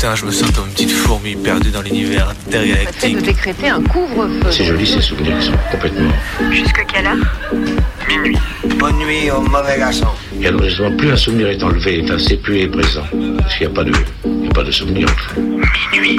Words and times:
matin, 0.00 0.14
je 0.14 0.24
me 0.24 0.30
sens 0.30 0.50
comme 0.52 0.66
une 0.66 0.72
petite 0.72 0.92
fourmi 0.92 1.36
perdue 1.36 1.70
dans 1.70 1.82
l'univers 1.82 2.30
intergalactique. 2.30 3.00
fait 3.00 3.20
de 3.20 3.20
décréter 3.20 3.68
un 3.68 3.82
couvre-feu. 3.82 4.50
C'est 4.50 4.64
joli 4.64 4.86
ces 4.86 5.02
souvenirs 5.02 5.38
qui 5.38 5.46
sont 5.46 5.52
complètement. 5.70 6.10
Jusque 6.50 6.86
quelle 6.90 7.06
heure? 7.06 7.16
Minuit. 8.08 8.38
Bonne 8.78 8.96
nuit 8.96 9.30
au 9.30 9.42
mauvais 9.42 9.78
garçon. 9.78 10.06
Et 10.40 10.46
alors 10.46 10.62
justement, 10.62 10.96
plus 10.96 11.12
un 11.12 11.16
souvenir 11.16 11.48
est 11.48 11.62
enlevé, 11.62 12.00
enfin, 12.02 12.16
c'est 12.18 12.38
plus 12.38 12.60
est 12.60 12.68
présent. 12.68 13.02
Parce 13.38 13.56
qu'il 13.58 13.66
n'y 13.66 13.72
a 13.72 13.74
pas 13.74 13.84
de, 13.84 13.92
il 14.24 14.44
y 14.44 14.48
a 14.48 14.50
pas 14.52 14.64
de 14.64 14.70
souvenir. 14.70 15.06
Minuit. 15.92 16.16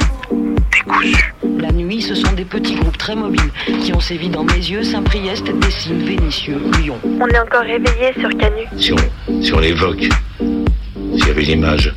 Décousu. 0.70 1.34
La 1.58 1.72
nuit, 1.72 2.02
ce 2.02 2.14
sont 2.14 2.32
des 2.34 2.44
petits 2.44 2.76
groupes 2.76 2.98
très 2.98 3.16
mobiles 3.16 3.50
qui 3.82 3.92
ont 3.92 4.00
sévi 4.00 4.28
dans 4.28 4.44
mes 4.44 4.52
yeux, 4.54 4.84
Saint-Priest, 4.84 5.44
Dessines, 5.60 6.04
Vénitieux, 6.04 6.60
Lyon. 6.78 6.98
On 7.04 7.26
est 7.26 7.38
encore 7.40 7.62
réveillé 7.62 8.12
sur 8.20 8.28
Canu. 8.38 8.62
Si 8.76 8.92
on, 8.92 9.42
si 9.42 9.52
on 9.52 9.58
l'évoque, 9.58 10.08
s'il 10.38 11.26
y 11.26 11.30
avait 11.30 11.44
une 11.44 11.58
image 11.58 11.92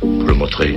pour 0.00 0.24
le 0.24 0.34
montrer, 0.34 0.76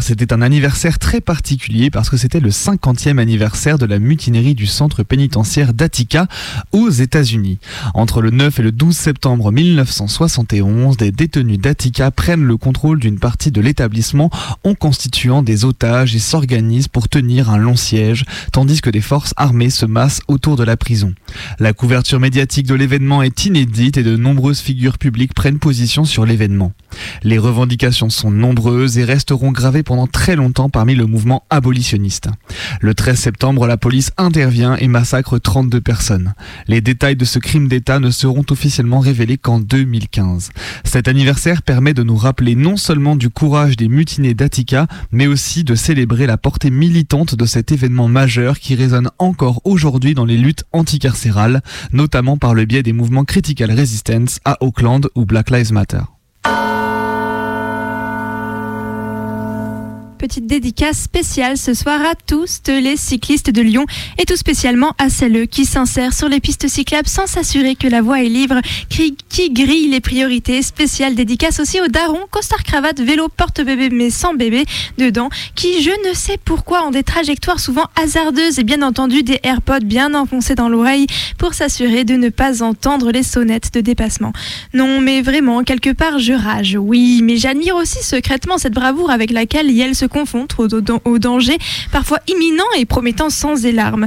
c'était 0.00 0.32
un 0.32 0.42
anniversaire 0.42 0.98
très 0.98 1.20
particulier 1.20 1.90
parce 1.90 2.08
que 2.08 2.16
c'était 2.16 2.40
le 2.40 2.50
50e 2.50 3.18
anniversaire 3.18 3.78
de 3.78 3.86
la 3.86 3.98
mutinerie 3.98 4.54
du 4.54 4.66
centre 4.66 5.02
pénitentiaire 5.02 5.74
d'Attica 5.74 6.28
aux 6.72 6.88
États-Unis. 6.88 7.58
Entre 7.94 8.22
le 8.22 8.30
9 8.30 8.60
et 8.60 8.62
le 8.62 8.72
12 8.72 8.96
septembre 8.96 9.50
1971, 9.50 10.96
des 10.96 11.10
détenus 11.10 11.58
d'Attica 11.58 12.10
prennent 12.10 12.44
le 12.44 12.56
contrôle 12.56 13.00
d'une 13.00 13.18
partie 13.18 13.50
de 13.50 13.60
l'établissement 13.60 14.30
en 14.64 14.74
constituant 14.74 15.42
des 15.42 15.64
otages 15.64 16.14
et 16.14 16.20
s'organisent 16.20 16.88
pour 16.88 17.08
tenir 17.08 17.50
un 17.50 17.58
long 17.58 17.76
siège, 17.76 18.24
tandis 18.52 18.80
que 18.80 18.90
des 18.90 19.00
forces 19.00 19.34
armées 19.36 19.70
se 19.70 19.86
massent 19.86 20.20
autour 20.28 20.56
de 20.56 20.64
la 20.64 20.76
prison. 20.76 21.12
La 21.58 21.72
couverture 21.72 22.20
médiatique 22.20 22.66
de 22.66 22.74
l'événement 22.74 23.22
est 23.22 23.46
inédite 23.46 23.96
et 23.96 24.02
de 24.02 24.16
nombreuses 24.16 24.60
figures 24.60 24.98
publiques 24.98 25.34
prennent 25.34 25.58
position 25.58 26.04
sur 26.04 26.24
l'événement. 26.24 26.72
Les 27.22 27.38
revendications 27.38 28.10
sont 28.10 28.30
nombreuses 28.30 28.98
et 28.98 29.04
resteront 29.04 29.52
gravées 29.52 29.81
pendant 29.82 30.06
très 30.06 30.36
longtemps 30.36 30.70
parmi 30.70 30.94
le 30.94 31.06
mouvement 31.06 31.44
abolitionniste. 31.50 32.28
Le 32.80 32.94
13 32.94 33.18
septembre, 33.18 33.66
la 33.66 33.76
police 33.76 34.10
intervient 34.16 34.76
et 34.76 34.88
massacre 34.88 35.38
32 35.38 35.80
personnes. 35.80 36.34
Les 36.68 36.80
détails 36.80 37.16
de 37.16 37.24
ce 37.24 37.38
crime 37.38 37.68
d'État 37.68 37.98
ne 37.98 38.10
seront 38.10 38.44
officiellement 38.50 39.00
révélés 39.00 39.38
qu'en 39.38 39.60
2015. 39.60 40.50
Cet 40.84 41.08
anniversaire 41.08 41.62
permet 41.62 41.94
de 41.94 42.02
nous 42.02 42.16
rappeler 42.16 42.54
non 42.54 42.76
seulement 42.76 43.16
du 43.16 43.30
courage 43.30 43.76
des 43.76 43.88
mutinés 43.88 44.34
d'Attica, 44.34 44.86
mais 45.10 45.26
aussi 45.26 45.64
de 45.64 45.74
célébrer 45.74 46.26
la 46.26 46.36
portée 46.36 46.70
militante 46.70 47.34
de 47.34 47.46
cet 47.46 47.72
événement 47.72 48.08
majeur 48.08 48.58
qui 48.58 48.74
résonne 48.74 49.10
encore 49.18 49.60
aujourd'hui 49.64 50.14
dans 50.14 50.24
les 50.24 50.38
luttes 50.38 50.64
anticarcérales, 50.72 51.62
notamment 51.92 52.36
par 52.36 52.54
le 52.54 52.64
biais 52.64 52.82
des 52.82 52.92
mouvements 52.92 53.24
Critical 53.24 53.72
Resistance 53.72 54.40
à 54.44 54.62
Auckland 54.62 55.08
ou 55.14 55.24
Black 55.24 55.50
Lives 55.50 55.72
Matter. 55.72 56.02
Petite 60.22 60.46
dédicace 60.46 61.00
spéciale 61.00 61.56
ce 61.56 61.74
soir 61.74 62.00
à 62.00 62.14
tous 62.14 62.62
les 62.68 62.96
cyclistes 62.96 63.50
de 63.50 63.60
Lyon 63.60 63.86
et 64.18 64.24
tout 64.24 64.36
spécialement 64.36 64.94
à 64.96 65.10
celles 65.10 65.48
qui 65.48 65.64
s'insèrent 65.64 66.14
sur 66.14 66.28
les 66.28 66.38
pistes 66.38 66.68
cyclables 66.68 67.08
sans 67.08 67.26
s'assurer 67.26 67.74
que 67.74 67.88
la 67.88 68.02
voie 68.02 68.22
est 68.22 68.28
libre, 68.28 68.60
qui, 68.88 69.16
qui 69.28 69.50
grille 69.50 69.88
les 69.88 69.98
priorités. 70.00 70.62
Spéciale 70.62 71.16
dédicace 71.16 71.58
aussi 71.58 71.80
aux 71.80 71.88
darons, 71.88 72.28
costard 72.30 72.62
cravate, 72.62 73.00
vélo, 73.00 73.26
porte-bébé 73.36 73.88
mais 73.90 74.10
sans 74.10 74.34
bébé 74.34 74.64
dedans, 74.96 75.28
qui 75.56 75.82
je 75.82 75.90
ne 76.08 76.14
sais 76.14 76.38
pourquoi 76.44 76.86
ont 76.86 76.92
des 76.92 77.02
trajectoires 77.02 77.58
souvent 77.58 77.86
hasardeuses 78.00 78.60
et 78.60 78.64
bien 78.64 78.82
entendu 78.82 79.24
des 79.24 79.40
AirPods 79.42 79.80
bien 79.84 80.14
enfoncés 80.14 80.54
dans 80.54 80.68
l'oreille 80.68 81.08
pour 81.36 81.54
s'assurer 81.54 82.04
de 82.04 82.14
ne 82.14 82.28
pas 82.28 82.62
entendre 82.62 83.10
les 83.10 83.24
sonnettes 83.24 83.74
de 83.74 83.80
dépassement. 83.80 84.32
Non 84.72 85.00
mais 85.00 85.20
vraiment, 85.20 85.64
quelque 85.64 85.90
part 85.90 86.20
je 86.20 86.32
rage, 86.32 86.78
oui, 86.80 87.22
mais 87.24 87.38
j'admire 87.38 87.74
aussi 87.74 88.04
secrètement 88.04 88.56
cette 88.56 88.74
bravoure 88.74 89.10
avec 89.10 89.32
laquelle 89.32 89.68
Yel 89.68 89.96
se 89.96 90.11
confondre 90.12 90.54
au, 90.58 91.10
au, 91.10 91.18
danger 91.18 91.58
parfois 91.90 92.18
imminent 92.28 92.64
et 92.78 92.84
promettant 92.84 93.30
sans 93.30 93.64
élarmes. 93.64 94.06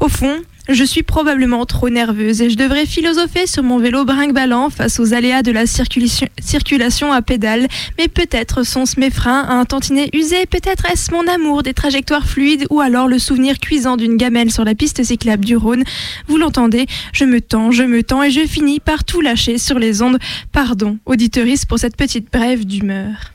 Au 0.00 0.08
fond, 0.08 0.40
je 0.72 0.84
suis 0.84 1.02
probablement 1.02 1.66
trop 1.66 1.90
nerveuse 1.90 2.42
et 2.42 2.50
je 2.50 2.56
devrais 2.56 2.86
philosopher 2.86 3.46
sur 3.46 3.62
mon 3.62 3.78
vélo 3.78 4.04
brinque-ballant 4.04 4.70
face 4.70 5.00
aux 5.00 5.14
aléas 5.14 5.42
de 5.42 5.50
la 5.50 5.64
circulation, 5.66 7.12
à 7.12 7.22
pédales. 7.22 7.66
Mais 7.98 8.06
peut-être 8.06 8.62
sont-ce 8.62 9.00
mes 9.00 9.10
freins 9.10 9.40
à 9.48 9.54
un 9.54 9.64
tantinet 9.64 10.10
usé, 10.12 10.46
peut-être 10.46 10.88
est-ce 10.90 11.10
mon 11.12 11.26
amour 11.26 11.62
des 11.64 11.74
trajectoires 11.74 12.26
fluides 12.26 12.66
ou 12.70 12.80
alors 12.80 13.08
le 13.08 13.18
souvenir 13.18 13.58
cuisant 13.58 13.96
d'une 13.96 14.16
gamelle 14.16 14.52
sur 14.52 14.64
la 14.64 14.76
piste 14.76 15.02
cyclable 15.02 15.44
du 15.44 15.56
Rhône. 15.56 15.82
Vous 16.28 16.36
l'entendez, 16.36 16.86
je 17.12 17.24
me 17.24 17.40
tends, 17.40 17.72
je 17.72 17.82
me 17.82 18.04
tends 18.04 18.22
et 18.22 18.30
je 18.30 18.46
finis 18.46 18.78
par 18.78 19.02
tout 19.04 19.20
lâcher 19.20 19.58
sur 19.58 19.78
les 19.78 20.02
ondes. 20.02 20.18
Pardon, 20.52 20.98
auditeuriste, 21.04 21.66
pour 21.66 21.80
cette 21.80 21.96
petite 21.96 22.30
brève 22.32 22.64
d'humeur. 22.64 23.32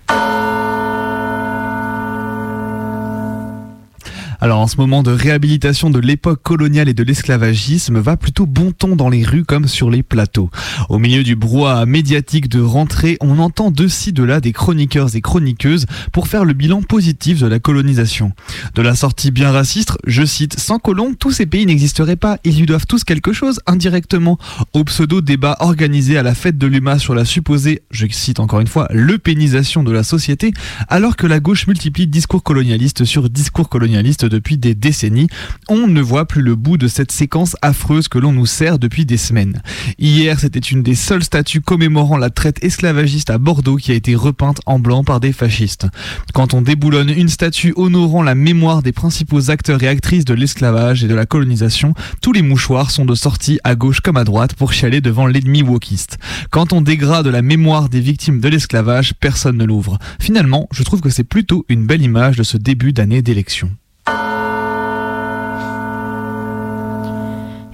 Alors 4.41 4.59
en 4.59 4.67
ce 4.67 4.77
moment 4.77 5.03
de 5.03 5.11
réhabilitation 5.11 5.89
de 5.89 5.99
l'époque 5.99 6.41
coloniale 6.43 6.89
et 6.89 6.93
de 6.93 7.03
l'esclavagisme 7.03 7.99
va 7.99 8.17
plutôt 8.17 8.45
bon 8.45 8.71
ton 8.71 8.95
dans 8.95 9.09
les 9.09 9.23
rues 9.23 9.45
comme 9.45 9.67
sur 9.67 9.89
les 9.89 10.03
plateaux. 10.03 10.49
Au 10.89 10.99
milieu 10.99 11.23
du 11.23 11.35
brouhaha 11.35 11.85
médiatique 11.85 12.49
de 12.49 12.61
rentrée, 12.61 13.17
on 13.21 13.39
entend 13.39 13.71
de 13.71 13.87
ci 13.87 14.13
de 14.13 14.23
là 14.23 14.41
des 14.41 14.51
chroniqueurs 14.51 15.15
et 15.15 15.21
chroniqueuses 15.21 15.85
pour 16.11 16.27
faire 16.27 16.45
le 16.45 16.53
bilan 16.53 16.81
positif 16.81 17.39
de 17.39 17.47
la 17.47 17.59
colonisation. 17.59 18.31
De 18.75 18.81
la 18.81 18.95
sortie 18.95 19.31
bien 19.31 19.51
raciste, 19.51 19.97
je 20.05 20.25
cite, 20.25 20.59
sans 20.59 20.79
colons, 20.79 21.13
tous 21.17 21.31
ces 21.31 21.45
pays 21.45 21.65
n'existeraient 21.65 22.15
pas, 22.15 22.37
ils 22.43 22.57
lui 22.57 22.65
doivent 22.65 22.85
tous 22.85 23.03
quelque 23.03 23.33
chose 23.33 23.59
indirectement. 23.67 24.37
Au 24.73 24.83
pseudo 24.83 25.21
débat 25.21 25.57
organisé 25.59 26.17
à 26.17 26.23
la 26.23 26.35
fête 26.35 26.57
de 26.57 26.67
l'UMA 26.67 26.99
sur 26.99 27.15
la 27.15 27.25
supposée, 27.25 27.81
je 27.91 28.05
cite 28.09 28.39
encore 28.39 28.59
une 28.59 28.67
fois, 28.67 28.87
l'eupénisation 28.91 29.83
de 29.83 29.91
la 29.91 30.03
société, 30.03 30.53
alors 30.89 31.15
que 31.15 31.27
la 31.27 31.39
gauche 31.39 31.67
multiplie 31.67 32.07
discours 32.07 32.43
colonialistes 32.43 33.05
sur 33.05 33.29
discours 33.29 33.69
colonialistes 33.69 34.25
depuis 34.35 34.57
des 34.57 34.75
décennies, 34.75 35.29
on 35.69 35.87
ne 35.87 36.01
voit 36.01 36.25
plus 36.25 36.41
le 36.41 36.55
bout 36.55 36.77
de 36.77 36.89
cette 36.89 37.13
séquence 37.13 37.55
affreuse 37.61 38.09
que 38.09 38.19
l'on 38.19 38.33
nous 38.33 38.45
sert 38.45 38.79
depuis 38.79 39.05
des 39.05 39.17
semaines. 39.17 39.61
Hier, 39.97 40.37
c'était 40.39 40.59
une 40.59 40.83
des 40.83 40.95
seules 40.95 41.23
statues 41.23 41.61
commémorant 41.61 42.17
la 42.17 42.29
traite 42.29 42.61
esclavagiste 42.63 43.29
à 43.29 43.37
Bordeaux 43.37 43.77
qui 43.77 43.93
a 43.93 43.95
été 43.95 44.13
repeinte 44.13 44.59
en 44.65 44.77
blanc 44.77 45.05
par 45.05 45.21
des 45.21 45.31
fascistes. 45.31 45.87
Quand 46.33 46.53
on 46.53 46.61
déboulonne 46.61 47.09
une 47.09 47.29
statue 47.29 47.73
honorant 47.77 48.23
la 48.23 48.35
mémoire 48.35 48.83
des 48.83 48.91
principaux 48.91 49.49
acteurs 49.49 49.81
et 49.83 49.87
actrices 49.87 50.25
de 50.25 50.33
l'esclavage 50.33 51.03
et 51.03 51.07
de 51.07 51.15
la 51.15 51.25
colonisation, 51.25 51.93
tous 52.21 52.33
les 52.33 52.41
mouchoirs 52.41 52.91
sont 52.91 53.05
de 53.05 53.15
sortie 53.15 53.59
à 53.63 53.75
gauche 53.75 54.01
comme 54.01 54.17
à 54.17 54.25
droite 54.25 54.53
pour 54.55 54.73
chialer 54.73 54.99
devant 54.99 55.27
l'ennemi 55.27 55.61
wokiste. 55.61 56.17
Quand 56.51 56.73
on 56.73 56.81
dégrade 56.81 57.27
la 57.27 57.41
mémoire 57.41 57.87
des 57.87 58.01
victimes 58.01 58.41
de 58.41 58.49
l'esclavage, 58.49 59.13
personne 59.13 59.57
ne 59.57 59.65
l'ouvre. 59.65 59.97
Finalement, 60.19 60.67
je 60.73 60.83
trouve 60.83 60.99
que 61.01 61.09
c'est 61.09 61.23
plutôt 61.23 61.65
une 61.69 61.85
belle 61.85 62.01
image 62.01 62.35
de 62.35 62.43
ce 62.43 62.57
début 62.57 62.91
d'année 62.91 63.21
d'élection. 63.21 63.71
Bye. 64.05 64.44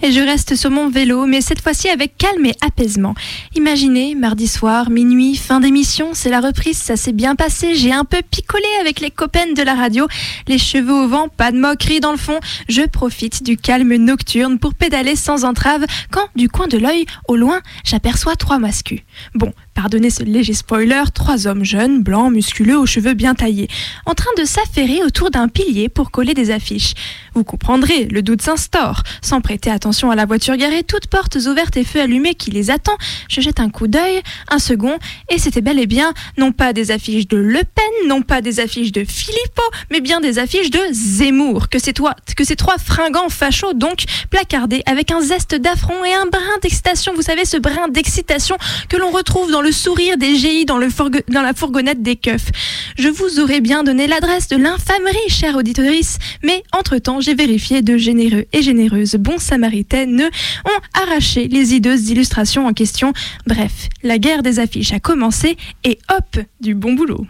Et 0.03 0.11
je 0.11 0.19
reste 0.19 0.55
sur 0.55 0.71
mon 0.71 0.89
vélo, 0.89 1.25
mais 1.25 1.41
cette 1.41 1.61
fois-ci 1.61 1.89
avec 1.89 2.17
calme 2.17 2.45
et 2.45 2.55
apaisement. 2.61 3.13
Imaginez, 3.55 4.15
mardi 4.15 4.47
soir, 4.47 4.89
minuit, 4.89 5.35
fin 5.35 5.59
d'émission, 5.59 6.09
c'est 6.13 6.29
la 6.29 6.41
reprise, 6.41 6.77
ça 6.77 6.95
s'est 6.95 7.11
bien 7.11 7.35
passé, 7.35 7.75
j'ai 7.75 7.91
un 7.91 8.05
peu 8.05 8.21
picolé 8.29 8.65
avec 8.79 8.99
les 8.99 9.11
copains 9.11 9.51
de 9.55 9.61
la 9.61 9.75
radio, 9.75 10.07
les 10.47 10.57
cheveux 10.57 10.93
au 10.93 11.07
vent, 11.07 11.27
pas 11.29 11.51
de 11.51 11.59
moquerie 11.59 11.99
dans 11.99 12.11
le 12.11 12.17
fond, 12.17 12.39
je 12.67 12.81
profite 12.83 13.43
du 13.43 13.57
calme 13.57 13.95
nocturne 13.95 14.59
pour 14.59 14.73
pédaler 14.73 15.15
sans 15.15 15.45
entrave, 15.45 15.85
quand, 16.11 16.27
du 16.35 16.49
coin 16.49 16.67
de 16.67 16.77
l'œil, 16.77 17.05
au 17.27 17.35
loin, 17.35 17.61
j'aperçois 17.83 18.35
trois 18.35 18.59
mascus. 18.59 19.01
Bon, 19.35 19.53
pardonnez 19.73 20.09
ce 20.09 20.23
léger 20.23 20.53
spoiler, 20.53 21.03
trois 21.13 21.47
hommes 21.47 21.63
jeunes, 21.63 22.01
blancs, 22.01 22.31
musculeux, 22.31 22.77
aux 22.77 22.85
cheveux 22.85 23.13
bien 23.13 23.35
taillés, 23.35 23.69
en 24.05 24.13
train 24.13 24.31
de 24.37 24.45
s'affairer 24.45 25.03
autour 25.03 25.29
d'un 25.29 25.47
pilier 25.47 25.89
pour 25.89 26.11
coller 26.11 26.33
des 26.33 26.51
affiches. 26.51 26.93
Vous 27.33 27.45
comprendrez, 27.45 28.05
le 28.05 28.21
doute 28.21 28.41
s'instaure, 28.41 29.03
sans 29.21 29.39
prêter 29.39 29.71
attention 29.71 30.11
à 30.11 30.15
la 30.15 30.25
voiture 30.25 30.57
garée, 30.57 30.83
toutes 30.83 31.07
portes 31.07 31.37
ouvertes 31.37 31.77
et 31.77 31.85
feux 31.85 32.01
allumés 32.01 32.35
qui 32.35 32.51
les 32.51 32.71
attend. 32.71 32.97
Je 33.29 33.39
jette 33.39 33.61
un 33.61 33.69
coup 33.69 33.87
d'œil, 33.87 34.21
un 34.49 34.59
second, 34.59 34.97
et 35.29 35.37
c'était 35.37 35.61
bel 35.61 35.79
et 35.79 35.87
bien 35.87 36.13
non 36.37 36.51
pas 36.51 36.73
des 36.73 36.91
affiches 36.91 37.29
de 37.29 37.37
Le 37.37 37.59
Pen, 37.59 38.07
non 38.07 38.21
pas 38.21 38.41
des 38.41 38.59
affiches 38.59 38.91
de 38.91 39.05
Philippot, 39.05 39.63
mais 39.91 40.01
bien 40.01 40.19
des 40.19 40.39
affiches 40.39 40.71
de 40.71 40.79
Zemmour, 40.91 41.69
que 41.69 41.79
ces, 41.79 41.93
toi, 41.93 42.15
que 42.35 42.43
ces 42.43 42.57
trois 42.57 42.77
fringants 42.77 43.29
fachos 43.29 43.73
donc 43.75 44.03
placardés 44.29 44.83
avec 44.85 45.11
un 45.11 45.21
zeste 45.21 45.55
d'affront 45.55 46.03
et 46.03 46.13
un 46.13 46.25
brin 46.25 46.57
d'excitation, 46.61 47.13
vous 47.15 47.21
savez 47.21 47.45
ce 47.45 47.55
brin 47.55 47.87
d'excitation 47.87 48.57
que 48.89 48.97
l'on 48.97 49.11
retrouve 49.11 49.51
dans 49.51 49.61
le 49.61 49.71
sourire 49.71 50.17
des 50.17 50.35
GI 50.35 50.65
dans, 50.65 50.79
dans 50.79 51.41
la 51.41 51.53
fourgonnette 51.53 52.01
des 52.01 52.17
keufs. 52.17 52.51
Je 52.97 53.07
vous 53.07 53.39
aurais 53.39 53.61
bien 53.61 53.83
donné 53.83 54.07
l'adresse 54.07 54.49
de 54.49 54.57
l'infamerie, 54.57 55.29
chère 55.29 55.55
auditorice, 55.55 56.17
mais 56.43 56.63
entre-temps 56.73 57.20
j'ai 57.21 57.35
vérifié 57.35 57.81
de 57.81 57.97
généreux 57.97 58.45
et 58.51 58.61
généreuses 58.61 59.15
bons 59.15 59.37
samaritaines 59.37 60.29
ont 60.65 61.01
arraché 61.01 61.47
les 61.47 61.73
hideuses 61.73 62.09
illustrations 62.09 62.67
en 62.67 62.73
question. 62.73 63.13
Bref, 63.45 63.89
la 64.03 64.17
guerre 64.17 64.43
des 64.43 64.59
affiches 64.59 64.93
a 64.93 64.99
commencé 64.99 65.57
et 65.83 65.99
hop, 66.09 66.43
du 66.59 66.75
bon 66.75 66.93
boulot. 66.93 67.25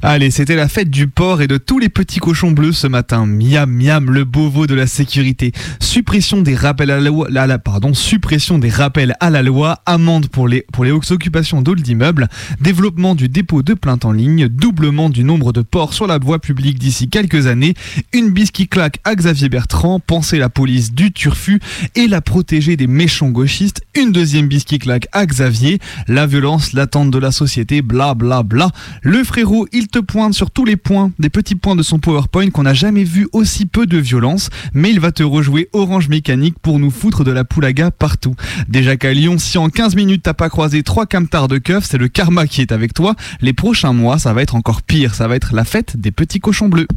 Allez, 0.00 0.30
c'était 0.30 0.54
la 0.54 0.68
fête 0.68 0.90
du 0.90 1.08
porc 1.08 1.42
et 1.42 1.48
de 1.48 1.56
tous 1.56 1.80
les 1.80 1.88
petits 1.88 2.20
cochons 2.20 2.52
bleus 2.52 2.72
ce 2.72 2.86
matin. 2.86 3.26
Miam, 3.26 3.68
miam, 3.68 4.12
le 4.12 4.24
beau 4.24 4.48
veau 4.48 4.68
de 4.68 4.74
la 4.76 4.86
sécurité. 4.86 5.50
Suppression 5.80 6.40
des 6.40 6.54
rappels 6.54 6.92
à 6.92 7.00
la 7.00 7.10
loi, 7.10 7.58
pardon, 7.58 7.92
suppression 7.94 8.58
des 8.58 8.68
rappels 8.68 9.16
à 9.18 9.28
la 9.28 9.42
loi, 9.42 9.82
amende 9.86 10.28
pour 10.28 10.46
les, 10.46 10.64
pour 10.72 10.84
les 10.84 10.92
occupations 10.92 11.62
d'old 11.62 11.82
d'immeubles, 11.82 12.28
développement 12.60 13.16
du 13.16 13.28
dépôt 13.28 13.62
de 13.64 13.74
plainte 13.74 14.04
en 14.04 14.12
ligne, 14.12 14.46
doublement 14.46 15.10
du 15.10 15.24
nombre 15.24 15.52
de 15.52 15.62
porcs 15.62 15.94
sur 15.94 16.06
la 16.06 16.18
voie 16.18 16.38
publique 16.38 16.78
d'ici 16.78 17.08
quelques 17.08 17.48
années, 17.48 17.74
une 18.12 18.30
bise 18.30 18.52
qui 18.52 18.68
claque 18.68 19.00
à 19.02 19.16
Xavier 19.16 19.48
Bertrand, 19.48 19.98
penser 19.98 20.38
la 20.38 20.48
police 20.48 20.92
du 20.92 21.10
turfu 21.10 21.58
et 21.96 22.06
la 22.06 22.20
protéger 22.20 22.76
des 22.76 22.86
méchants 22.86 23.30
gauchistes, 23.30 23.82
une 23.96 24.12
deuxième 24.12 24.46
bise 24.46 24.62
qui 24.62 24.78
claque 24.78 25.08
à 25.10 25.26
Xavier, 25.26 25.80
la 26.06 26.26
violence, 26.26 26.72
l'attente 26.72 27.10
de 27.10 27.18
la 27.18 27.32
société, 27.32 27.82
bla 27.82 28.14
bla 28.14 28.44
bla. 28.44 28.70
Le 29.02 29.24
frérot, 29.24 29.66
il 29.72 29.87
te 29.88 29.98
pointe 29.98 30.34
sur 30.34 30.50
tous 30.50 30.64
les 30.64 30.76
points, 30.76 31.10
des 31.18 31.30
petits 31.30 31.54
points 31.54 31.76
de 31.76 31.82
son 31.82 31.98
PowerPoint 31.98 32.50
qu'on 32.50 32.62
n'a 32.62 32.74
jamais 32.74 33.04
vu 33.04 33.28
aussi 33.32 33.66
peu 33.66 33.86
de 33.86 33.98
violence, 33.98 34.50
mais 34.74 34.90
il 34.90 35.00
va 35.00 35.12
te 35.12 35.22
rejouer 35.22 35.68
Orange 35.72 36.08
Mécanique 36.08 36.58
pour 36.60 36.78
nous 36.78 36.90
foutre 36.90 37.24
de 37.24 37.30
la 37.30 37.44
poulaga 37.44 37.90
partout. 37.90 38.34
Déjà 38.68 38.96
qu'à 38.96 39.12
Lyon, 39.12 39.38
si 39.38 39.58
en 39.58 39.68
15 39.68 39.96
minutes 39.96 40.22
t'as 40.24 40.34
pas 40.34 40.48
croisé 40.48 40.82
trois 40.82 41.06
camtars 41.06 41.48
de 41.48 41.58
keufs, 41.58 41.84
c'est 41.84 41.98
le 41.98 42.08
karma 42.08 42.46
qui 42.46 42.60
est 42.60 42.72
avec 42.72 42.94
toi. 42.94 43.14
Les 43.40 43.52
prochains 43.52 43.92
mois, 43.92 44.18
ça 44.18 44.32
va 44.32 44.42
être 44.42 44.54
encore 44.54 44.82
pire, 44.82 45.14
ça 45.14 45.28
va 45.28 45.36
être 45.36 45.54
la 45.54 45.64
fête 45.64 45.96
des 45.96 46.10
petits 46.10 46.40
cochons 46.40 46.68
bleus. 46.68 46.88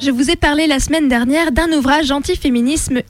Je 0.00 0.10
vous 0.10 0.30
ai 0.30 0.36
parlé 0.36 0.66
la 0.66 0.80
semaine 0.80 1.08
dernière 1.08 1.52
d'un 1.52 1.72
ouvrage 1.72 2.10
anti-féminisme 2.10 3.00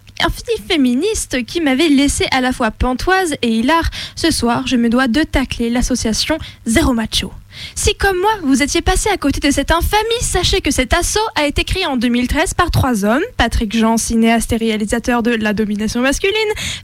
féministe 0.67 1.45
qui 1.45 1.61
m'avait 1.61 1.89
laissé 1.89 2.27
à 2.31 2.41
la 2.41 2.53
fois 2.53 2.71
pantoise 2.71 3.35
et 3.43 3.49
hilar. 3.49 3.85
Ce 4.17 4.31
soir, 4.31 4.67
je 4.67 4.77
me 4.77 4.89
dois 4.89 5.09
de 5.09 5.23
tacler 5.23 5.71
l'association 5.71 6.39
Zéro 6.67 6.95
Macho. 6.95 7.33
Si 7.75 7.95
comme 7.95 8.19
moi, 8.19 8.33
vous 8.43 8.63
étiez 8.63 8.83
passé 8.83 9.09
à 9.11 9.17
côté 9.17 9.41
de 9.47 9.53
cette 9.53 9.71
infamie, 9.71 10.03
sachez 10.21 10.61
que 10.61 10.71
cet 10.71 10.95
assaut 10.95 11.21
a 11.35 11.47
été 11.47 11.65
créé 11.65 11.87
en 11.87 11.97
2013 11.97 12.55
par 12.55 12.71
trois 12.71 13.05
hommes, 13.05 13.23
Patrick 13.37 13.77
Jean, 13.77 13.97
cinéaste 13.97 14.53
et 14.53 14.57
réalisateur 14.57 15.23
de 15.23 15.31
La 15.33 15.53
domination 15.53 16.01
masculine, 16.01 16.35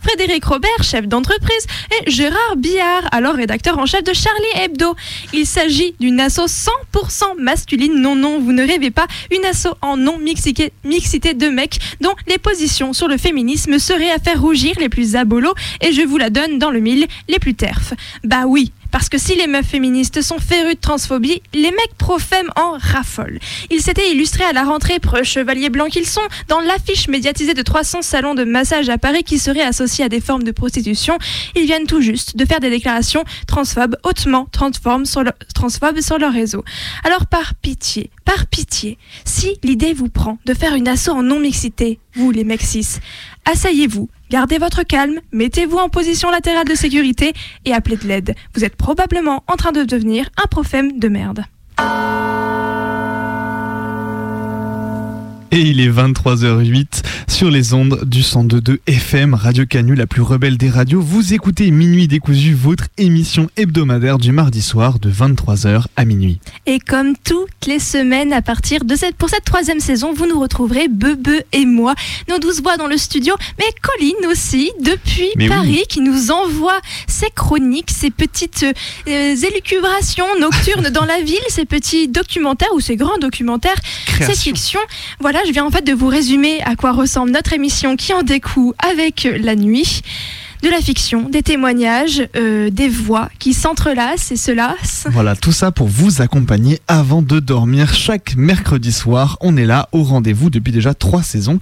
Frédéric 0.03 0.45
Robert, 0.45 0.83
chef 0.83 1.07
d'entreprise, 1.07 1.67
et 1.91 2.11
Gérard 2.11 2.57
Billard, 2.57 3.09
alors 3.13 3.35
rédacteur 3.35 3.79
en 3.79 3.87
chef 3.87 4.05
de 4.05 4.13
Charlie 4.13 4.65
Hebdo. 4.65 4.95
Il 5.33 5.47
s'agit 5.47 5.95
d'une 6.01 6.21
asso 6.21 6.47
100% 6.47 7.39
masculine, 7.39 8.01
non 8.01 8.17
non, 8.17 8.41
vous 8.41 8.53
ne 8.53 8.67
rêvez 8.67 8.91
pas, 8.91 9.07
une 9.31 9.45
asso 9.45 9.69
en 9.83 9.97
non-mixité 9.97 10.73
de 11.35 11.49
mecs 11.49 11.79
dont 12.01 12.15
les 12.27 12.39
positions 12.39 12.93
sur 12.93 13.09
le 13.09 13.17
féminisme 13.17 13.79
seraient 13.79 14.11
à 14.11 14.19
faire 14.19 14.41
rougir 14.41 14.75
les 14.79 14.89
plus 14.89 15.17
abolos, 15.17 15.55
et 15.81 15.93
je 15.93 16.03
vous 16.03 16.19
la 16.19 16.31
donne 16.31 16.59
dans 16.59 16.71
le 16.71 16.81
mille, 16.81 17.07
les 17.29 17.39
plus 17.39 17.55
terfs. 17.55 17.95
Bah 18.25 18.45
oui, 18.47 18.73
parce 18.91 19.09
que 19.09 19.19
si 19.19 19.37
les 19.37 19.47
meufs 19.47 19.67
féministes 19.67 20.23
sont 20.23 20.39
férues 20.39 20.75
de 20.75 20.81
transphobie, 20.81 21.43
les 21.55 21.71
mecs 21.71 21.95
pro-femme 21.99 22.51
en 22.57 22.73
raffolent. 22.79 23.39
Ils 23.71 23.81
s'étaient 23.81 24.11
illustrés 24.11 24.45
à 24.45 24.53
la 24.53 24.65
rentrée, 24.65 24.99
chevaliers 25.23 25.71
blancs 25.71 25.91
qu'ils 25.91 26.07
sont, 26.07 26.21
dans 26.49 26.61
l'affiche 26.61 27.09
médiatisée 27.09 27.55
de 27.55 27.63
300 27.63 28.03
salons 28.03 28.35
de 28.35 28.45
massage 28.45 28.89
à 28.89 28.99
Paris 28.99 29.25
qui 29.25 29.39
seraient 29.39 29.63
associés 29.63 30.05
à 30.05 30.09
des 30.09 30.21
formes 30.21 30.43
de 30.43 30.53
prostitution. 30.53 31.19
Ils 31.57 31.67
viennent 31.67 31.87
tout 31.87 32.01
juste 32.01 32.37
de 32.37 32.45
faire 32.45 32.61
des 32.61 32.71
déclarations 32.71 33.25
transphobes, 33.47 33.97
hautement 34.03 34.47
transphobes 34.51 35.07
sur, 35.07 35.23
sur 36.03 36.19
leur 36.19 36.33
réseau. 36.33 36.65
Alors 37.05 37.27
par 37.27 37.55
pitié, 37.55 38.11
par 38.25 38.47
pitié, 38.47 38.99
si 39.25 39.59
l'idée 39.63 39.93
vous 39.93 40.09
prend 40.09 40.39
de 40.47 40.55
faire 40.55 40.75
une 40.75 40.89
assaut 40.89 41.13
en 41.13 41.23
non-mixité, 41.23 41.99
vous 42.15 42.31
les 42.31 42.45
mecs 42.45 42.63
cis, 42.63 42.99
asseyez-vous, 43.45 44.09
Gardez 44.31 44.59
votre 44.59 44.85
calme, 44.85 45.19
mettez-vous 45.33 45.77
en 45.77 45.89
position 45.89 46.31
latérale 46.31 46.69
de 46.69 46.77
sécurité 46.77 47.33
et 47.65 47.73
appelez 47.73 47.97
de 47.97 48.07
l'aide. 48.07 48.35
Vous 48.55 48.65
êtes 48.65 48.77
probablement 48.77 49.43
en 49.49 49.57
train 49.57 49.73
de 49.73 49.83
devenir 49.83 50.31
un 50.41 50.47
prophème 50.47 51.01
de 51.01 51.09
merde. 51.09 51.45
Et 55.53 55.63
il 55.63 55.81
est 55.81 55.91
23h08 55.91 57.03
sur 57.27 57.51
les 57.51 57.75
ondes 57.75 58.05
du 58.05 58.21
102.2 58.21 58.79
FM, 58.87 59.35
Radio 59.35 59.67
Canu, 59.67 59.97
la 59.97 60.07
plus 60.07 60.23
rebelle 60.23 60.57
des 60.57 60.71
radios. 60.71 61.01
Vous 61.01 61.35
écoutez 61.35 61.73
Minuit 61.73 62.07
décousu, 62.07 62.55
votre 62.55 62.85
émission 62.99 63.51
hebdomadaire 63.57 64.19
du 64.19 64.31
mardi 64.31 64.63
soir 64.63 65.01
de 65.01 65.11
23h 65.11 65.87
à 65.97 66.05
minuit. 66.05 66.39
Et 66.67 66.79
comme 66.79 67.17
toutes 67.17 67.67
les 67.67 67.81
semaines 67.81 68.33
à 68.33 68.43
partir 68.43 68.85
de 68.85 68.95
cette, 68.95 69.17
pour 69.17 69.29
cette 69.29 69.45
troisième 69.45 69.81
saison, 69.81 70.13
vous 70.15 70.27
nous 70.27 70.39
retrouverez 70.39 70.87
Bebe 70.87 71.43
et 71.53 71.65
moi, 71.65 71.97
nos 72.29 72.39
douze 72.39 72.63
voix 72.63 72.77
dans 72.77 72.87
le 72.87 72.97
studio, 72.97 73.35
mais 73.59 73.67
Colline 73.83 74.31
aussi, 74.31 74.71
depuis 74.81 75.49
Paris, 75.49 75.83
qui 75.89 76.01
nous 76.01 76.31
envoie 76.31 76.79
ses 77.09 77.31
chroniques, 77.31 77.91
ses 77.91 78.11
petites 78.11 78.65
euh, 79.09 79.35
élucubrations 79.35 80.27
nocturnes 80.39 80.91
dans 80.91 81.07
la 81.07 81.21
ville, 81.23 81.39
ses 81.49 81.65
petits 81.65 82.07
documentaires 82.07 82.73
ou 82.75 82.81
ses 82.81 82.95
grands 82.95 83.19
documentaires, 83.19 83.81
ses 84.21 84.37
fictions. 84.37 84.79
Voilà 85.19 85.40
je 85.47 85.53
viens 85.53 85.65
en 85.65 85.71
fait 85.71 85.85
de 85.85 85.93
vous 85.93 86.09
résumer 86.09 86.61
à 86.65 86.77
quoi 86.77 86.93
ressemble 86.93 87.31
notre 87.31 87.53
émission 87.53 87.97
qui 87.97 88.13
en 88.13 88.23
découle 88.23 88.75
avec 88.79 89.25
la 89.25 89.57
nuit 89.57 90.03
de 90.63 90.69
la 90.69 90.81
fiction, 90.81 91.29
des 91.29 91.43
témoignages, 91.43 92.29
euh, 92.37 92.71
des 92.71 92.89
voix 92.89 93.31
qui 93.39 93.55
s'entrelacent 93.55 94.33
et 94.33 94.37
se 94.37 94.51
lassent. 94.51 95.07
Voilà, 95.11 95.37
tout 95.37 95.53
ça 95.53 95.73
pour 95.73 95.89
vous 95.89 96.21
accompagner 96.21 96.81
avant 96.89 97.23
de 97.23 97.41
dormir. 97.41 97.95
Chaque 97.95 98.37
mercredi 98.37 98.93
soir, 98.93 99.39
on 99.41 99.57
est 99.57 99.65
là 99.65 99.89
au 99.93 100.03
rendez-vous 100.03 100.51
depuis 100.51 100.73
déjà 100.73 100.95
trois 100.95 101.23
saisons. 101.23 101.61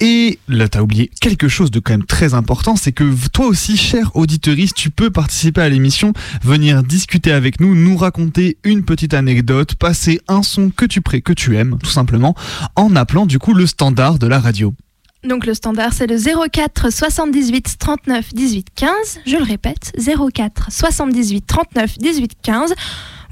Et 0.00 0.38
là, 0.48 0.68
t'as 0.68 0.82
oublié 0.82 1.10
quelque 1.20 1.48
chose 1.48 1.70
de 1.70 1.80
quand 1.80 1.92
même 1.92 2.04
très 2.04 2.34
important, 2.34 2.76
c'est 2.76 2.92
que 2.92 3.04
toi 3.32 3.46
aussi, 3.46 3.76
cher 3.76 4.10
auditoriste, 4.14 4.76
tu 4.76 4.90
peux 4.90 5.10
participer 5.10 5.62
à 5.62 5.68
l'émission, 5.68 6.12
venir 6.42 6.82
discuter 6.82 7.32
avec 7.32 7.60
nous, 7.60 7.74
nous 7.74 7.96
raconter 7.96 8.58
une 8.64 8.84
petite 8.84 9.14
anecdote, 9.14 9.74
passer 9.74 10.20
un 10.28 10.42
son 10.42 10.70
que 10.70 10.84
tu 10.84 11.00
pré 11.00 11.22
que 11.22 11.32
tu 11.32 11.56
aimes, 11.56 11.78
tout 11.82 11.90
simplement, 11.90 12.34
en 12.76 12.94
appelant 12.96 13.26
du 13.26 13.38
coup 13.38 13.54
le 13.54 13.66
standard 13.66 14.18
de 14.18 14.26
la 14.26 14.38
radio. 14.38 14.74
Donc 15.24 15.46
le 15.46 15.54
standard 15.54 15.92
c'est 15.92 16.06
le 16.06 16.18
04 16.18 16.92
78 16.92 17.78
39 17.78 18.34
18 18.34 18.66
15. 18.74 18.90
Je 19.26 19.36
le 19.36 19.42
répète, 19.42 19.92
04 19.96 20.70
78 20.70 21.46
39 21.46 21.98
18 21.98 22.32
15 22.42 22.74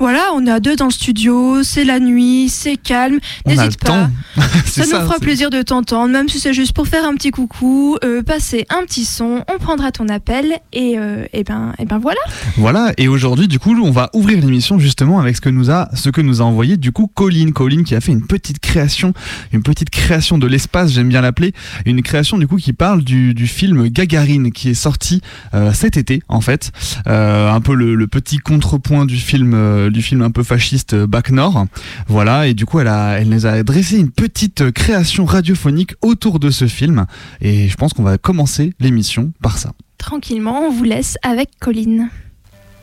voilà, 0.02 0.32
on 0.34 0.44
est 0.48 0.50
à 0.50 0.58
deux 0.58 0.74
dans 0.74 0.86
le 0.86 0.90
studio, 0.90 1.62
c'est 1.62 1.84
la 1.84 2.00
nuit, 2.00 2.48
c'est 2.48 2.76
calme, 2.76 3.20
n'hésite 3.46 3.78
pas. 3.78 4.10
ça, 4.66 4.82
nous 4.82 4.90
fera 4.90 5.20
plaisir 5.20 5.48
de 5.48 5.62
t'entendre, 5.62 6.12
même 6.12 6.28
si 6.28 6.40
c'est 6.40 6.52
juste 6.52 6.72
pour 6.72 6.88
faire 6.88 7.06
un 7.06 7.14
petit 7.14 7.30
coucou, 7.30 7.98
euh, 8.02 8.20
passer 8.20 8.66
un 8.68 8.84
petit 8.84 9.04
son, 9.04 9.44
on 9.48 9.58
prendra 9.58 9.92
ton 9.92 10.08
appel 10.08 10.58
et, 10.72 10.98
euh, 10.98 11.24
et 11.32 11.44
ben 11.44 11.72
et 11.78 11.84
ben 11.84 12.00
voilà. 12.00 12.18
Voilà, 12.56 12.92
et 12.98 13.06
aujourd'hui 13.06 13.46
du 13.46 13.60
coup, 13.60 13.80
on 13.80 13.92
va 13.92 14.10
ouvrir 14.12 14.40
l'émission 14.40 14.80
justement 14.80 15.20
avec 15.20 15.36
ce 15.36 15.40
que 15.40 15.50
nous 15.50 15.70
a 15.70 15.88
ce 15.94 16.10
que 16.10 16.20
nous 16.20 16.42
a 16.42 16.44
envoyé 16.44 16.76
du 16.76 16.90
coup 16.90 17.06
Colline, 17.06 17.52
Colline 17.52 17.84
qui 17.84 17.94
a 17.94 18.00
fait 18.00 18.10
une 18.10 18.26
petite 18.26 18.58
création, 18.58 19.14
une 19.52 19.62
petite 19.62 19.90
création 19.90 20.36
de 20.36 20.48
l'espace, 20.48 20.90
j'aime 20.90 21.10
bien 21.10 21.20
l'appeler, 21.20 21.52
une 21.86 22.02
création 22.02 22.38
du 22.38 22.48
coup 22.48 22.56
qui 22.56 22.72
parle 22.72 23.04
du, 23.04 23.34
du 23.34 23.46
film 23.46 23.86
Gagarine 23.86 24.50
qui 24.50 24.70
est 24.70 24.74
sorti 24.74 25.20
euh, 25.54 25.72
cet 25.72 25.96
été 25.96 26.24
en 26.26 26.40
fait, 26.40 26.72
un 27.06 27.60
peu 27.60 27.74
le, 27.76 27.94
le, 27.94 28.08
petit 28.08 28.38
contrepoint 28.38 29.06
du 29.06 29.16
film 29.16 29.54
du 29.92 30.02
film 30.02 30.22
un 30.22 30.30
peu 30.30 30.42
fasciste 30.42 30.94
euh, 30.94 31.06
Bac 31.06 31.30
Nord. 31.30 31.66
Voilà, 32.08 32.46
et 32.46 32.54
du 32.54 32.66
coup, 32.66 32.80
elle, 32.80 32.88
a, 32.88 33.20
elle 33.20 33.28
nous 33.28 33.46
a 33.46 33.62
dressé 33.62 33.98
une 33.98 34.10
petite 34.10 34.70
création 34.72 35.24
radiophonique 35.24 35.94
autour 36.02 36.38
de 36.38 36.50
ce 36.50 36.66
film. 36.66 37.06
Et 37.40 37.68
je 37.68 37.76
pense 37.76 37.92
qu'on 37.92 38.02
va 38.02 38.18
commencer 38.18 38.74
l'émission 38.80 39.32
par 39.42 39.58
ça. 39.58 39.72
Tranquillement, 39.98 40.66
on 40.66 40.70
vous 40.70 40.84
laisse 40.84 41.16
avec 41.22 41.50
Colline. 41.60 42.08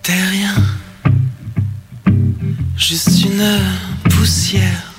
T'es 0.04 0.14
rien, 0.14 0.56
juste 2.78 3.26
une 3.26 4.10
poussière 4.10 4.94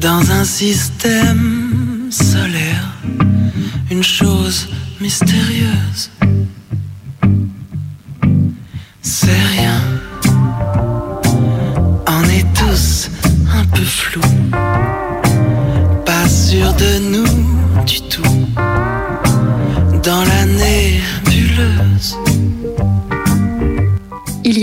dans 0.00 0.30
un 0.30 0.44
système 0.44 2.10
solaire, 2.10 2.92
une 3.90 4.02
chose 4.02 4.68
mystérieuse. 5.00 6.10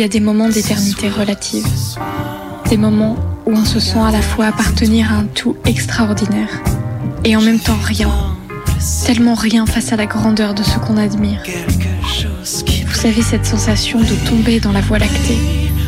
Y 0.02 0.06
a 0.06 0.08
des 0.08 0.20
moments 0.20 0.50
d'éternité 0.50 1.10
relative. 1.10 1.68
Des 2.72 2.78
moments 2.78 3.18
où 3.46 3.52
on 3.52 3.66
se 3.66 3.80
sent 3.80 4.00
à 4.00 4.10
la 4.10 4.24
fois 4.24 4.48
appartenir 4.48 5.12
à 5.12 5.18
un 5.18 5.26
tout 5.26 5.56
extraordinaire 5.64 6.50
et 7.24 7.36
en 7.36 7.42
même 7.42 7.60
temps 7.60 7.78
rien. 7.84 8.10
Tellement 9.06 9.36
rien 9.36 9.68
face 9.68 9.94
à 9.94 9.98
la 9.98 10.08
grandeur 10.08 10.56
de 10.56 10.64
ce 10.64 10.80
qu'on 10.80 10.98
admire. 10.98 11.44
Vous 12.34 12.96
savez 12.96 13.22
cette 13.22 13.46
sensation 13.46 14.00
de 14.00 14.28
tomber 14.28 14.60
dans 14.60 14.72
la 14.72 14.82
voie 14.82 14.98
lactée 14.98 15.38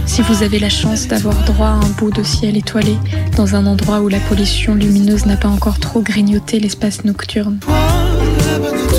si 0.05 0.21
vous 0.21 0.43
avez 0.43 0.59
la 0.59 0.69
chance 0.69 1.07
d'avoir 1.07 1.43
droit 1.45 1.69
à 1.69 1.83
un 1.83 1.89
bout 1.97 2.11
de 2.11 2.21
ciel 2.21 2.55
étoilé 2.55 2.95
dans 3.35 3.55
un 3.55 3.65
endroit 3.65 4.01
où 4.01 4.09
la 4.09 4.19
pollution 4.19 4.75
lumineuse 4.75 5.25
n'a 5.25 5.37
pas 5.37 5.49
encore 5.49 5.79
trop 5.79 6.01
grignoté 6.01 6.59
l'espace 6.59 7.03
nocturne. 7.03 7.59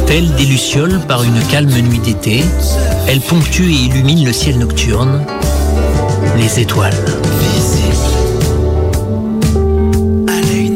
Telle 0.06 0.30
des 0.34 0.44
lucioles 0.44 1.00
par 1.08 1.22
une 1.22 1.40
calme 1.50 1.70
nuit 1.70 1.98
d'été, 1.98 2.44
elle 3.08 3.20
ponctue 3.20 3.70
et 3.70 3.86
illumine 3.86 4.24
le 4.24 4.32
ciel 4.32 4.58
nocturne, 4.58 5.24
les 6.36 6.60
étoiles. 6.60 6.94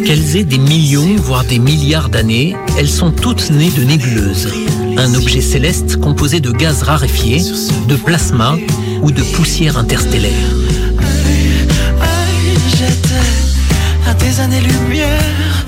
Qu'elles 0.05 0.37
aient 0.37 0.45
des 0.45 0.59
millions, 0.59 1.17
voire 1.17 1.45
des 1.45 1.59
milliards 1.59 2.09
d'années, 2.09 2.57
elles 2.79 2.89
sont 2.89 3.11
toutes 3.11 3.51
nées 3.51 3.71
de 3.71 3.85
nébuleuses, 3.85 4.49
un 4.97 5.15
objet 5.15 5.43
céleste 5.43 5.97
composé 5.97 6.41
de 6.41 6.51
gaz 6.51 6.83
raréfiés, 6.83 7.43
de 7.89 7.97
plasma 7.97 8.57
ou 9.03 9.11
de 9.11 9.23
poussière 9.23 9.77
interstellaire. 9.77 10.33
J'étais 12.71 14.09
à 14.09 14.15
des 14.15 14.41
années-lumière 14.41 15.67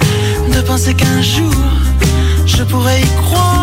de 0.55 0.61
penser 0.63 0.95
qu'un 0.95 1.21
jour 1.21 1.55
je 2.47 2.63
pourrais 2.65 3.01
y 3.01 3.07
croire. 3.23 3.61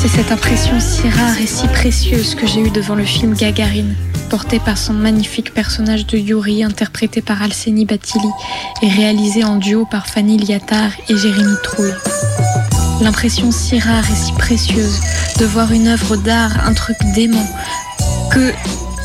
C'est 0.00 0.06
cette 0.06 0.30
impression 0.30 0.78
si 0.78 1.08
rare 1.08 1.40
et 1.42 1.46
si 1.46 1.66
précieuse 1.66 2.34
que 2.36 2.46
j'ai 2.46 2.60
eue 2.60 2.70
devant 2.70 2.94
le 2.94 3.04
film 3.04 3.34
Gagarine, 3.34 3.96
porté 4.30 4.60
par 4.60 4.78
son 4.78 4.94
magnifique 4.94 5.52
personnage 5.52 6.06
de 6.06 6.16
Yuri, 6.16 6.62
interprété 6.62 7.20
par 7.20 7.42
Alseni 7.42 7.84
Batili 7.84 8.28
et 8.80 8.88
réalisé 8.88 9.42
en 9.42 9.56
duo 9.56 9.86
par 9.90 10.06
Fanny 10.06 10.38
Liattard 10.38 10.92
et 11.08 11.16
Jérémy 11.16 11.54
Trouille. 11.64 11.92
L'impression 13.00 13.50
si 13.50 13.78
rare 13.80 14.04
et 14.10 14.14
si 14.14 14.32
précieuse 14.32 15.00
de 15.38 15.46
voir 15.46 15.70
une 15.70 15.86
œuvre 15.86 16.16
d'art, 16.16 16.50
un 16.66 16.72
truc 16.72 16.96
dément, 17.14 17.46
que 18.30 18.52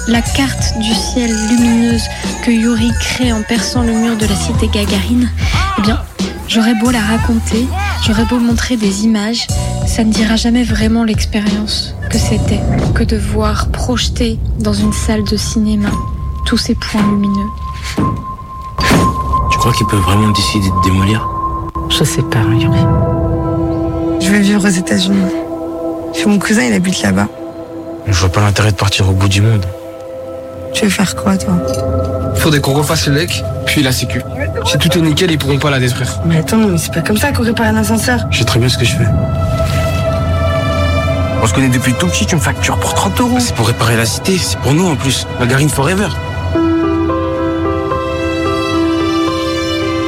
la 0.08 0.22
carte 0.22 0.80
du 0.80 0.94
ciel 0.94 1.32
lumineuse 1.50 2.04
que 2.44 2.50
Yuri 2.50 2.92
crée 3.00 3.32
en 3.32 3.44
perçant 3.44 3.84
le 3.84 3.94
mur 3.94 4.18
de 4.18 4.26
la 4.26 4.36
cité 4.36 4.68
Gagarine, 4.68 5.30
eh 5.78 5.82
bien, 5.82 6.00
j'aurais 6.48 6.74
beau 6.76 6.90
la 6.90 7.02
raconter, 7.02 7.68
j'aurais 8.06 8.26
beau 8.26 8.40
montrer 8.40 8.78
des 8.78 9.04
images, 9.04 9.46
ça 9.86 10.04
ne 10.04 10.12
dira 10.12 10.36
jamais 10.36 10.64
vraiment 10.64 11.04
l'expérience 11.04 11.94
que 12.10 12.18
c'était 12.18 12.62
que 12.96 13.04
de 13.04 13.18
voir 13.18 13.68
projeter 13.70 14.40
dans 14.60 14.74
une 14.74 14.94
salle 14.94 15.24
de 15.24 15.38
cinéma 15.38 15.90
tous 16.46 16.58
ces 16.58 16.74
points 16.74 17.04
lumineux. 17.04 17.50
Tu 19.52 19.58
crois 19.60 19.74
qu'il 19.74 19.86
peut 19.86 19.98
vraiment 19.98 20.32
décider 20.32 20.68
de 20.68 20.84
démolir? 20.84 21.30
Je 21.90 22.04
sais 22.04 22.24
pas, 22.24 22.40
Yuri. 22.40 22.80
Je 24.20 24.32
vais 24.32 24.40
vivre 24.40 24.66
aux 24.66 24.72
États-Unis. 24.72 25.43
Chez 26.14 26.26
mon 26.26 26.40
cousin, 26.40 26.64
il 26.64 26.74
habite 26.74 27.02
là-bas. 27.02 27.28
Je 28.08 28.14
vois 28.14 28.30
pas 28.30 28.42
l'intérêt 28.42 28.72
de 28.72 28.78
partir 28.78 29.10
au 29.10 29.14
bout 29.14 29.28
du 29.28 29.42
monde. 29.42 29.66
Tu 30.74 30.86
veux 30.86 30.90
faire 30.90 31.16
quoi, 31.16 31.38
toi? 31.38 31.54
Faudrait 32.36 32.60
qu'on 32.60 32.74
refasse 32.74 33.08
le 33.08 33.16
lec, 33.16 33.44
puis 33.66 33.84
la 33.84 33.92
sécu. 33.92 34.22
Si 34.66 34.78
tout 34.78 34.98
est 34.98 35.02
nickel, 35.02 35.32
ils 35.32 35.38
pourront 35.38 35.60
pas 35.60 35.70
la 35.70 35.80
détruire. 35.80 36.20
Mais 36.26 36.38
attends, 36.38 36.58
mais 36.58 36.78
c'est 36.78 36.94
pas 36.94 37.02
comme 37.02 37.18
ça 37.18 37.32
qu'on 37.32 37.44
répare 37.44 37.68
un 37.68 37.78
ascenseur. 37.78 38.20
Je 38.32 38.40
sais 38.40 38.46
très 38.46 38.60
bien 38.60 38.70
ce 38.70 38.78
que 38.78 38.86
je 38.86 38.96
fais. 38.96 39.08
On 41.42 41.48
se 41.48 41.54
connaît 41.54 41.70
depuis 41.70 41.94
tout 41.94 42.08
petit, 42.08 42.26
tu 42.26 42.36
me 42.36 42.42
factures 42.42 42.78
pour 42.78 42.94
30 42.94 43.20
euros. 43.20 43.38
C'est 43.40 43.54
pour 43.56 43.68
réparer 43.68 43.98
la 43.98 44.06
cité, 44.06 44.38
c'est 44.38 44.58
pour 44.60 44.74
nous 44.74 44.88
en 44.88 44.96
plus. 44.96 45.28
La 45.40 45.46
Garine 45.46 45.70
Forever. 45.70 46.08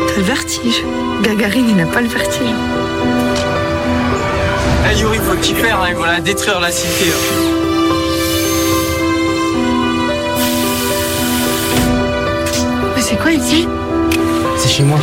T'as 0.08 0.18
le 0.18 0.24
vertige. 0.24 0.84
Gagarine, 1.24 1.70
il 1.70 1.76
n'a 1.76 1.86
pas 1.86 2.02
le 2.02 2.08
vertige. 2.08 2.54
Eh 4.86 4.90
hey, 4.90 5.00
Yuri, 5.00 5.18
faut 5.18 5.36
qu'il 5.38 5.56
faire, 5.56 5.82
hein, 5.82 5.88
ils 5.90 5.96
vont 5.96 6.04
la 6.04 6.20
détruire 6.20 6.60
la 6.60 6.72
cité. 6.72 7.06
Hein. 7.10 7.56
Mais 12.96 13.02
c'est 13.02 13.16
quoi 13.16 13.32
ici? 13.32 13.68
C'est 14.58 14.70
chez 14.70 14.84
moi. 14.84 15.00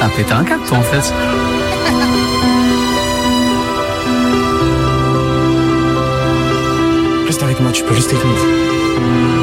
T'as 0.00 0.08
pété 0.08 0.32
un 0.32 0.44
câble 0.44 0.64
toi 0.66 0.78
en 0.78 0.82
fait. 0.82 1.14
Reste 7.26 7.42
avec 7.44 7.60
moi, 7.60 7.70
tu 7.70 7.84
peux 7.84 7.94
rester 7.94 8.16
avec 8.16 8.24
moi. 8.24 9.41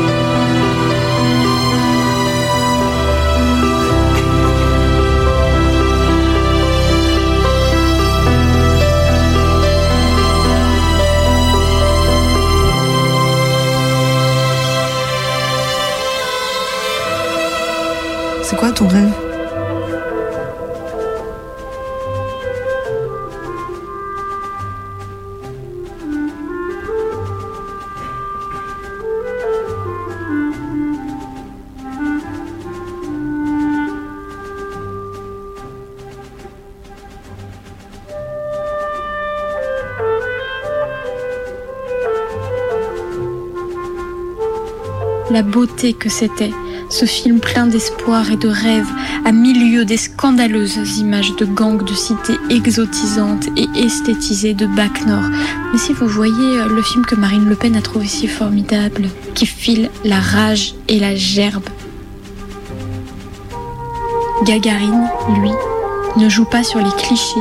C'est 18.49 18.55
quoi 18.55 18.71
ton 18.71 18.87
rêve? 18.87 19.13
La 45.29 45.43
beauté 45.43 45.93
que 45.93 46.09
c'était, 46.09 46.49
ce 46.89 47.05
film 47.05 47.39
plein 47.39 47.67
d'espoir 47.67 48.31
et 48.31 48.35
de 48.35 48.47
rêves, 48.47 48.89
à 49.25 49.31
milieu 49.31 49.85
des 49.85 49.97
scandaleuses 49.97 50.99
images 50.99 51.35
de 51.35 51.45
gangs 51.45 51.83
de 51.83 51.93
cités 51.93 52.37
exotisantes 52.49 53.47
et 53.55 53.67
esthétisées 53.79 54.55
de 54.55 54.65
Bac 54.65 55.05
Nord. 55.05 55.29
Mais 55.71 55.79
si 55.79 55.93
vous 55.93 56.07
voyez 56.07 56.57
le 56.67 56.81
film 56.81 57.05
que 57.05 57.15
Marine 57.15 57.47
Le 57.47 57.55
Pen 57.55 57.75
a 57.75 57.81
trouvé 57.81 58.07
si 58.07 58.27
formidable, 58.27 59.07
qui 59.35 59.45
file 59.45 59.89
la 60.03 60.19
rage 60.19 60.73
et 60.87 60.99
la 60.99 61.15
gerbe. 61.15 61.69
Gagarine, 64.45 65.07
lui, 65.41 65.51
ne 66.17 66.29
joue 66.29 66.45
pas 66.45 66.63
sur 66.63 66.79
les 66.79 66.91
clichés, 66.97 67.39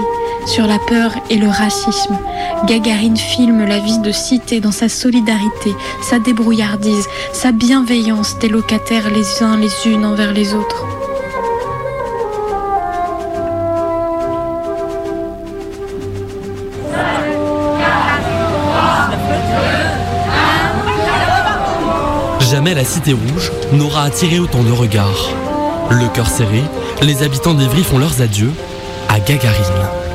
sur 0.49 0.67
la 0.67 0.79
peur 0.79 1.13
et 1.29 1.37
le 1.37 1.49
racisme. 1.49 2.19
Gagarine 2.67 3.17
filme 3.17 3.67
la 3.67 3.79
vie 3.79 3.99
de 3.99 4.11
cité 4.11 4.61
dans 4.61 4.73
sa 4.73 4.89
solidarité, 4.89 5.75
sa 6.03 6.19
débrouillardise, 6.19 7.07
sa 7.33 7.53
bienveillance 7.53 8.39
des 8.39 8.49
locataires 8.49 9.11
les 9.11 9.43
uns 9.43 9.59
les 9.59 9.87
unes 9.87 10.07
envers 10.07 10.33
les 10.33 10.55
autres. 10.55 10.87
Jamais 22.51 22.75
la 22.75 22.85
Cité 22.85 23.13
Rouge 23.13 23.53
n'aura 23.73 24.05
attiré 24.05 24.39
autant 24.39 24.63
de 24.63 24.73
regards. 24.73 25.31
Le 25.91 26.09
cœur 26.09 26.27
serré, 26.27 26.63
les 27.03 27.23
habitants 27.23 27.55
d'Evry 27.55 27.83
font 27.83 27.99
leurs 27.99 28.23
adieux 28.23 28.53
à 29.11 29.21
Gagarine. 29.21 30.08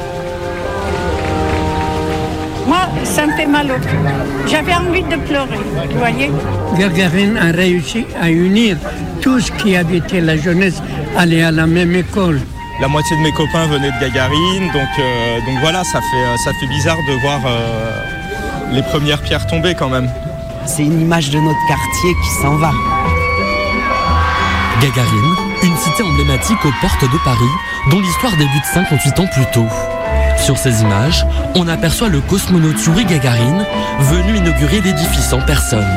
Ça 3.14 3.28
me 3.28 3.34
fait 3.34 3.46
mal 3.46 3.68
au 3.68 3.76
cœur. 3.76 4.02
J'avais 4.48 4.74
envie 4.74 5.04
de 5.04 5.16
pleurer, 5.18 5.60
vous 5.92 6.00
voyez. 6.00 6.32
Gagarine 6.78 7.38
a 7.38 7.52
réussi 7.52 8.06
à 8.20 8.30
unir 8.30 8.76
tout 9.22 9.40
ce 9.40 9.52
qui 9.52 9.76
habitait 9.76 10.20
la 10.20 10.36
jeunesse, 10.36 10.82
aller 11.16 11.44
à 11.44 11.52
la 11.52 11.68
même 11.68 11.96
école. 11.96 12.42
La 12.82 12.88
moitié 12.88 13.16
de 13.16 13.22
mes 13.22 13.32
copains 13.32 13.68
venaient 13.68 13.92
de 13.92 14.00
Gagarine, 14.02 14.66
donc, 14.74 14.94
euh, 14.98 15.38
donc 15.46 15.60
voilà, 15.62 15.84
ça 15.84 16.00
fait, 16.02 16.38
ça 16.44 16.52
fait 16.60 16.66
bizarre 16.68 16.98
de 17.08 17.14
voir 17.22 17.40
euh, 17.46 17.92
les 18.72 18.82
premières 18.82 19.22
pierres 19.22 19.46
tomber 19.46 19.76
quand 19.76 19.90
même. 19.90 20.10
C'est 20.66 20.84
une 20.84 21.02
image 21.02 21.30
de 21.30 21.40
notre 21.40 21.68
quartier 21.68 22.12
qui 22.24 22.30
s'en 22.42 22.56
va. 22.56 22.72
Gagarine, 24.82 25.36
une 25.62 25.78
cité 25.78 26.02
emblématique 26.02 26.66
aux 26.66 26.74
portes 26.82 27.04
de 27.04 27.18
Paris, 27.24 27.54
dont 27.92 28.00
l'histoire 28.00 28.36
débute 28.38 28.66
58 28.74 29.20
ans 29.20 29.28
plus 29.32 29.46
tôt. 29.54 29.68
Sur 30.44 30.58
ces 30.58 30.82
images, 30.82 31.26
on 31.56 31.70
aperçoit 31.70 32.10
le 32.10 32.20
cosmonaute 32.20 32.86
Yuri 32.86 33.06
Gagarine 33.06 33.66
venu 34.02 34.36
inaugurer 34.36 34.82
l'édifice 34.82 35.32
en 35.32 35.40
personne. 35.40 35.88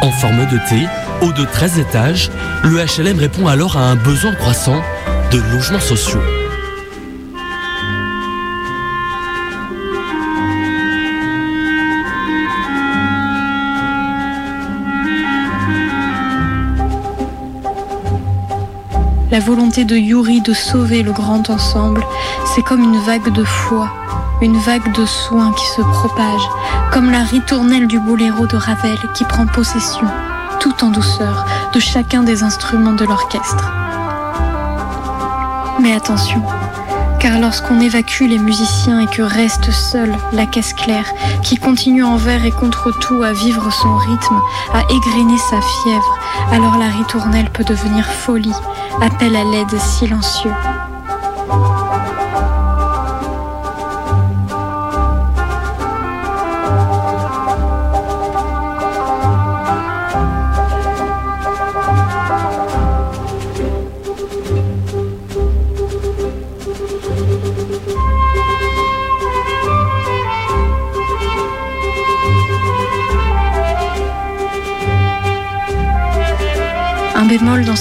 En 0.00 0.10
forme 0.12 0.46
de 0.46 0.56
T, 0.66 0.88
Haut 1.20 1.32
de 1.32 1.44
13 1.44 1.78
étages, 1.78 2.30
le 2.62 2.78
HLM 2.78 3.18
répond 3.18 3.46
alors 3.46 3.76
à 3.76 3.82
un 3.82 3.96
besoin 3.96 4.34
croissant 4.34 4.80
de 5.30 5.38
logements 5.52 5.78
sociaux. 5.78 6.22
La 19.34 19.40
volonté 19.40 19.84
de 19.84 19.96
Yuri 19.96 20.42
de 20.42 20.52
sauver 20.52 21.02
le 21.02 21.10
grand 21.10 21.50
ensemble, 21.50 22.06
c'est 22.54 22.62
comme 22.62 22.84
une 22.84 23.00
vague 23.00 23.32
de 23.32 23.42
foi, 23.42 23.92
une 24.40 24.56
vague 24.58 24.92
de 24.92 25.04
soins 25.04 25.52
qui 25.54 25.66
se 25.66 25.80
propage, 25.80 26.48
comme 26.92 27.10
la 27.10 27.24
ritournelle 27.24 27.88
du 27.88 27.98
boléro 27.98 28.46
de 28.46 28.54
Ravel 28.54 28.96
qui 29.12 29.24
prend 29.24 29.48
possession, 29.48 30.06
tout 30.60 30.84
en 30.84 30.90
douceur, 30.90 31.46
de 31.72 31.80
chacun 31.80 32.22
des 32.22 32.44
instruments 32.44 32.92
de 32.92 33.04
l'orchestre. 33.04 33.72
Mais 35.80 35.94
attention, 35.96 36.40
car 37.18 37.40
lorsqu'on 37.40 37.80
évacue 37.80 38.28
les 38.28 38.38
musiciens 38.38 39.00
et 39.00 39.06
que 39.08 39.22
reste 39.22 39.72
seule 39.72 40.14
la 40.32 40.46
caisse 40.46 40.74
claire, 40.74 41.12
qui 41.42 41.56
continue 41.56 42.04
envers 42.04 42.44
et 42.44 42.52
contre 42.52 42.92
tout 43.00 43.24
à 43.24 43.32
vivre 43.32 43.72
son 43.72 43.96
rythme, 43.96 44.40
à 44.72 44.82
égrener 44.82 45.38
sa 45.38 45.60
fièvre, 45.60 46.18
alors 46.52 46.76
la 46.78 46.88
ritournelle 46.88 47.50
peut 47.50 47.64
devenir 47.64 48.06
folie, 48.06 48.52
appel 49.00 49.36
à 49.36 49.44
l'aide 49.44 49.78
silencieux. 49.78 50.50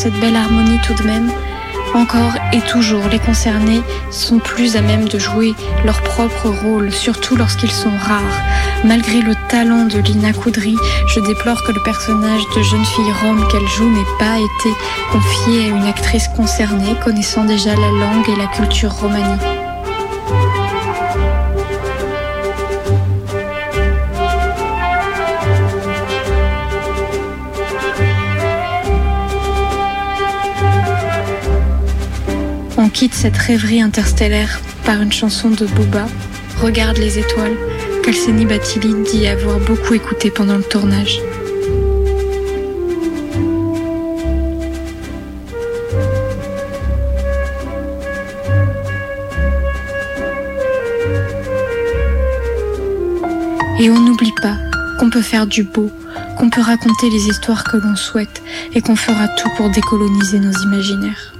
Cette 0.03 0.19
belle 0.19 0.35
harmonie 0.35 0.79
tout 0.85 0.93
de 0.95 1.07
même. 1.07 1.31
Encore 1.93 2.33
et 2.51 2.59
toujours, 2.59 3.07
les 3.07 3.19
concernés 3.19 3.81
sont 4.11 4.39
plus 4.39 4.75
à 4.75 4.81
même 4.81 5.07
de 5.07 5.17
jouer 5.17 5.53
leur 5.85 6.01
propre 6.01 6.49
rôle, 6.49 6.91
surtout 6.91 7.37
lorsqu'ils 7.37 7.71
sont 7.71 7.95
rares. 8.01 8.41
Malgré 8.83 9.21
le 9.21 9.33
talent 9.47 9.85
de 9.85 9.99
Lina 9.99 10.33
Koudry, 10.33 10.75
je 11.07 11.21
déplore 11.21 11.63
que 11.63 11.71
le 11.71 11.81
personnage 11.83 12.41
de 12.53 12.63
jeune 12.63 12.83
fille 12.83 13.13
rome 13.23 13.47
qu'elle 13.49 13.67
joue 13.69 13.89
n'ait 13.89 14.17
pas 14.19 14.39
été 14.39 14.75
confié 15.09 15.65
à 15.65 15.67
une 15.67 15.87
actrice 15.87 16.27
concernée, 16.35 16.95
connaissant 17.01 17.45
déjà 17.45 17.73
la 17.73 17.91
langue 17.91 18.27
et 18.27 18.35
la 18.35 18.47
culture 18.47 18.91
romanie. 18.91 19.62
Quitte 32.93 33.15
cette 33.15 33.37
rêverie 33.37 33.81
interstellaire 33.81 34.61
par 34.85 35.01
une 35.01 35.11
chanson 35.11 35.49
de 35.49 35.65
Booba, 35.65 36.05
Regarde 36.61 36.97
les 36.97 37.17
étoiles, 37.19 37.57
qu'Alseni 38.03 38.45
Batili 38.45 38.93
dit 39.11 39.27
avoir 39.27 39.59
beaucoup 39.59 39.95
écouté 39.95 40.29
pendant 40.29 40.55
le 40.55 40.63
tournage. 40.63 41.19
Et 53.79 53.89
on 53.89 53.99
n'oublie 53.99 54.31
pas 54.41 54.55
qu'on 54.99 55.09
peut 55.09 55.21
faire 55.21 55.47
du 55.47 55.63
beau, 55.63 55.89
qu'on 56.37 56.49
peut 56.49 56.61
raconter 56.61 57.09
les 57.09 57.27
histoires 57.27 57.63
que 57.63 57.77
l'on 57.77 57.95
souhaite 57.95 58.41
et 58.73 58.81
qu'on 58.81 58.95
fera 58.95 59.27
tout 59.27 59.49
pour 59.57 59.69
décoloniser 59.71 60.39
nos 60.39 60.53
imaginaires. 60.63 61.32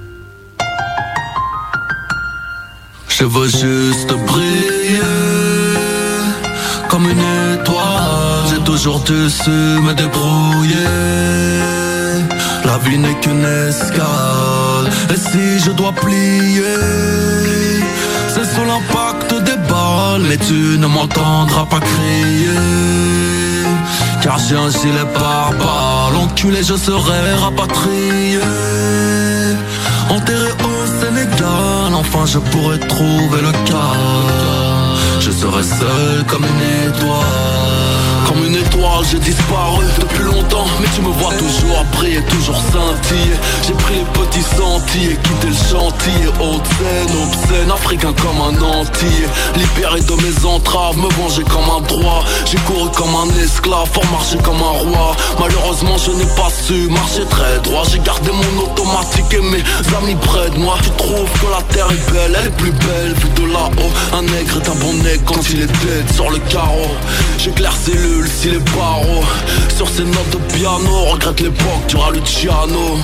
Je 3.24 3.28
veux 3.30 3.48
juste 3.48 4.12
briller 4.26 5.00
comme 6.90 7.08
une 7.08 7.24
étoile. 7.54 8.44
J'ai 8.50 8.62
toujours 8.64 9.00
dû 9.00 9.30
su 9.30 9.48
me 9.50 9.94
débrouiller. 9.94 10.90
La 12.66 12.76
vie 12.84 12.98
n'est 12.98 13.18
qu'une 13.22 13.46
escale. 13.70 14.90
Et 15.10 15.16
si 15.16 15.58
je 15.64 15.70
dois 15.70 15.92
plier, 15.92 16.76
c'est 18.28 18.44
sous 18.44 18.66
l'impact 18.70 19.32
des 19.48 19.58
balles. 19.72 20.24
Mais 20.28 20.36
tu 20.36 20.76
ne 20.82 20.86
m'entendras 20.86 21.64
pas 21.64 21.80
crier. 21.80 22.60
Car 24.22 24.38
j'ai 24.38 24.56
un 24.56 24.68
gilet 24.68 25.08
pare-balles. 25.14 26.16
Enculé, 26.24 26.62
je 26.62 26.74
serai 26.74 27.20
rapatrié. 27.42 28.40
Enterré 30.10 30.50
au 30.66 30.73
Enfin 31.94 32.26
je 32.26 32.38
pourrais 32.38 32.78
trouver 32.78 33.40
le 33.40 33.52
calme. 33.66 34.98
Je 35.20 35.30
serai 35.30 35.62
seul 35.62 36.24
comme 36.26 36.44
une 36.44 36.88
étoile. 36.88 37.43
Étoile, 38.94 39.06
j'ai 39.10 39.18
disparu 39.18 39.84
depuis 39.98 40.22
longtemps. 40.24 40.66
Mais 40.80 40.86
tu 40.94 41.02
me 41.02 41.08
vois 41.08 41.32
toujours 41.34 41.84
briller, 41.92 42.22
toujours 42.28 42.56
scintiller. 42.56 43.36
J'ai 43.66 43.72
pris 43.74 43.94
les 43.94 44.20
petits 44.20 44.42
sentiers, 44.42 45.18
quitté 45.22 45.48
le 45.48 45.54
chantier. 45.54 46.26
Haute 46.40 46.66
scène, 46.66 47.16
obscène, 47.26 47.70
africain 47.70 48.12
comme 48.22 48.40
un 48.40 48.62
entier. 48.62 49.26
Libéré 49.56 50.00
de 50.00 50.14
mes 50.22 50.46
entraves, 50.46 50.96
me 50.96 51.08
venger 51.20 51.42
comme 51.44 51.68
un 51.76 51.80
droit. 51.82 52.24
J'ai 52.46 52.58
couru 52.58 52.88
comme 52.90 53.14
un 53.14 53.42
esclave, 53.42 53.90
pour 53.90 54.04
marcher 54.10 54.38
comme 54.38 54.56
un 54.56 54.90
roi. 54.90 55.16
Malheureusement, 55.40 55.96
je 55.98 56.12
n'ai 56.12 56.26
pas 56.36 56.50
su 56.50 56.88
marcher 56.90 57.24
très 57.30 57.58
droit. 57.64 57.84
J'ai 57.90 58.00
gardé 58.00 58.30
mon 58.30 58.64
automatique 58.64 59.32
et 59.32 59.40
mes 59.40 59.62
amis 59.98 60.16
près 60.22 60.50
de 60.50 60.58
moi. 60.58 60.76
Tu 60.82 60.90
trouves 60.90 61.30
que 61.40 61.50
la 61.50 61.62
terre 61.74 61.88
est 61.90 62.12
belle, 62.12 62.36
elle 62.40 62.46
est 62.46 62.56
plus 62.56 62.72
belle 62.72 63.14
vue 63.14 63.42
de 63.42 63.52
là-haut. 63.52 64.16
Un 64.16 64.22
nègre 64.22 64.60
est 64.60 64.68
un 64.68 64.74
bon 64.74 64.92
nègre 65.02 65.24
quand 65.26 65.42
il 65.50 65.62
est 65.62 65.66
dead 65.66 66.14
sur 66.14 66.30
le 66.30 66.38
carreau. 66.50 66.94
J'éclaire 67.38 67.74
ses 67.74 67.94
si 68.40 68.50
les 68.50 68.58
Sur 69.76 69.88
ces 69.88 70.04
notes 70.04 70.30
de 70.30 70.54
piano 70.54 71.04
Regrette 71.12 71.40
l'époque 71.40 71.86
du 71.88 71.96
Luciano 72.18 72.98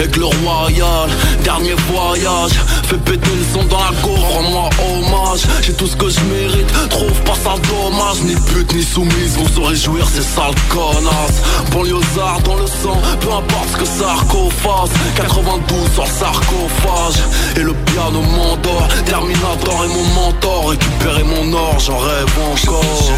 Aigle 0.00 0.24
royal, 0.24 1.08
dernier 1.44 1.74
voyage 1.92 2.52
Fais 2.84 2.96
péter 2.96 3.30
le 3.30 3.44
son 3.52 3.66
dans 3.68 3.78
la 3.78 3.92
gorge, 4.02 4.20
rends-moi 4.20 4.68
hommage. 4.80 5.40
J'ai 5.62 5.72
tout 5.72 5.86
ce 5.86 5.96
que 5.96 6.08
je 6.08 6.20
mérite, 6.20 6.66
trouve 6.90 7.20
pas 7.22 7.34
ça 7.34 7.54
dommage. 7.68 8.22
Ni 8.24 8.34
pute 8.34 8.74
ni 8.74 8.82
soumise, 8.82 9.36
vont 9.38 9.48
se 9.48 9.60
réjouir 9.68 10.06
ces 10.08 10.22
sales 10.22 10.54
connasses. 10.68 11.40
Banlieusard 11.72 12.40
dans 12.44 12.56
le 12.56 12.66
sang, 12.66 13.00
peu 13.20 13.32
importe 13.32 13.68
ce 13.72 13.76
que 13.78 13.84
ça 13.84 14.14
fasse 14.62 14.90
92 15.16 15.92
sur 15.94 16.02
le 16.02 16.08
sarcophage. 16.08 17.22
Et 17.56 17.60
le 17.60 17.72
piano 17.72 18.20
m'endort, 18.20 18.88
Terminator 19.06 19.84
est 19.84 19.88
mon 19.88 20.22
mentor. 20.22 20.70
Récupérer 20.70 21.24
mon 21.24 21.52
or, 21.52 21.78
j'en 21.78 21.98
rêve 21.98 22.26
encore 22.52 23.12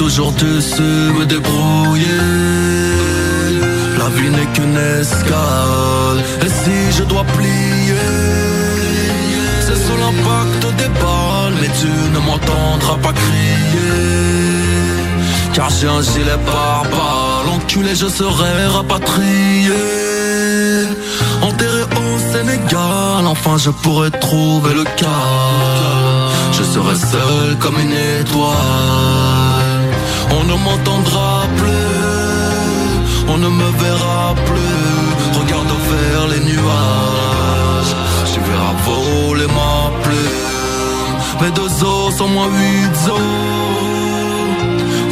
toujours 0.00 0.32
dû 0.32 0.62
su 0.62 0.90
me 1.18 1.24
débrouiller 1.26 2.24
La 4.00 4.08
vie 4.16 4.30
n'est 4.36 4.50
qu'une 4.54 4.80
escale. 5.00 6.20
Et 6.44 6.52
si 6.60 6.76
je 6.96 7.04
dois 7.04 7.24
plier 7.34 8.08
C'est 9.64 9.80
sous 9.84 9.98
l'impact 10.02 10.62
des 10.80 10.90
balles. 11.02 11.56
Mais 11.60 11.70
tu 11.80 11.92
ne 12.14 12.20
m'entendras 12.26 12.98
pas 13.06 13.14
crier. 13.24 14.06
Car 15.52 15.68
j'ai 15.76 15.88
un 15.98 16.02
gilet 16.10 16.40
pare-balles 16.50 17.48
Enculé 17.56 17.92
je 18.02 18.08
serai 18.20 18.52
rapatrié. 18.76 19.82
Enterré 21.42 21.82
au 22.02 22.10
Sénégal 22.32 23.22
Enfin 23.34 23.56
je 23.64 23.70
pourrais 23.82 24.12
trouver 24.26 24.72
le 24.80 24.84
calme 25.00 26.28
Je 26.56 26.62
serai 26.72 26.94
seul 27.12 27.48
comme 27.62 27.78
une 27.84 27.96
étoile 28.20 29.39
On 30.38 30.44
ne 30.44 30.54
m'entendra 30.64 31.42
plus 31.56 33.28
On 33.28 33.38
ne 33.38 33.48
me 33.48 33.68
verra 33.82 34.34
plus. 34.48 35.40
Regarde 35.40 35.72
vers 35.90 36.26
les 36.32 36.40
nuages 36.40 37.94
Tu 38.32 38.40
verras 38.40 38.76
voler 38.86 39.46
ma 39.46 39.90
plume. 40.02 41.40
Mes 41.42 41.50
deux 41.52 41.84
os 41.84 42.14
sont 42.16 42.28
moins 42.28 42.48
huit 42.48 42.98
os. 43.08 43.20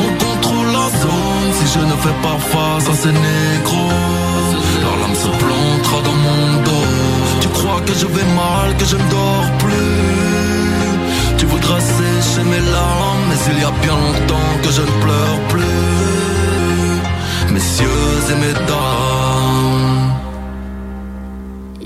On 0.05 0.11
contrôle 0.25 0.71
la 0.79 0.89
zone 1.03 1.51
Si 1.59 1.67
je 1.75 1.83
ne 1.85 1.97
fais 2.05 2.17
pas 2.23 2.39
face 2.53 2.89
à 2.93 2.95
ces 3.03 3.13
négros 3.13 3.93
Leur 4.83 4.97
lame 5.01 5.17
se 5.25 5.31
plantera 5.43 6.01
dans 6.09 6.19
mon 6.27 6.63
dos. 6.67 6.89
Tu 7.41 7.49
crois 7.49 7.81
que 7.87 7.95
je 7.95 8.07
vais 8.07 8.29
mal, 8.43 8.77
que 8.79 8.85
je 8.85 8.97
ne 8.97 9.11
dors 9.11 9.51
plus? 9.59 10.18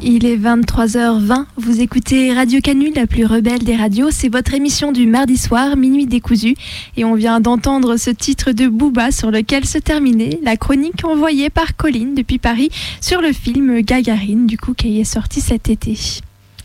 Il 0.00 0.24
est 0.24 0.36
23h20, 0.36 1.46
vous 1.56 1.80
écoutez 1.80 2.32
Radio 2.32 2.60
Canu, 2.60 2.92
la 2.94 3.08
plus 3.08 3.26
rebelle 3.26 3.64
des 3.64 3.74
radios. 3.74 4.12
C'est 4.12 4.28
votre 4.28 4.54
émission 4.54 4.92
du 4.92 5.08
mardi 5.08 5.36
soir, 5.36 5.76
minuit 5.76 6.06
décousu. 6.06 6.54
Et 6.96 7.04
on 7.04 7.16
vient 7.16 7.40
d'entendre 7.40 7.96
ce 7.96 8.10
titre 8.10 8.52
de 8.52 8.68
Booba 8.68 9.10
sur 9.10 9.32
lequel 9.32 9.64
se 9.64 9.78
terminait 9.78 10.38
la 10.44 10.56
chronique 10.56 11.04
envoyée 11.04 11.50
par 11.50 11.74
Colline 11.76 12.14
depuis 12.14 12.38
Paris 12.38 12.70
sur 13.00 13.20
le 13.20 13.32
film 13.32 13.80
Gagarine, 13.80 14.46
du 14.46 14.58
coup, 14.58 14.74
qui 14.74 15.00
est 15.00 15.04
sorti 15.04 15.40
cet 15.40 15.68
été. 15.68 15.98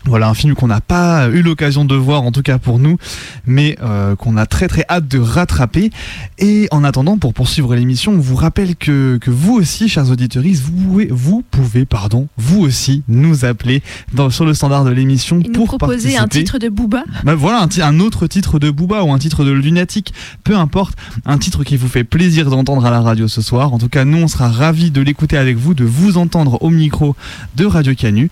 Voilà 0.08 0.30
un 0.30 0.34
film 0.34 0.56
qu'on 0.56 0.68
n'a 0.68 0.80
pas 0.80 1.28
eu 1.28 1.42
l'occasion 1.42 1.84
de 1.84 1.96
voir, 1.96 2.24
en 2.24 2.32
tout 2.32 2.42
cas 2.42 2.58
pour 2.58 2.80
nous, 2.80 2.98
mais 3.46 3.78
euh, 3.84 4.16
qu'on 4.16 4.38
a 4.38 4.46
très 4.46 4.68
très 4.68 4.86
hâte 4.90 5.08
de 5.08 5.20
rattraper. 5.20 5.92
Et 6.40 6.68
en 6.72 6.84
attendant, 6.84 7.18
pour 7.18 7.34
poursuivre 7.34 7.76
l'émission, 7.76 8.14
on 8.14 8.20
vous 8.20 8.36
rappelle 8.36 8.76
que, 8.76 9.18
que 9.18 9.30
vous 9.30 9.54
aussi, 9.56 9.90
chers 9.90 10.10
auditeurs, 10.10 10.44
vous 10.44 10.72
pouvez, 10.72 11.08
vous 11.12 11.44
pouvez, 11.52 11.86
pardon, 11.86 12.28
vous 12.38 12.62
aussi 12.62 13.04
nous 13.08 13.44
appeler 13.44 13.84
dans, 14.14 14.30
sur 14.30 14.46
le 14.46 14.54
standard 14.54 14.86
de 14.86 14.92
l'émission 14.92 15.40
Et 15.42 15.48
nous 15.48 15.52
pour 15.52 15.68
proposer 15.68 16.18
un 16.18 16.28
titre 16.28 16.58
de 16.58 16.70
Booba. 16.70 17.04
Bah 17.24 17.36
voilà 17.36 17.68
un, 17.82 18.00
autre 18.00 18.28
titre 18.28 18.60
de 18.60 18.70
Booba 18.70 19.04
ou 19.04 19.12
un 19.12 19.20
titre 19.20 19.44
de 19.44 19.52
Lunatic, 19.52 20.14
peu 20.44 20.56
importe, 20.56 20.98
un 21.26 21.38
titre 21.38 21.64
qui 21.64 21.76
vous 21.76 21.88
fait 21.88 22.04
plaisir 22.04 22.50
d'entendre 22.50 22.86
à 22.86 22.92
la 22.92 23.02
radio 23.02 23.28
ce 23.28 23.42
soir. 23.42 23.74
En 23.74 23.78
tout 23.78 23.90
cas, 23.90 24.06
nous 24.06 24.20
on 24.20 24.28
sera 24.28 24.50
ravis 24.50 24.92
de 24.92 25.02
l'écouter 25.02 25.38
avec 25.38 25.58
vous, 25.58 25.74
de 25.74 25.84
vous 25.84 26.18
entendre 26.18 26.62
au 26.64 26.70
micro 26.70 27.16
de 27.56 27.66
Radio 27.66 27.94
Canu. 27.94 28.30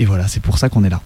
Et 0.00 0.06
voilà, 0.06 0.26
c'est 0.28 0.40
pour 0.40 0.56
ça 0.56 0.70
qu'on 0.70 0.82
est 0.82 0.88
là. 0.88 1.02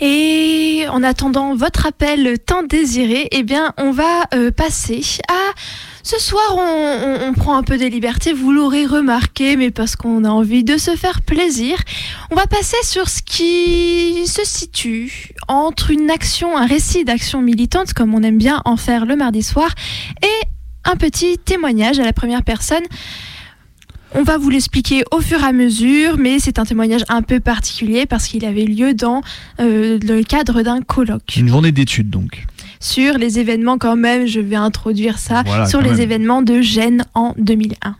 Et 0.00 0.86
en 0.90 1.02
attendant 1.02 1.54
votre 1.54 1.84
appel 1.84 2.38
tant 2.38 2.62
désiré, 2.62 3.28
eh 3.30 3.42
bien, 3.42 3.74
on 3.76 3.90
va 3.92 4.24
euh, 4.34 4.50
passer 4.50 5.02
à. 5.28 5.52
Ce 6.02 6.18
soir, 6.18 6.56
on, 6.56 7.34
prend 7.34 7.58
un 7.58 7.62
peu 7.62 7.76
des 7.76 7.90
libertés, 7.90 8.32
vous 8.32 8.50
l'aurez 8.50 8.86
remarqué, 8.86 9.56
mais 9.56 9.70
parce 9.70 9.94
qu'on 9.96 10.24
a 10.24 10.30
envie 10.30 10.64
de 10.64 10.78
se 10.78 10.96
faire 10.96 11.20
plaisir. 11.20 11.76
On 12.30 12.36
va 12.36 12.46
passer 12.46 12.78
sur 12.82 13.10
ce 13.10 13.20
qui 13.20 14.26
se 14.26 14.46
situe 14.46 15.34
entre 15.48 15.90
une 15.90 16.10
action, 16.10 16.56
un 16.56 16.64
récit 16.64 17.04
d'action 17.04 17.42
militante, 17.42 17.92
comme 17.92 18.14
on 18.14 18.22
aime 18.22 18.38
bien 18.38 18.62
en 18.64 18.78
faire 18.78 19.04
le 19.04 19.16
mardi 19.16 19.42
soir, 19.42 19.74
et 20.22 20.46
un 20.84 20.96
petit 20.96 21.36
témoignage 21.36 22.00
à 22.00 22.04
la 22.04 22.14
première 22.14 22.42
personne. 22.42 22.84
On 24.14 24.22
va 24.22 24.38
vous 24.38 24.48
l'expliquer 24.50 25.02
au 25.12 25.20
fur 25.20 25.40
et 25.40 25.44
à 25.44 25.52
mesure, 25.52 26.16
mais 26.18 26.38
c'est 26.38 26.58
un 26.58 26.64
témoignage 26.64 27.02
un 27.08 27.22
peu 27.22 27.40
particulier 27.40 28.06
parce 28.06 28.26
qu'il 28.26 28.44
avait 28.46 28.64
lieu 28.64 28.94
dans 28.94 29.20
euh, 29.60 29.98
le 30.02 30.22
cadre 30.22 30.62
d'un 30.62 30.80
colloque 30.80 31.36
Une 31.36 31.48
journée 31.48 31.72
d'études 31.72 32.08
donc. 32.08 32.46
sur 32.80 33.18
les 33.18 33.38
événements 33.38 33.76
quand 33.78 33.96
même, 33.96 34.26
je 34.26 34.40
vais 34.40 34.56
introduire 34.56 35.18
ça, 35.18 35.42
Voilà, 35.44 35.66
sur 35.66 35.82
les 35.82 35.90
même. 35.90 36.00
événements 36.00 36.42
de 36.42 36.60
Gênes 36.62 37.04
en 37.14 37.34
2001. 37.38 37.96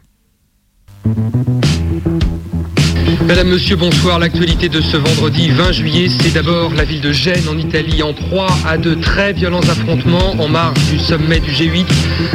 Madame, 3.29 3.49
Monsieur, 3.49 3.77
bonsoir. 3.77 4.19
L'actualité 4.19 4.71
de 4.71 4.81
ce 4.81 4.97
vendredi 4.97 5.51
20 5.51 5.73
juillet, 5.73 6.09
c'est 6.09 6.33
d'abord 6.33 6.73
la 6.73 6.85
ville 6.85 7.03
de 7.03 7.13
Gênes 7.13 7.47
en 7.47 7.59
Italie 7.59 8.03
en 8.03 8.15
proie 8.15 8.49
à 8.67 8.79
de 8.79 8.95
très 8.95 9.35
violents 9.35 9.61
affrontements 9.61 10.35
en 10.39 10.49
marge 10.49 10.83
du 10.91 10.99
sommet 10.99 11.39
du 11.39 11.51
G8. 11.51 11.85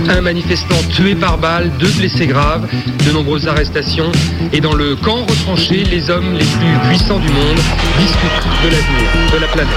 Un 0.08 0.21
manifestant 0.21 0.75
tué 0.95 1.15
par 1.15 1.39
balle, 1.39 1.71
deux 1.79 1.89
blessés 1.97 2.27
graves, 2.27 2.69
de 3.08 3.12
nombreuses 3.12 3.47
arrestations. 3.47 4.12
Et 4.51 4.62
dans 4.62 4.75
le 4.75 4.95
camp 4.95 5.25
retranché, 5.25 5.84
les 5.84 6.12
hommes 6.12 6.34
les 6.34 6.45
plus 6.45 6.88
puissants 6.88 7.19
du 7.19 7.29
monde 7.29 7.58
discutent 7.97 8.47
de 8.63 8.69
l'avenir 8.69 9.10
de 9.34 9.38
la 9.39 9.47
planète. 9.47 9.73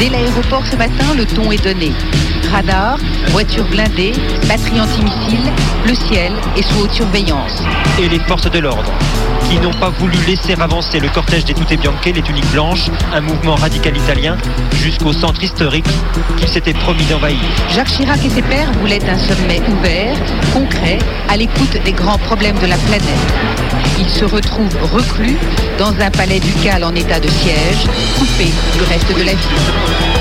Dès 0.00 0.08
l'aéroport 0.08 0.66
ce 0.66 0.74
matin, 0.74 1.14
le 1.16 1.24
ton 1.26 1.52
est 1.52 1.62
donné. 1.62 1.92
Radar, 2.52 2.98
voitures 3.28 3.64
blindées, 3.64 4.12
batterie 4.46 4.78
antimissile, 4.78 5.40
le 5.86 5.94
ciel 5.94 6.32
est 6.56 6.62
sous 6.62 6.80
haute 6.80 6.92
surveillance. 6.92 7.62
et 7.98 8.08
les 8.08 8.18
forces 8.20 8.50
de 8.50 8.58
l'ordre, 8.58 8.92
qui 9.48 9.58
n'ont 9.58 9.72
pas 9.72 9.88
voulu 9.88 10.18
laisser 10.26 10.52
avancer 10.60 11.00
le 11.00 11.08
cortège 11.08 11.44
des 11.46 11.54
Tutte 11.54 11.80
Bianche, 11.80 12.04
les 12.04 12.20
tuniques 12.22 12.50
blanches, 12.50 12.90
un 13.14 13.22
mouvement 13.22 13.54
radical 13.54 13.96
italien, 13.96 14.36
jusqu'au 14.82 15.12
centre 15.14 15.42
historique 15.42 15.86
qu'ils 16.36 16.48
s'étaient 16.48 16.74
promis 16.74 17.04
d'envahir. 17.04 17.38
Jacques 17.74 17.88
Chirac 17.88 18.22
et 18.24 18.30
ses 18.30 18.42
pairs 18.42 18.70
voulaient 18.80 19.04
un 19.08 19.18
sommet 19.18 19.60
ouvert, 19.68 20.16
concret, 20.52 20.98
à 21.30 21.36
l'écoute 21.38 21.78
des 21.84 21.92
grands 21.92 22.18
problèmes 22.18 22.58
de 22.58 22.66
la 22.66 22.76
planète. 22.76 23.02
Ils 23.98 24.10
se 24.10 24.26
retrouvent 24.26 24.76
reclus 24.92 25.38
dans 25.78 25.98
un 26.00 26.10
palais 26.10 26.40
ducal 26.40 26.84
en 26.84 26.94
état 26.94 27.18
de 27.18 27.28
siège, 27.28 27.86
coupé 28.18 28.50
du 28.74 28.82
reste 28.82 29.08
de 29.16 29.24
la 29.24 29.32
ville. 29.32 30.11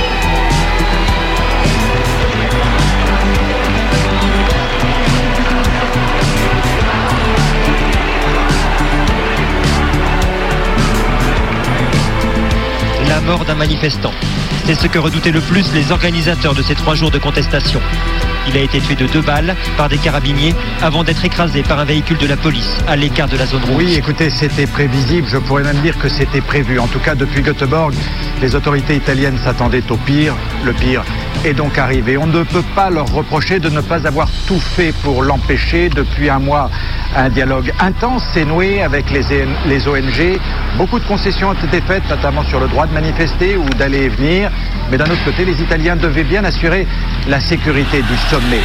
D'un 13.40 13.56
manifestant. 13.56 14.12
C'est 14.66 14.76
ce 14.76 14.88
que 14.88 15.00
redoutaient 15.00 15.32
le 15.32 15.40
plus 15.42 15.74
les 15.74 15.92
organisateurs 15.92 16.54
de 16.54 16.62
ces 16.62 16.76
trois 16.76 16.96
jours 16.96 17.12
de 17.12 17.18
contestation. 17.18 17.82
Il 18.48 18.58
a 18.58 18.62
été 18.62 18.80
tué 18.80 18.96
de 18.96 19.08
deux 19.08 19.22
balles 19.22 19.56
par 19.78 19.90
des 19.90 19.98
carabiniers 19.98 20.54
avant 20.82 21.04
d'être 21.04 21.24
écrasé 21.24 21.64
par 21.64 21.80
un 21.80 21.86
véhicule 21.86 22.18
de 22.18 22.28
la 22.28 22.36
police 22.36 22.78
à 22.88 22.96
l'écart 22.96 23.28
de 23.28 23.38
la 23.38 23.46
zone 23.46 23.64
rouge. 23.64 23.76
Oui, 23.78 23.96
écoutez, 23.96 24.30
c'était 24.30 24.68
prévisible. 24.68 25.28
Je 25.30 25.38
pourrais 25.38 25.64
même 25.64 25.80
dire 25.82 25.98
que 25.98 26.10
c'était 26.10 26.42
prévu. 26.42 26.78
En 26.80 26.88
tout 26.88 27.00
cas, 27.00 27.16
depuis 27.16 27.42
Göteborg, 27.42 27.94
les 28.42 28.56
autorités 28.56 28.96
italiennes 28.96 29.38
s'attendaient 29.38 29.84
au 29.90 29.98
pire. 29.98 30.36
Le 30.66 30.74
pire 30.74 31.04
est 31.46 31.54
donc 31.54 31.78
arrivé. 31.78 32.18
On 32.18 32.28
ne 32.28 32.44
peut 32.44 32.64
pas 32.76 32.90
leur 32.90 33.08
reprocher 33.14 33.60
de 33.60 33.70
ne 33.70 33.82
pas 33.82 34.08
avoir 34.08 34.28
tout 34.48 34.60
fait 34.60 34.94
pour 35.04 35.24
l'empêcher. 35.24 35.90
Depuis 35.90 36.30
un 36.30 36.40
mois, 36.40 36.70
un 37.16 37.30
dialogue 37.30 37.72
intense 37.80 38.24
s'est 38.34 38.46
noué 38.46 38.82
avec 38.82 39.12
les, 39.12 39.24
les 39.68 39.88
ONG. 39.88 40.40
Beaucoup 40.78 41.00
de 41.00 41.06
concessions 41.06 41.50
ont 41.50 41.54
été 41.54 41.82
faites, 41.82 42.08
notamment 42.10 42.44
sur 42.44 42.60
le 42.60 42.68
droit 42.68 42.88
de 42.88 42.94
manifester 42.94 43.58
ou 43.58 43.66
d'aller 43.78 44.04
et 44.04 44.10
venir. 44.10 44.50
Mais 44.90 44.98
d'un 44.98 45.06
autre 45.06 45.24
côté, 45.24 45.46
les 45.46 45.62
Italiens 45.62 45.96
devaient 45.96 46.24
bien 46.24 46.44
assurer 46.44 46.88
la 47.28 47.40
sécurité 47.40 48.02
du 48.02 48.18
sommet. 48.30 48.62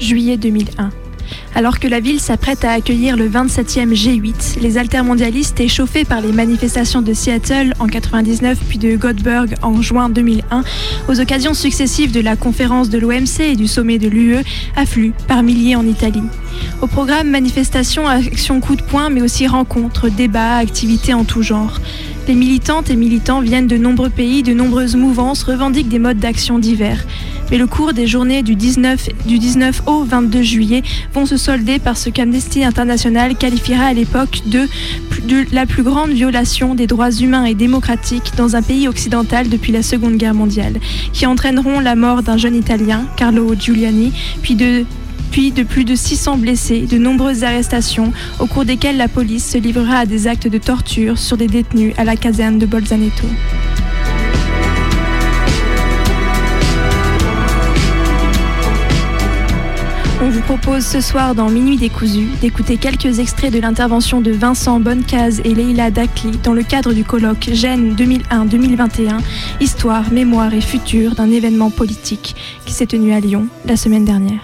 Juillet 0.00 0.36
2001. 0.36 0.90
Alors 1.54 1.78
que 1.78 1.86
la 1.86 2.00
ville 2.00 2.18
s'apprête 2.18 2.64
à 2.64 2.72
accueillir 2.72 3.16
le 3.16 3.28
27e 3.28 3.92
G8, 3.92 4.60
les 4.60 4.78
altermondialistes 4.78 5.60
échauffés 5.60 6.04
par 6.04 6.20
les 6.20 6.32
manifestations 6.32 7.02
de 7.02 7.12
Seattle 7.12 7.72
en 7.78 7.86
99 7.86 8.58
puis 8.68 8.78
de 8.78 8.96
Göteborg 8.96 9.54
en 9.62 9.80
juin 9.80 10.08
2001, 10.08 10.64
aux 11.08 11.20
occasions 11.20 11.54
successives 11.54 12.10
de 12.10 12.20
la 12.20 12.34
conférence 12.34 12.88
de 12.88 12.98
l'OMC 12.98 13.40
et 13.40 13.56
du 13.56 13.68
sommet 13.68 13.98
de 13.98 14.08
l'UE, 14.08 14.38
affluent 14.74 15.14
par 15.28 15.44
milliers 15.44 15.76
en 15.76 15.86
Italie. 15.86 16.22
Au 16.82 16.88
programme 16.88 17.30
manifestations, 17.30 18.08
actions 18.08 18.60
coup 18.60 18.74
de 18.74 18.82
poing, 18.82 19.08
mais 19.08 19.22
aussi 19.22 19.46
rencontres, 19.46 20.08
débats, 20.08 20.56
activités 20.56 21.14
en 21.14 21.24
tout 21.24 21.42
genre. 21.42 21.80
Les 22.26 22.34
militantes 22.34 22.90
et 22.90 22.96
militants 22.96 23.40
viennent 23.40 23.68
de 23.68 23.78
nombreux 23.78 24.10
pays, 24.10 24.42
de 24.42 24.52
nombreuses 24.52 24.96
mouvances, 24.96 25.44
revendiquent 25.44 25.88
des 25.88 25.98
modes 25.98 26.18
d'action 26.18 26.58
divers. 26.58 27.04
Mais 27.50 27.58
le 27.58 27.66
cours 27.66 27.92
des 27.92 28.06
journées 28.06 28.42
du 28.42 28.54
19, 28.54 29.08
du 29.26 29.38
19 29.38 29.82
au 29.86 30.04
22 30.04 30.42
juillet 30.42 30.82
vont 31.14 31.26
se 31.26 31.36
solder 31.36 31.78
par 31.78 31.96
ce 31.96 32.10
qu'Amnesty 32.10 32.64
International 32.64 33.36
qualifiera 33.36 33.86
à 33.86 33.92
l'époque 33.92 34.42
de, 34.46 34.66
de 35.26 35.46
la 35.52 35.66
plus 35.66 35.82
grande 35.82 36.10
violation 36.10 36.74
des 36.74 36.86
droits 36.86 37.10
humains 37.10 37.44
et 37.44 37.54
démocratiques 37.54 38.32
dans 38.36 38.56
un 38.56 38.62
pays 38.62 38.88
occidental 38.88 39.48
depuis 39.48 39.72
la 39.72 39.82
Seconde 39.82 40.16
Guerre 40.16 40.34
mondiale, 40.34 40.74
qui 41.12 41.26
entraîneront 41.26 41.80
la 41.80 41.96
mort 41.96 42.22
d'un 42.22 42.36
jeune 42.36 42.54
Italien, 42.54 43.06
Carlo 43.16 43.54
Giuliani, 43.58 44.12
puis 44.42 44.54
de 44.54 44.84
puis 45.30 45.52
de 45.52 45.62
plus 45.62 45.84
de 45.84 45.94
600 45.94 46.38
blessés, 46.38 46.80
de 46.80 46.96
nombreuses 46.96 47.44
arrestations, 47.44 48.12
au 48.40 48.46
cours 48.46 48.64
desquelles 48.64 48.96
la 48.96 49.08
police 49.08 49.46
se 49.46 49.58
livrera 49.58 49.98
à 49.98 50.06
des 50.06 50.26
actes 50.26 50.48
de 50.48 50.58
torture 50.58 51.18
sur 51.18 51.36
des 51.36 51.48
détenus 51.48 51.92
à 51.98 52.04
la 52.04 52.16
caserne 52.16 52.58
de 52.58 52.64
Bolzaneto. 52.64 53.26
On 60.20 60.30
vous 60.30 60.40
propose 60.40 60.84
ce 60.84 61.00
soir 61.00 61.36
dans 61.36 61.48
Minuit 61.48 61.76
décousu 61.76 62.26
d'écouter 62.40 62.76
quelques 62.76 63.20
extraits 63.20 63.52
de 63.52 63.60
l'intervention 63.60 64.20
de 64.20 64.32
Vincent 64.32 64.80
Bonnecase 64.80 65.40
et 65.44 65.54
Leila 65.54 65.92
Dakli 65.92 66.32
dans 66.42 66.54
le 66.54 66.64
cadre 66.64 66.92
du 66.92 67.04
colloque 67.04 67.48
Gênes 67.52 67.94
2001-2021, 67.94 69.20
Histoire, 69.60 70.10
mémoire 70.10 70.52
et 70.54 70.60
futur 70.60 71.14
d'un 71.14 71.30
événement 71.30 71.70
politique 71.70 72.34
qui 72.66 72.72
s'est 72.72 72.86
tenu 72.86 73.12
à 73.12 73.20
Lyon 73.20 73.46
la 73.64 73.76
semaine 73.76 74.04
dernière. 74.04 74.40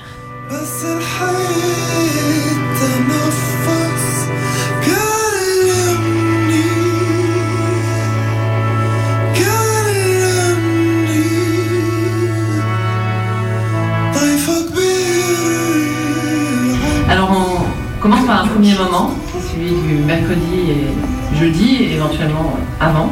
Commence 18.14 18.26
par 18.26 18.44
un 18.44 18.48
premier 18.48 18.74
moment, 18.74 19.10
celui 19.52 19.70
du 19.70 20.02
mercredi 20.04 20.70
et 20.70 21.38
jeudi, 21.38 21.84
éventuellement 21.94 22.56
avant. 22.80 23.10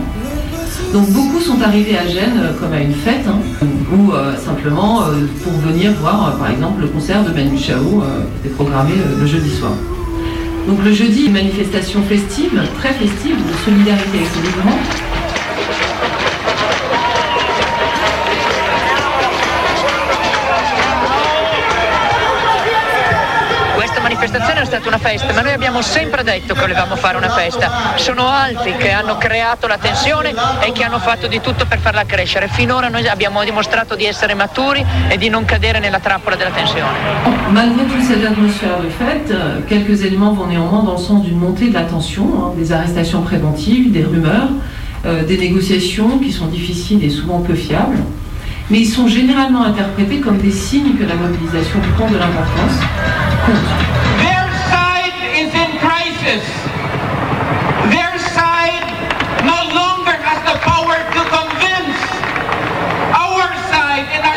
Donc 0.93 1.09
beaucoup 1.11 1.41
sont 1.41 1.61
arrivés 1.62 1.97
à 1.97 2.07
Gênes 2.07 2.38
euh, 2.38 2.53
comme 2.61 2.73
à 2.73 2.81
une 2.81 2.95
fête, 2.95 3.25
hein, 3.27 3.38
ou 3.97 4.12
euh, 4.12 4.37
simplement 4.37 5.03
euh, 5.03 5.27
pour 5.43 5.53
venir 5.53 5.93
voir 6.01 6.29
euh, 6.29 6.38
par 6.38 6.51
exemple 6.51 6.83
le 6.83 6.88
concert 6.88 7.25
de 7.25 7.31
Manu 7.31 7.59
Chao 7.59 8.03
euh, 8.03 8.25
qui 8.43 8.49
était 8.49 8.55
programmé 8.55 8.93
euh, 8.93 9.21
le 9.21 9.27
jeudi 9.27 9.51
soir. 9.51 9.73
Donc 10.69 10.85
le 10.85 10.93
jeudi, 10.93 11.25
une 11.27 11.33
manifestation 11.33 12.03
festive, 12.03 12.62
très 12.79 12.93
festive, 12.93 13.37
de 13.37 13.65
solidarité 13.65 14.19
avec 14.19 14.29
les 14.37 14.49
migrants. 14.49 14.79
Stata 24.72 24.88
una 24.88 24.96
festa, 24.96 25.35
ma 25.35 25.42
noi 25.42 25.52
abbiamo 25.52 25.82
sempre 25.82 26.24
detto 26.24 26.54
che 26.54 26.61
volevamo 26.61 26.96
fare 26.96 27.18
una 27.18 27.28
festa. 27.28 27.94
Sono 27.96 28.26
altri 28.26 28.74
che 28.78 28.90
hanno 28.90 29.18
creato 29.18 29.66
la 29.66 29.76
tensione 29.76 30.32
e 30.61 30.72
che 30.72 30.82
hanno 30.82 30.98
fatto 30.98 31.26
di 31.26 31.42
tutto 31.42 31.66
per 31.66 31.78
farla 31.78 32.06
crescere. 32.06 32.48
Finora 32.48 32.88
noi 32.88 33.06
abbiamo 33.06 33.44
dimostrato 33.44 33.94
di 33.96 34.06
essere 34.06 34.32
maturi 34.32 34.82
e 35.08 35.18
di 35.18 35.28
non 35.28 35.44
cadere 35.44 35.78
nella 35.78 35.98
trappola 35.98 36.37
della 36.37 36.52
tensione. 36.52 36.96
Malgré 37.50 37.85
toute 37.85 38.02
cette 38.02 38.24
atmosphère 38.24 38.80
de 38.80 38.88
fête, 38.88 39.30
quelques 39.68 40.02
éléments 40.04 40.32
vont 40.32 40.46
néanmoins 40.46 40.82
dans 40.82 40.96
le 40.96 41.02
sens 41.02 41.22
d'une 41.22 41.38
montée 41.38 41.68
de 41.68 41.74
la 41.74 41.85
tension, 41.85 42.54
des 42.56 42.72
arrestations 42.72 43.20
préventives, 43.20 43.92
des 43.92 44.04
rumeurs, 44.04 44.48
euh, 45.04 45.22
des 45.24 45.37
négociations 45.37 46.18
qui 46.18 46.32
sont 46.32 46.46
difficiles 46.46 47.04
et 47.04 47.11
souvent 47.11 47.40
peu 47.40 47.54
fiables. 47.54 47.98
Mais 48.70 48.80
ils 48.80 48.90
sont 48.90 49.06
généralement 49.06 49.64
interprétés 49.64 50.20
comme 50.20 50.38
des 50.38 50.50
signes 50.50 50.94
que 50.98 51.04
la 51.04 51.14
mobilisation 51.14 51.78
prend 51.94 52.08
de 52.08 52.16
l'importance. 52.16 52.80
In 53.48 53.82
crisis. 56.33 56.49
Their 57.92 58.16
side 58.33 58.88
no 59.45 59.59
longer 59.75 60.16
has 60.16 60.40
the 60.49 60.57
power 60.64 60.97
to 60.97 61.21
convince. 61.29 62.01
Our 63.12 63.49
side 63.68 64.07
in 64.16 64.23
our 64.25 64.33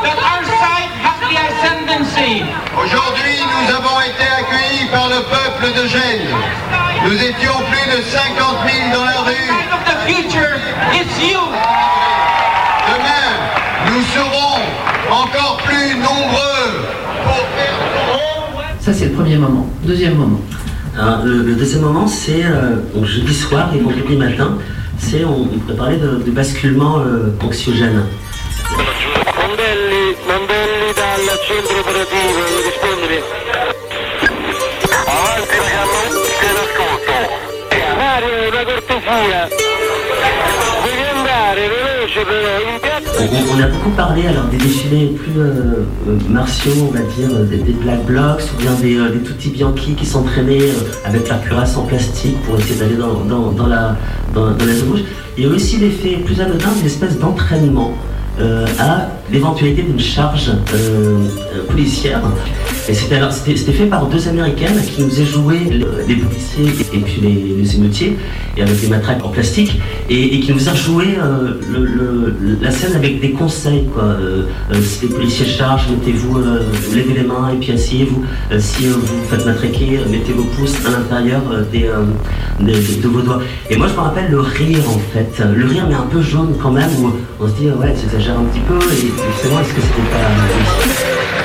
that 0.00 0.18
our 0.32 0.44
side 0.58 0.90
has 1.04 1.18
the 1.28 1.36
ascendancy. 1.36 2.42
Aujourd'hui, 2.74 3.36
nous 3.52 3.66
avons 3.74 4.00
été 4.00 4.26
accueillis 4.26 4.88
par 4.90 5.08
le 5.08 5.20
peuple 5.22 5.72
de 5.76 5.86
Gênes. 5.86 6.34
Nous 7.04 7.22
étions 7.22 7.58
plus 7.70 7.86
de 7.96 8.02
50 8.02 8.56
000 8.66 8.92
dans 8.92 9.04
la 9.04 9.20
rue. 9.20 9.50
Future 10.06 10.56
you. 11.20 11.40
Demain, 12.88 13.28
nous 13.86 14.02
serons 14.02 14.50
encore 15.10 15.56
plus 15.64 15.96
nombreux 15.96 16.86
pour 17.24 17.46
faire... 17.56 18.69
Ça, 18.80 18.92
c'est 18.94 19.06
le 19.06 19.12
premier 19.12 19.36
moment. 19.36 19.66
Deuxième 19.84 20.14
moment. 20.14 20.40
Alors, 20.98 21.22
le, 21.24 21.42
le 21.42 21.54
deuxième 21.54 21.82
moment, 21.82 22.06
c'est 22.06 22.42
euh, 22.44 22.76
jeudi 23.04 23.34
soir 23.34 23.70
et 23.74 23.78
vendredi 23.78 24.16
matin. 24.16 24.58
C'est 24.98 25.24
on, 25.24 25.42
on 25.54 25.58
peut 25.58 25.74
parler 25.74 25.96
de, 25.96 26.22
de 26.24 26.30
basculement 26.30 26.98
euh, 27.00 27.30
anxiogène. 27.44 28.04
Mondelli, 29.36 30.16
Mondelli 30.26 30.92
dal 30.96 31.24
centro 31.46 31.80
operativo, 31.80 32.42
rispondimi. 32.66 33.20
Avanti 35.06 35.56
ragazzi, 35.64 36.30
te 36.40 36.48
l'ascolto. 36.56 37.18
Mario, 37.98 38.36
una 38.50 38.62
cortesia. 38.64 39.79
In 42.02 42.78
piazza. 42.80 43.10
On, 43.54 43.62
a 43.62 43.66
beaucoup 43.66 43.90
parlé 43.90 44.26
alors 44.26 44.44
des 44.44 44.56
défilés 44.56 45.08
plus 45.08 45.38
euh, 45.38 45.84
euh, 46.08 46.16
martiaux, 46.30 46.72
on 46.88 46.92
va 46.92 47.00
dire, 47.00 47.28
euh, 47.30 47.44
des, 47.44 47.72
Black 47.72 48.06
Blocs 48.06 48.40
ou 48.54 48.62
bien 48.62 48.72
des, 48.80 48.96
euh, 48.96 49.10
des 49.10 49.20
Tutti 49.20 49.50
Bianchi 49.50 49.94
qui 49.94 50.06
s'entraînaient 50.06 50.62
euh, 50.62 50.94
avec 51.04 51.28
leur 51.28 51.42
cuirasse 51.42 51.76
en 51.76 51.82
plastique 51.82 52.40
pour 52.42 52.58
essayer 52.58 52.80
d'aller 52.80 52.96
dans, 52.96 53.66
la, 53.66 53.96
dans, 54.32 54.46
la 54.46 54.74
rouge. 54.88 55.00
Il 55.36 55.44
y 55.44 55.46
a 55.46 55.50
aussi 55.50 55.76
l'effet 55.76 56.16
plus 56.24 56.40
anodin 56.40 56.70
d'une 56.78 56.86
espèce 56.86 57.18
d'entraînement 57.18 57.92
euh, 58.40 58.66
à 58.78 59.08
l'éventualité 59.32 59.82
d'une 59.82 60.00
charge 60.00 60.50
euh, 60.74 60.74
euh, 61.54 61.64
policière. 61.68 62.20
Et 62.88 62.94
c'était 62.94 63.72
fait 63.72 63.86
par 63.86 64.06
deux 64.06 64.26
américaines 64.26 64.80
qui 64.94 65.02
nous 65.02 65.08
faisaient 65.10 65.24
jouer 65.26 65.58
le- 65.70 66.02
les 66.08 66.16
policiers 66.16 66.66
et, 66.92 66.98
puis 66.98 67.20
les, 67.22 67.54
les 67.62 67.76
émeutiers 67.76 68.16
et 68.56 68.62
avec 68.62 68.80
des 68.80 68.88
matraques 68.88 69.24
en 69.24 69.28
plastique 69.28 69.80
et, 70.08 70.40
qui 70.40 70.50
nous 70.52 70.58
faisaient 70.58 70.74
jouer 70.76 71.16
euh, 71.22 72.32
la 72.60 72.70
scène 72.72 72.94
avec 72.96 73.20
des 73.20 73.30
conseils 73.30 73.84
quoi. 73.94 74.16
Si 74.82 75.06
les 75.06 75.14
policiers 75.14 75.46
chargent, 75.46 75.88
mettez-vous, 75.90 76.38
levez 76.38 77.14
les 77.14 77.22
mains 77.22 77.50
et 77.54 77.56
puis 77.58 77.72
asseyez-vous. 77.72 78.24
Si 78.58 78.86
vous 78.86 79.00
faites 79.28 79.46
matraquer, 79.46 80.00
mettez 80.10 80.32
vos 80.32 80.44
pouces 80.44 80.74
à 80.86 80.90
l'intérieur 80.90 81.42
des, 81.70 81.82
de 82.62 83.08
vos 83.08 83.20
doigts. 83.20 83.40
Et 83.68 83.76
moi 83.76 83.86
je 83.88 83.92
me 83.94 84.00
rappelle 84.00 84.30
le 84.30 84.40
rire 84.40 84.80
en 84.88 84.98
fait, 85.12 85.42
le 85.54 85.66
rire 85.66 85.84
mais 85.88 85.94
un 85.94 86.06
peu 86.10 86.20
jaune 86.22 86.54
quand 86.60 86.72
même 86.72 86.90
où 87.00 87.10
on 87.38 87.46
se 87.46 87.52
dit 87.52 87.66
ouais 87.68 87.94
tu 87.98 88.06
exagères 88.06 88.38
un 88.38 88.44
petit 88.44 88.60
peu 88.60 88.74
est-ce 89.28 89.74
que 89.74 89.80
pas. 90.10 91.40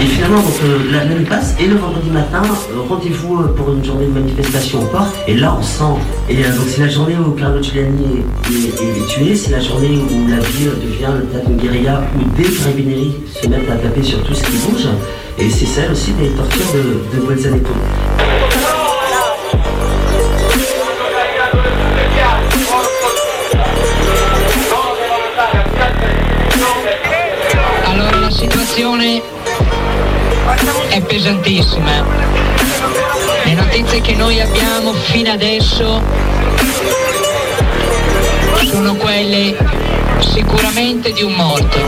Et 0.00 0.04
finalement, 0.06 0.40
donc, 0.42 0.52
euh, 0.64 0.78
la 0.92 1.04
l'année 1.04 1.24
passe 1.24 1.54
et 1.58 1.66
le 1.66 1.76
vendredi 1.76 2.10
matin, 2.10 2.42
euh, 2.44 2.80
rendez-vous 2.88 3.38
euh, 3.40 3.46
pour 3.56 3.72
une 3.72 3.82
journée 3.82 4.04
de 4.06 4.10
manifestation 4.12 4.80
port. 4.86 5.06
Et 5.26 5.34
là, 5.34 5.56
on 5.58 5.62
sent. 5.62 5.98
Et 6.28 6.34
donc, 6.36 6.66
c'est 6.68 6.82
la 6.82 6.88
journée 6.88 7.16
où 7.16 7.30
Carlo 7.30 7.62
Giuliani 7.62 8.22
est, 8.44 8.82
est- 8.82 9.06
tué. 9.08 9.34
C'est 9.34 9.52
la 9.52 9.60
journée 9.60 9.98
où 10.10 10.28
la 10.28 10.38
ville 10.40 10.70
devient 10.84 11.12
le 11.18 11.24
théâtre 11.26 11.48
d'une 11.48 11.56
guérilla 11.56 12.02
où 12.14 12.36
des 12.36 12.44
carabinieri 12.48 13.14
se 13.42 13.48
mettent 13.48 13.70
à 13.70 13.76
taper 13.76 14.02
sur 14.02 14.22
tout 14.22 14.34
ce 14.34 14.42
qui 14.44 14.52
bouge. 14.68 14.86
Et 15.38 15.48
c'est 15.48 15.66
celle 15.66 15.90
aussi 15.92 16.12
des 16.12 16.28
tortures 16.28 16.72
de, 16.74 17.16
de 17.18 17.24
Bolzaneto. 17.24 17.70
È 30.96 31.02
pesantissima. 31.02 32.04
Le 33.44 33.52
notizie 33.52 34.00
che 34.00 34.14
noi 34.14 34.40
abbiamo 34.40 34.94
fino 34.94 35.30
adesso 35.30 36.02
sono 38.64 38.94
quelle 38.94 39.54
sicuramente 40.20 41.12
di 41.12 41.22
un 41.22 41.32
morto. 41.32 41.78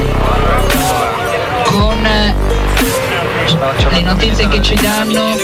Con 1.64 2.06
le 3.90 4.00
notizie 4.02 4.48
che 4.48 4.60
ci 4.62 4.74
danno 4.74 5.36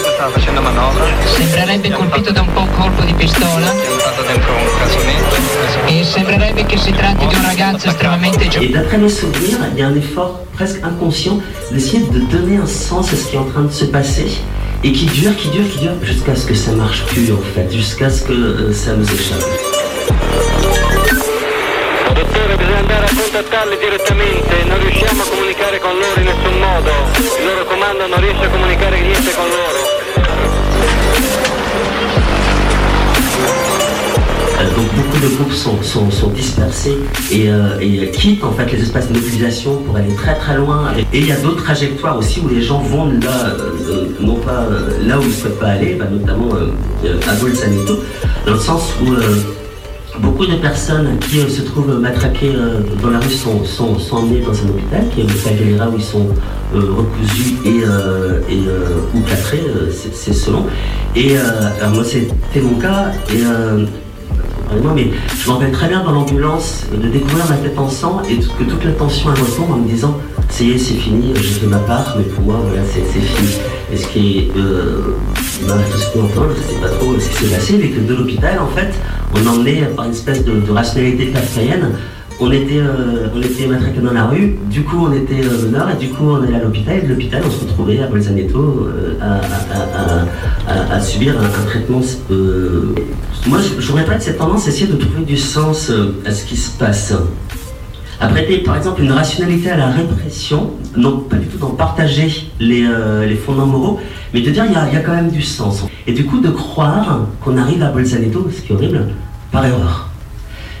sembrerebbe 1.35 1.89
colpito 1.91 2.31
da 2.31 2.41
un 2.41 2.53
po' 2.53 2.61
un 2.61 2.71
colpo 2.71 3.01
di 3.03 3.13
pistola 3.13 3.73
e 5.87 6.03
sembrerebbe 6.03 6.65
che 6.65 6.77
si 6.77 6.91
tratti 6.91 7.25
di 7.27 7.35
un 7.35 7.41
ragazzo 7.43 7.87
estremamente 7.87 8.43
Et 8.45 8.49
giovane. 8.51 8.71
d'après 8.71 8.97
mes 8.97 9.09
souvenirs, 9.09 9.57
il 9.73 9.79
y 9.79 9.81
a 9.81 9.87
un 9.87 9.95
effort 9.95 10.39
presque 10.55 10.81
inconscient 10.83 11.39
d'essayer 11.71 12.03
de 12.11 12.19
donner 12.31 12.57
un 12.57 12.67
sens 12.67 13.11
à 13.11 13.15
ce 13.15 13.27
qui 13.27 13.35
est 13.35 13.39
en 13.39 13.45
train 13.45 13.63
de 13.63 13.71
se 13.71 13.85
passer 13.85 14.27
et 14.83 14.91
qui 14.91 15.05
dure, 15.05 15.35
qui 15.35 15.49
dure, 15.49 15.67
qui 15.71 15.79
dure 15.79 15.93
jusqu'à 16.03 16.35
ce 16.35 16.45
que 16.45 16.53
ça 16.53 16.71
marche 16.71 17.03
plus 17.07 17.31
en 17.31 17.41
fait, 17.53 17.71
jusqu'à 17.71 18.09
ce 18.09 18.21
que 18.23 18.33
euh, 18.33 18.73
ça 18.73 18.93
nous 18.95 19.05
échappe. 19.05 19.74
Dottore, 22.45 22.57
bisogna 22.57 22.79
andare 22.79 23.05
a 23.05 23.15
contattarli 23.15 23.77
direttamente, 23.77 24.63
non 24.67 24.79
riusciamo 24.79 25.21
a 25.23 25.25
comunicare 25.25 25.79
con 25.79 25.97
loro 25.97 26.19
in 26.19 26.25
nessun 26.25 26.59
modo. 26.59 26.91
Il 27.39 27.45
loro 27.45 27.65
comando 27.65 28.07
non 28.07 28.19
riesce 28.19 28.45
a 28.45 28.49
comunicare 28.49 29.01
niente 29.01 29.33
con 29.33 29.45
loro. 29.49 29.79
Euh, 34.57 34.69
donc 34.75 34.93
beaucoup 34.93 35.19
de 35.19 35.27
groupes 35.35 35.53
sont, 35.53 35.81
sont, 35.81 36.11
sont 36.11 36.29
dispersés 36.29 36.97
et, 37.31 37.49
euh, 37.49 37.79
et 37.79 38.11
quittent 38.11 38.43
en 38.43 38.51
fait 38.51 38.71
les 38.71 38.81
espaces 38.81 39.07
de 39.09 39.13
mobilisation 39.17 39.77
pour 39.77 39.95
aller 39.97 40.13
très 40.15 40.35
très 40.35 40.55
loin. 40.55 40.93
Et 41.13 41.17
il 41.17 41.27
y 41.27 41.31
a 41.31 41.37
d'autres 41.37 41.63
trajectoires 41.63 42.17
aussi 42.17 42.41
où 42.41 42.47
les 42.47 42.61
gens 42.61 42.79
vont 42.79 43.05
là, 43.05 43.55
euh, 43.57 43.71
euh, 43.89 44.05
non 44.19 44.35
pas 44.35 44.67
euh, 44.69 44.89
là 45.03 45.17
où 45.17 45.23
ils 45.23 45.29
ne 45.29 45.33
souhaitent 45.33 45.59
pas 45.59 45.69
aller, 45.69 45.95
bah, 45.95 46.05
notamment 46.11 46.49
euh, 46.55 47.19
à 47.27 47.33
Bolzaneto, 47.33 47.99
dans 48.45 48.53
le 48.53 48.59
sens 48.59 48.93
où 49.01 49.15
beaucoup 50.25 50.45
de 50.45 50.55
personnes 50.55 51.17
qui 51.19 51.39
se 51.39 51.61
trouvent 51.61 51.99
matraquées 51.99 52.53
dans 53.01 53.09
la 53.09 53.19
rue 53.19 53.29
sont, 53.29 53.63
sont, 53.63 53.95
emmenées 54.11 54.41
dans 54.41 54.53
un 54.53 54.69
hôpital, 54.69 55.03
qui 55.13 55.21
est 55.21 55.23
l'hôpital 55.23 55.55
Galera 55.55 55.89
où 55.89 55.97
ils 55.97 56.03
sont 56.03 56.27
recousus 56.73 57.55
et, 57.63 57.79
et 58.53 58.59
ou 59.13 59.19
plâtrés, 59.21 59.63
c'est 59.91 60.33
selon. 60.33 60.65
Et 61.15 61.35
moi 61.93 62.03
c'était 62.03 62.61
mon 62.61 62.75
cas. 62.79 63.11
Et, 63.33 63.43
mais 64.95 65.11
je 65.37 65.47
me 65.47 65.53
rappelle 65.53 65.71
très 65.71 65.87
bien 65.87 66.03
dans 66.03 66.11
l'ambulance 66.11 66.85
de 66.91 67.07
découvrir 67.07 67.45
ma 67.49 67.55
tête 67.55 67.77
en 67.77 67.87
sang 67.87 68.21
et 68.29 68.37
que 68.37 68.63
toute 68.69 68.83
la 68.83 68.91
tension 68.91 69.29
elle 69.33 69.41
retombe 69.41 69.71
en 69.71 69.77
me 69.77 69.87
disant 69.87 70.17
ça 70.49 70.63
y 70.63 70.71
est, 70.71 70.77
c'est 70.77 70.93
fini, 70.93 71.33
j'ai 71.35 71.59
fait 71.59 71.67
ma 71.67 71.79
part, 71.79 72.15
mais 72.17 72.23
pour 72.23 72.43
moi, 72.43 72.61
voilà, 72.65 72.81
c'est 72.85 73.01
fini. 73.01 73.55
Et 73.91 73.97
ce 73.97 74.07
qui 74.07 74.49
euh, 75.63 75.67
je 75.89 75.95
ne 75.95 76.53
sais 76.53 76.81
pas 76.81 76.89
trop 76.89 77.19
ce 77.19 77.29
qui 77.29 77.45
s'est 77.45 77.55
passé, 77.55 77.79
mais 77.81 77.89
que 77.89 77.99
de 77.99 78.15
l'hôpital, 78.15 78.59
en 78.59 78.67
fait, 78.67 78.93
on 79.33 79.47
emmenait 79.47 79.83
par 79.95 80.05
une 80.05 80.11
espèce 80.11 80.43
de, 80.43 80.61
rationalité 80.71 81.27
kafkaïenne 81.27 81.91
on 82.39 82.51
était, 82.51 82.79
euh, 82.79 83.29
on 83.33 83.41
était 83.41 83.67
matraqués 83.67 84.01
dans 84.01 84.11
la 84.11 84.25
rue, 84.25 84.55
du 84.69 84.83
coup 84.83 85.07
on 85.07 85.13
était 85.13 85.41
euh, 85.45 85.93
et 85.93 85.97
du 85.97 86.09
coup 86.09 86.25
on 86.25 86.43
allait 86.43 86.55
à 86.55 86.59
l'hôpital 86.59 86.97
et 86.97 87.01
de 87.01 87.07
l'hôpital 87.07 87.41
on 87.45 87.49
se 87.49 87.61
retrouvait 87.61 88.01
à 88.01 88.07
Bolzaneto 88.07 88.89
euh, 88.89 89.13
à, 90.67 90.99
subir 90.99 91.35
un, 91.39 91.65
traitement. 91.65 92.01
moi 93.47 93.59
je 93.79 93.91
pas 93.91 94.15
de 94.15 94.21
cette 94.21 94.37
tendance 94.37 94.65
à 94.65 94.69
essayer 94.69 94.87
de 94.87 94.97
trouver 94.97 95.23
du 95.23 95.37
sens 95.37 95.91
à 96.25 96.31
ce 96.31 96.45
qui 96.45 96.57
se 96.57 96.71
passe. 96.71 97.13
Après, 98.25 98.41
par 98.65 98.75
exemple 98.75 99.03
une 99.03 99.11
rationalité 99.11 99.69
à 99.69 99.77
la 99.77 99.87
répression, 99.87 100.71
non 100.97 101.19
pas 101.19 101.35
du 101.35 101.45
tout 101.45 101.57
d'en 101.57 101.69
partager 101.69 102.49
les, 102.59 102.83
fondements 103.35 103.67
moraux, 103.67 103.99
mais 104.33 104.41
de 104.41 104.49
dire 104.49 104.65
il 104.65 104.73
y, 104.73 104.75
a, 104.75 104.99
quand 105.01 105.13
même 105.13 105.29
du 105.29 105.43
sens. 105.43 105.85
Et 106.07 106.11
du 106.11 106.25
coup 106.25 106.39
de 106.39 106.49
croire 106.49 107.27
qu'on 107.43 107.55
arrive 107.57 107.83
à 107.83 107.91
Bolzaneto, 107.91 108.49
ce 108.51 108.61
qui 108.61 108.71
est 108.71 108.75
horrible, 108.75 109.09
par 109.51 109.63
erreur. 109.63 110.09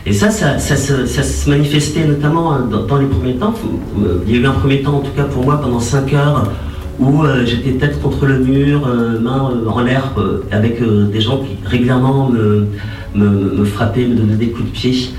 Et 0.07 0.13
ça 0.13 0.31
ça, 0.31 0.57
se 0.57 1.49
manifestait 1.49 2.05
notamment 2.05 2.53
hein, 2.53 2.67
dans, 2.87 2.97
les 2.97 3.05
premiers 3.05 3.35
temps. 3.35 3.53
Euh, 3.99 4.23
il 4.25 4.33
y 4.33 4.37
a 4.37 4.41
eu 4.41 4.45
un 4.47 4.51
premier 4.51 4.81
temps, 4.81 4.97
en 4.97 5.01
tout 5.01 5.13
cas 5.15 5.25
pour 5.25 5.43
moi, 5.43 5.61
pendant 5.61 5.79
5 5.79 6.13
heures, 6.13 6.51
où 6.99 7.23
euh, 7.23 7.45
j'étais 7.45 7.73
tête 7.73 8.01
contre 8.01 8.25
le 8.25 8.39
mur, 8.39 8.87
euh, 8.87 9.19
main 9.19 9.51
en 9.67 9.81
l'air, 9.81 10.13
avec 10.51 10.81
des 10.81 11.21
gens 11.21 11.37
qui 11.37 11.57
régulièrement 11.63 12.27
me, 12.29 12.67
me, 13.13 13.65
frappaient, 13.65 14.07
me 14.07 14.15
donnaient 14.15 14.35
des 14.35 14.49
coups 14.49 14.69
de 14.69 14.73
pied. 14.73 15.09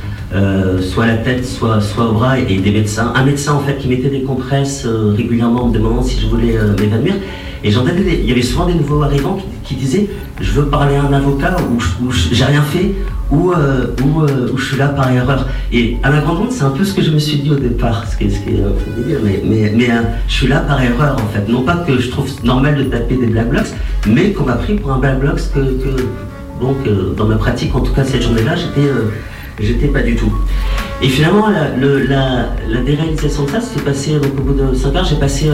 Soit 0.80 1.04
à 1.04 1.06
la 1.06 1.16
tête, 1.16 1.44
soit, 1.44 1.80
soit 1.80 2.06
au 2.06 2.12
bras, 2.12 2.38
et 2.38 2.44
des 2.44 2.70
médecins. 2.70 3.12
Un 3.14 3.24
médecin 3.24 3.54
en 3.54 3.60
fait 3.60 3.78
qui 3.78 3.88
mettait 3.88 4.10
des 4.10 4.22
compresses 4.22 4.86
régulièrement 4.86 5.64
en 5.64 5.68
me 5.68 5.74
demandant 5.74 6.02
si 6.02 6.20
je 6.20 6.26
voulais 6.26 6.58
m'évanouir. 6.78 7.14
Et 7.64 7.70
j'entendais, 7.70 8.20
il 8.20 8.28
y 8.28 8.32
avait 8.32 8.42
souvent 8.42 8.66
des 8.66 8.74
nouveaux 8.74 9.02
arrivants 9.02 9.38
qui, 9.64 9.74
disaient 9.74 10.08
Je 10.40 10.52
veux 10.52 10.66
parler 10.66 10.96
à 10.96 11.02
un 11.02 11.12
avocat 11.12 11.56
ou 11.70 12.12
j'ai 12.12 12.44
rien 12.44 12.62
fait, 12.62 12.94
ou, 13.30 13.52
euh, 13.52 13.86
euh, 14.00 14.52
où, 14.52 14.56
je 14.56 14.64
suis 14.64 14.76
là 14.76 14.88
par 14.88 15.10
erreur. 15.10 15.46
Et 15.72 15.96
à 16.02 16.10
la 16.10 16.20
grande 16.20 16.42
honte, 16.42 16.52
c'est 16.52 16.64
un 16.64 16.70
peu 16.70 16.84
ce 16.84 16.94
que 16.94 17.02
je 17.02 17.10
me 17.10 17.18
suis 17.18 17.38
dit 17.38 17.50
au 17.50 17.56
départ, 17.56 18.06
ce 18.08 18.16
qui 18.16 18.24
est, 18.24 18.30
ce 18.30 18.40
qui 18.40 18.50
est 18.50 18.62
un 18.62 18.70
peu 18.70 19.02
délire, 19.02 19.18
mais, 19.24 19.42
mais, 19.44 19.72
mais 19.74 19.90
euh, 19.90 20.02
je 20.28 20.32
suis 20.32 20.46
là 20.46 20.60
par 20.60 20.80
erreur 20.80 21.16
en 21.16 21.26
fait. 21.32 21.50
Non 21.50 21.62
pas 21.62 21.76
que 21.76 21.98
je 21.98 22.10
trouve 22.10 22.30
normal 22.44 22.76
de 22.76 22.84
taper 22.84 23.16
des 23.16 23.26
black 23.26 23.50
blocks, 23.50 23.74
mais 24.06 24.32
qu'on 24.32 24.44
m'a 24.44 24.54
pris 24.54 24.74
pour 24.74 24.92
un 24.92 24.98
black 24.98 25.20
blocks 25.20 25.52
que, 25.52 25.58
que 25.58 26.02
donc, 26.60 26.76
dans 27.16 27.26
ma 27.26 27.36
pratique, 27.36 27.74
en 27.74 27.80
tout 27.80 27.92
cas 27.92 28.04
cette 28.04 28.22
journée-là, 28.22 28.54
j'étais 28.56 28.88
j'étais 29.60 29.88
pas 29.88 30.02
du 30.02 30.16
tout. 30.16 30.32
Et 31.02 31.08
finalement, 31.08 31.48
la, 31.48 32.48
la, 32.68 32.80
déréalisation 32.80 33.44
de 33.44 33.50
ça 33.50 33.60
s'est 33.60 33.80
passé, 33.80 34.14
donc 34.14 34.32
au 34.38 34.42
bout 34.42 34.54
de 34.54 34.74
5 34.74 34.94
heures, 34.94 35.04
j'ai 35.04 35.16
passé 35.16 35.50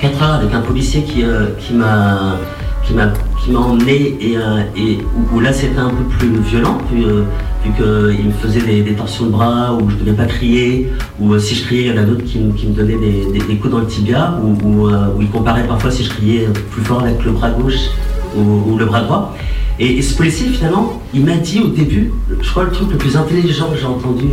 4 0.00 0.22
heures 0.22 0.34
avec 0.34 0.54
un 0.54 0.60
policier 0.60 1.02
qui, 1.02 1.24
qui 1.58 1.74
m'a 1.74 2.38
qui 2.84 2.94
m'a 2.94 3.12
qui 3.42 3.50
m'a 3.52 3.60
emmené 3.60 4.16
et, 4.20 4.36
euh, 4.36 4.62
et 4.76 4.98
où, 5.32 5.40
là 5.40 5.52
c'était 5.52 5.78
un 5.78 5.90
peu 5.90 6.04
plus 6.18 6.40
violent 6.40 6.78
vu, 6.92 7.04
euh, 7.04 7.22
qu'il 7.62 8.26
me 8.26 8.32
faisait 8.32 8.82
des, 8.82 8.94
torsions 8.94 9.26
de 9.26 9.30
bras 9.30 9.74
où 9.74 9.88
je 9.90 9.94
ne 9.94 10.00
devais 10.00 10.16
pas 10.16 10.26
crier 10.26 10.90
ou 11.20 11.34
euh, 11.34 11.38
si 11.38 11.54
je 11.54 11.64
criais 11.64 11.88
il 11.88 11.94
y 11.94 11.98
en 11.98 12.02
a 12.02 12.04
d'autres 12.04 12.24
qui, 12.24 12.38
me 12.38 12.74
donnaient 12.74 12.96
des, 12.96 13.56
coups 13.56 13.70
dans 13.70 13.80
le 13.80 13.86
tibia 13.86 14.34
ou 14.42 14.56
où, 14.66 14.90
il 15.20 15.28
comparait 15.28 15.66
parfois 15.66 15.90
si 15.90 16.04
je 16.04 16.10
criais 16.10 16.48
plus 16.70 16.82
fort 16.82 17.02
avec 17.02 17.22
le 17.24 17.32
bras 17.32 17.50
gauche 17.50 17.90
ou, 18.36 18.76
le 18.76 18.84
bras 18.84 19.02
droit 19.02 19.36
et, 19.78 20.02
ce 20.02 20.14
policier 20.16 20.48
finalement 20.48 21.02
il 21.14 21.24
m'a 21.24 21.36
dit 21.36 21.60
au 21.60 21.68
début 21.68 22.12
je 22.40 22.50
crois 22.50 22.64
le 22.64 22.70
truc 22.70 22.90
le 22.90 22.98
plus 22.98 23.16
intelligent 23.16 23.70
que 23.70 23.78
j'ai 23.78 23.86
entendu 23.86 24.26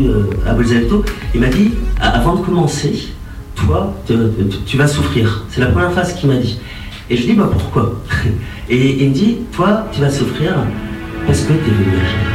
à 0.47 0.53
Bolzalto 0.53 1.03
il 1.33 1.41
m'a 1.41 1.47
dit 1.47 1.71
avant 1.99 2.35
de 2.35 2.41
commencer 2.45 3.09
toi 3.55 3.95
tu 4.65 4.77
vas 4.77 4.87
souffrir. 4.87 5.45
C'est 5.49 5.61
la 5.61 5.67
première 5.67 5.91
phrase 5.91 6.13
qu'il 6.13 6.29
m'a 6.29 6.37
dit. 6.37 6.59
Et 7.09 7.17
je 7.17 7.23
dis, 7.23 7.33
bah 7.33 7.49
pourquoi? 7.51 8.01
Et 8.69 9.03
il 9.03 9.09
me 9.09 9.13
dit, 9.13 9.37
toi, 9.51 9.87
tu 9.91 10.01
vas 10.01 10.09
souffrir 10.09 10.55
parce 11.25 11.41
que 11.41 11.53
tu 11.53 11.53
es 11.53 12.34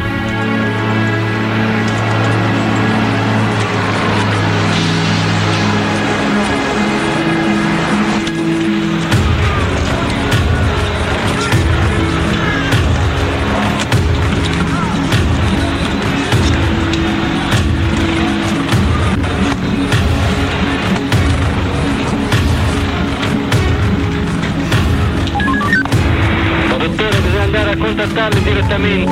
venu 28.80 29.04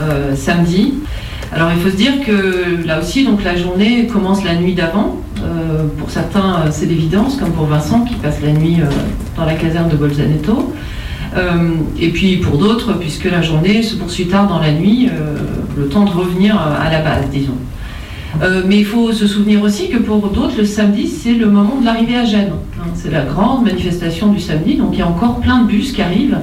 Euh, 0.00 0.34
samedi. 0.34 0.94
Alors 1.52 1.70
il 1.74 1.80
faut 1.80 1.90
se 1.90 1.96
dire 1.96 2.24
que 2.24 2.84
là 2.86 2.98
aussi, 2.98 3.24
donc 3.24 3.44
la 3.44 3.56
journée 3.56 4.06
commence 4.06 4.42
la 4.44 4.54
nuit 4.54 4.74
d'avant. 4.74 5.18
Euh, 5.38 5.84
pour 5.98 6.10
certains, 6.10 6.54
euh, 6.54 6.68
c'est 6.70 6.86
l'évidence, 6.86 7.36
comme 7.36 7.52
pour 7.52 7.66
Vincent 7.66 8.04
qui 8.04 8.14
passe 8.14 8.40
la 8.42 8.52
nuit 8.52 8.78
dans 9.36 9.44
la 9.44 9.54
caserne 9.54 9.88
de 9.88 9.96
Bolzaneto. 9.96 10.72
Et 11.98 12.08
puis 12.10 12.36
pour 12.36 12.58
d'autres, 12.58 12.92
puisque 12.94 13.24
la 13.24 13.40
journée 13.40 13.82
se 13.82 13.96
poursuit 13.96 14.26
tard 14.26 14.48
dans 14.48 14.58
la 14.58 14.72
nuit, 14.72 15.08
le 15.76 15.88
temps 15.88 16.04
de 16.04 16.10
revenir 16.10 16.58
à 16.58 16.90
la 16.90 17.00
base, 17.00 17.24
disons. 17.32 17.56
mais 18.66 18.78
il 18.78 18.84
faut 18.84 19.12
se 19.12 19.26
souvenir 19.26 19.62
aussi 19.62 19.88
que 19.88 19.96
pour 19.96 20.28
d'autres, 20.28 20.58
le 20.58 20.66
samedi, 20.66 21.08
c'est 21.08 21.32
le 21.34 21.46
moment 21.46 21.80
de 21.80 21.86
l'arrivée 21.86 22.16
à 22.16 22.24
Gênes. 22.24 22.52
Hein. 22.78 22.88
c'est 22.94 23.10
la 23.10 23.22
grande 23.22 23.64
manifestation 23.64 24.30
du 24.30 24.40
samedi, 24.40 24.74
donc 24.74 24.90
il 24.92 24.98
y 24.98 25.02
a 25.02 25.08
encore 25.08 25.40
plein 25.40 25.62
de 25.62 25.68
bus 25.68 25.92
qui 25.92 26.02
arrivent 26.02 26.38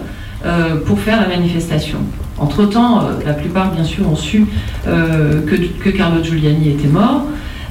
pour 0.86 1.00
faire 1.00 1.22
la 1.22 1.28
manifestation. 1.28 2.00
Entre-temps, 2.40 3.02
euh, 3.02 3.04
la 3.26 3.34
plupart, 3.34 3.72
bien 3.72 3.84
sûr, 3.84 4.10
ont 4.10 4.16
su 4.16 4.46
euh, 4.88 5.42
que, 5.46 5.90
Carlo 5.90 6.24
Giuliani 6.24 6.70
était 6.70 6.88
mort. 6.88 7.24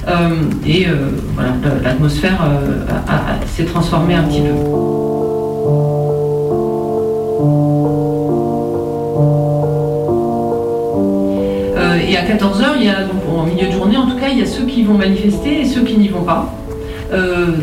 Euh, 0.07 0.29
et 0.65 0.87
voilà, 1.35 1.51
l'atmosphère 1.83 2.39
s'est 3.45 3.65
transformée 3.65 4.15
un 4.15 4.23
petit 4.23 4.41
peu. 4.41 5.18
Et 12.09 12.17
à 12.17 12.23
14h, 12.23 12.65
il 12.77 12.85
y 12.85 12.89
a, 12.89 13.07
en 13.31 13.43
milieu 13.43 13.67
de 13.67 13.71
journée 13.71 13.97
en 13.97 14.07
tout 14.07 14.17
cas, 14.17 14.27
il 14.31 14.39
y 14.39 14.41
a 14.41 14.45
ceux 14.45 14.65
qui 14.65 14.83
vont 14.83 14.95
manifester 14.95 15.61
et 15.61 15.65
ceux 15.65 15.81
qui 15.81 15.97
n'y 15.97 16.07
vont 16.07 16.23
pas. 16.23 16.53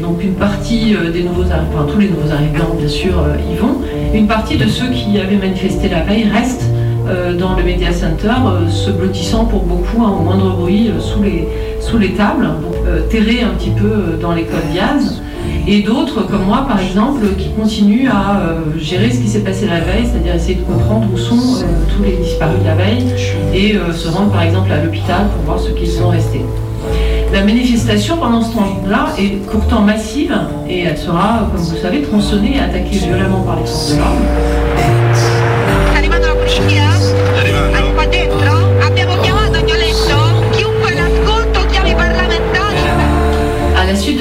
donc 0.02 0.22
une 0.22 0.34
partie 0.34 0.94
des 1.12 1.22
nouveaux 1.22 1.50
arrivants, 1.50 1.68
enfin 1.74 1.92
tous 1.92 2.00
les 2.00 2.08
nouveaux 2.08 2.32
arrivants 2.32 2.74
bien 2.78 2.88
sûr 2.88 3.12
y 3.52 3.56
vont. 3.56 3.80
Une 4.14 4.26
partie 4.26 4.56
de 4.56 4.66
ceux 4.66 4.88
qui 4.88 5.18
avaient 5.18 5.36
manifesté 5.36 5.88
la 5.88 6.02
veille 6.02 6.24
restent 6.24 6.70
euh, 7.08 7.34
dans 7.34 7.54
le 7.54 7.62
Media 7.62 7.92
Center, 7.92 8.32
euh, 8.46 8.68
se 8.68 8.90
blottissant 8.90 9.44
pour 9.44 9.62
beaucoup, 9.62 10.02
hein, 10.02 10.12
au 10.18 10.22
moindre 10.24 10.56
bruit, 10.56 10.88
euh, 10.88 11.00
sous, 11.00 11.22
les, 11.22 11.46
sous 11.80 11.98
les 11.98 12.12
tables, 12.12 12.48
donc 12.62 12.74
terrés 13.10 13.42
un 13.42 13.50
petit 13.50 13.70
peu 13.70 14.18
dans 14.20 14.32
l'école 14.32 14.62
Diaz. 14.72 15.22
Et 15.68 15.80
d'autres, 15.80 16.22
comme 16.22 16.44
moi 16.44 16.64
par 16.68 16.80
exemple, 16.80 17.26
qui 17.36 17.50
continuent 17.50 18.08
à 18.08 18.40
gérer 18.78 19.10
ce 19.10 19.20
qui 19.20 19.28
s'est 19.28 19.40
passé 19.40 19.66
la 19.66 19.80
veille, 19.80 20.06
c'est-à-dire 20.06 20.34
essayer 20.36 20.54
de 20.54 20.62
comprendre 20.62 21.08
où 21.12 21.18
sont 21.18 21.64
tous 21.88 22.02
les 22.04 22.16
disparus 22.16 22.60
de 22.60 22.64
la 22.64 22.74
veille 22.76 23.04
et 23.52 23.76
se 23.92 24.08
rendre 24.08 24.30
par 24.30 24.42
exemple 24.42 24.70
à 24.70 24.82
l'hôpital 24.84 25.28
pour 25.34 25.42
voir 25.44 25.58
ce 25.58 25.70
qu'ils 25.70 25.90
sont 25.90 26.08
restés. 26.08 26.44
La 27.32 27.42
manifestation 27.42 28.16
pendant 28.16 28.42
ce 28.42 28.54
temps-là 28.54 29.08
est 29.18 29.44
pourtant 29.50 29.82
massive 29.82 30.38
et 30.68 30.82
elle 30.82 30.96
sera, 30.96 31.48
comme 31.52 31.60
vous 31.60 31.74
le 31.74 31.80
savez, 31.80 32.02
tronçonnée 32.02 32.56
et 32.56 32.60
attaquée 32.60 32.98
violemment 32.98 33.40
par 33.40 33.56
les 33.56 33.66
forces 33.66 33.92
de 33.92 33.98
l'ordre. 33.98 34.55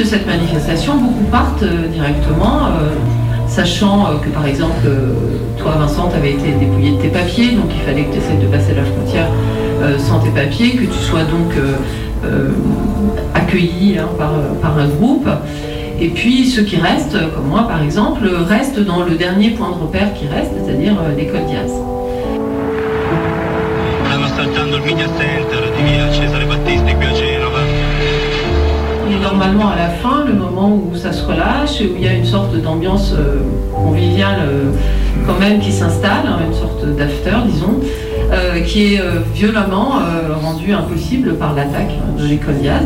Cette 0.06 0.28
manifestation, 0.28 0.98
beaucoup 0.98 1.24
partent 1.32 1.64
euh, 1.64 1.88
directement. 1.88 2.68
Euh, 2.68 2.96
sachant 3.48 4.06
euh, 4.06 4.18
que 4.24 4.30
par 4.30 4.46
exemple, 4.46 4.88
toi 5.58 5.76
Vincent, 5.80 6.10
tu 6.10 6.16
avais 6.16 6.32
été 6.34 6.52
dépouillé 6.52 6.92
de 6.92 7.02
tes 7.02 7.08
papiers, 7.08 7.52
donc 7.52 7.66
il 7.70 7.82
fallait 7.82 8.06
que 8.06 8.14
tu 8.14 8.18
essaies 8.18 8.38
de 8.42 8.48
passer 8.48 8.74
la 8.74 8.84
frontière 8.84 9.28
sans 10.00 10.20
tes 10.20 10.30
papiers, 10.30 10.72
que 10.72 10.86
tu 10.86 10.98
sois 10.98 11.24
donc 11.24 11.54
accueilli 13.36 14.00
hein, 14.00 14.08
par, 14.18 14.32
par, 14.62 14.80
un 14.80 14.88
groupe. 14.88 15.28
Et 16.00 16.08
puis 16.08 16.48
ceux 16.48 16.64
qui 16.64 16.78
restent, 16.78 17.18
comme 17.36 17.48
moi 17.48 17.68
par 17.68 17.84
exemple, 17.84 18.28
restent 18.48 18.80
dans 18.80 19.04
le 19.04 19.12
dernier 19.16 19.52
point 19.52 19.70
de 19.70 19.76
repère 19.76 20.14
qui 20.16 20.26
reste, 20.28 20.52
c'est-à-dire 20.66 20.96
l'école 21.16 21.46
Diaz. 21.46 21.72
Normalement 29.46 29.72
à 29.72 29.76
la 29.76 29.90
fin, 29.90 30.26
le 30.26 30.34
moment 30.34 30.76
où 30.76 30.96
ça 30.96 31.12
se 31.12 31.24
relâche, 31.24 31.82
où 31.82 31.96
il 31.96 32.04
y 32.04 32.08
a 32.08 32.14
une 32.14 32.26
sorte 32.26 32.56
d'ambiance 32.56 33.14
euh, 33.14 33.42
conviviale 33.74 34.40
euh, 34.42 34.72
quand 35.28 35.40
même 35.40 35.60
qui 35.60 35.72
s'installe, 35.72 36.26
hein, 36.28 36.40
une 36.48 36.54
sorte 36.54 36.86
d'after 36.96 37.36
disons, 37.48 37.80
euh, 38.32 38.62
qui 38.62 38.96
est 38.96 39.02
violemment 39.34 40.00
rendu 40.42 40.74
impossible 40.74 41.36
par 41.36 41.54
l'attaque 41.54 41.92
de 42.18 42.26
l'école 42.26 42.56
Diaz, 42.56 42.82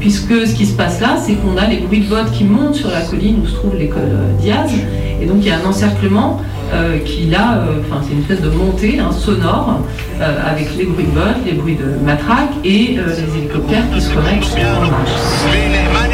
puisque 0.00 0.46
ce 0.46 0.54
qui 0.54 0.66
se 0.66 0.76
passe 0.76 1.00
là, 1.00 1.16
c'est 1.18 1.34
qu'on 1.34 1.56
a 1.56 1.66
les 1.66 1.78
bruits 1.78 2.00
de 2.00 2.06
vote 2.06 2.30
qui 2.32 2.44
montent 2.44 2.74
sur 2.74 2.90
la 2.90 3.02
colline 3.02 3.40
où 3.42 3.46
se 3.46 3.54
trouve 3.54 3.76
l'école 3.76 4.12
Diaz, 4.40 4.72
et 5.20 5.26
donc 5.26 5.36
il 5.40 5.46
y 5.46 5.50
a 5.50 5.58
un 5.58 5.68
encerclement 5.68 6.40
euh, 6.74 6.98
qui 6.98 7.26
là, 7.26 7.58
euh, 7.58 7.80
c'est 8.02 8.12
une 8.12 8.20
espèce 8.20 8.40
de 8.40 8.50
montée 8.50 8.98
hein, 8.98 9.12
sonore 9.12 9.80
euh, 10.20 10.50
avec 10.50 10.76
les 10.76 10.84
bruits 10.84 11.04
de 11.04 11.10
bottes, 11.10 11.44
les 11.46 11.52
bruits 11.52 11.76
de 11.76 12.04
matraque 12.04 12.50
et 12.64 12.96
les 12.96 13.38
hélicoptères 13.38 13.88
qui 13.92 14.00
se 14.00 14.12
connectent 14.12 14.56
en 14.76 14.90
marche. 14.90 16.13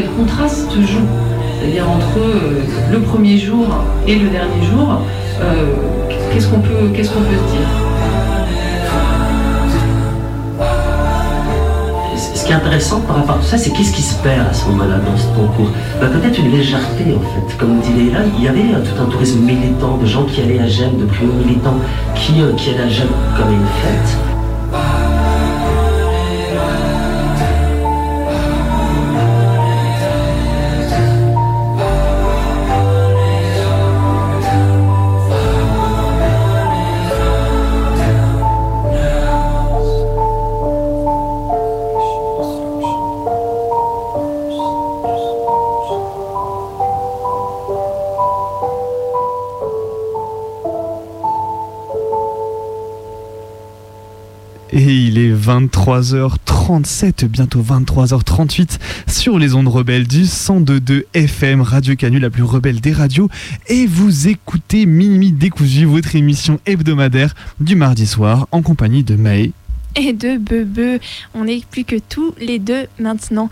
Quel, 0.00 0.10
contraste 0.10 0.72
joue. 0.80 1.06
C'est-à-dire 1.58 1.88
entre 1.88 2.18
euh, 2.18 2.62
le 2.90 3.00
premier 3.00 3.36
jour 3.36 3.66
et 4.06 4.16
le 4.16 4.28
dernier 4.28 4.64
jour, 4.72 5.02
euh, 5.40 5.74
qu'est-ce 6.32 6.48
qu'on 6.48 6.60
peut, 6.60 6.70
peut 6.70 7.02
se 7.02 7.10
dire? 7.10 7.68
Ce 12.34 12.44
qui 12.44 12.52
est 12.52 12.54
intéressant 12.54 13.00
par 13.00 13.16
rapport 13.16 13.36
à 13.36 13.38
tout 13.38 13.44
ça, 13.44 13.58
c'est 13.58 13.70
qu'est-ce 13.70 13.92
qui 13.92 14.02
se 14.02 14.14
perd 14.22 14.48
à 14.48 14.52
ce 14.52 14.66
moment-là 14.66 14.98
dans 14.98 15.16
ce 15.16 15.26
concours? 15.26 15.70
Bah, 16.00 16.06
Peut-être 16.06 16.38
une 16.38 16.50
légèreté 16.50 17.04
en 17.14 17.20
fait. 17.20 17.56
Comme 17.58 17.80
dit 17.80 17.92
Léla, 17.92 18.20
il 18.38 18.44
y 18.44 18.48
avait 18.48 18.74
euh, 18.74 18.80
tout 18.80 19.02
un 19.02 19.06
tourisme 19.06 19.40
militant, 19.40 19.98
de 19.98 20.06
gens 20.06 20.24
qui 20.24 20.40
allaient 20.40 20.60
à 20.60 20.66
Gênes, 20.66 20.98
de 20.98 21.04
primo-militants, 21.04 21.78
qui, 22.14 22.34
qui 22.56 22.70
allaient 22.70 22.84
à 22.84 22.88
Gênes 22.88 23.08
comme 23.36 23.52
une 23.52 23.66
fête. 23.82 24.29
23h37, 55.80 57.24
bientôt 57.24 57.62
23h38 57.62 58.78
sur 59.08 59.38
les 59.38 59.54
ondes 59.54 59.68
rebelles 59.68 60.06
du 60.06 60.24
102.2 60.24 61.04
FM, 61.14 61.62
Radio 61.62 61.96
Canu, 61.96 62.18
la 62.18 62.28
plus 62.28 62.42
rebelle 62.42 62.82
des 62.82 62.92
radios. 62.92 63.30
Et 63.66 63.86
vous 63.86 64.28
écoutez 64.28 64.84
Mini 64.84 65.32
Décousu, 65.32 65.86
votre 65.86 66.14
émission 66.16 66.60
hebdomadaire 66.66 67.34
du 67.60 67.76
mardi 67.76 68.06
soir 68.06 68.46
en 68.52 68.60
compagnie 68.60 69.04
de 69.04 69.16
Maë. 69.16 69.52
Et 69.96 70.12
de 70.12 70.36
Bebe. 70.36 71.00
On 71.32 71.44
n'est 71.44 71.62
plus 71.70 71.84
que 71.84 71.96
tous 71.96 72.34
les 72.38 72.58
deux 72.58 72.86
maintenant. 72.98 73.48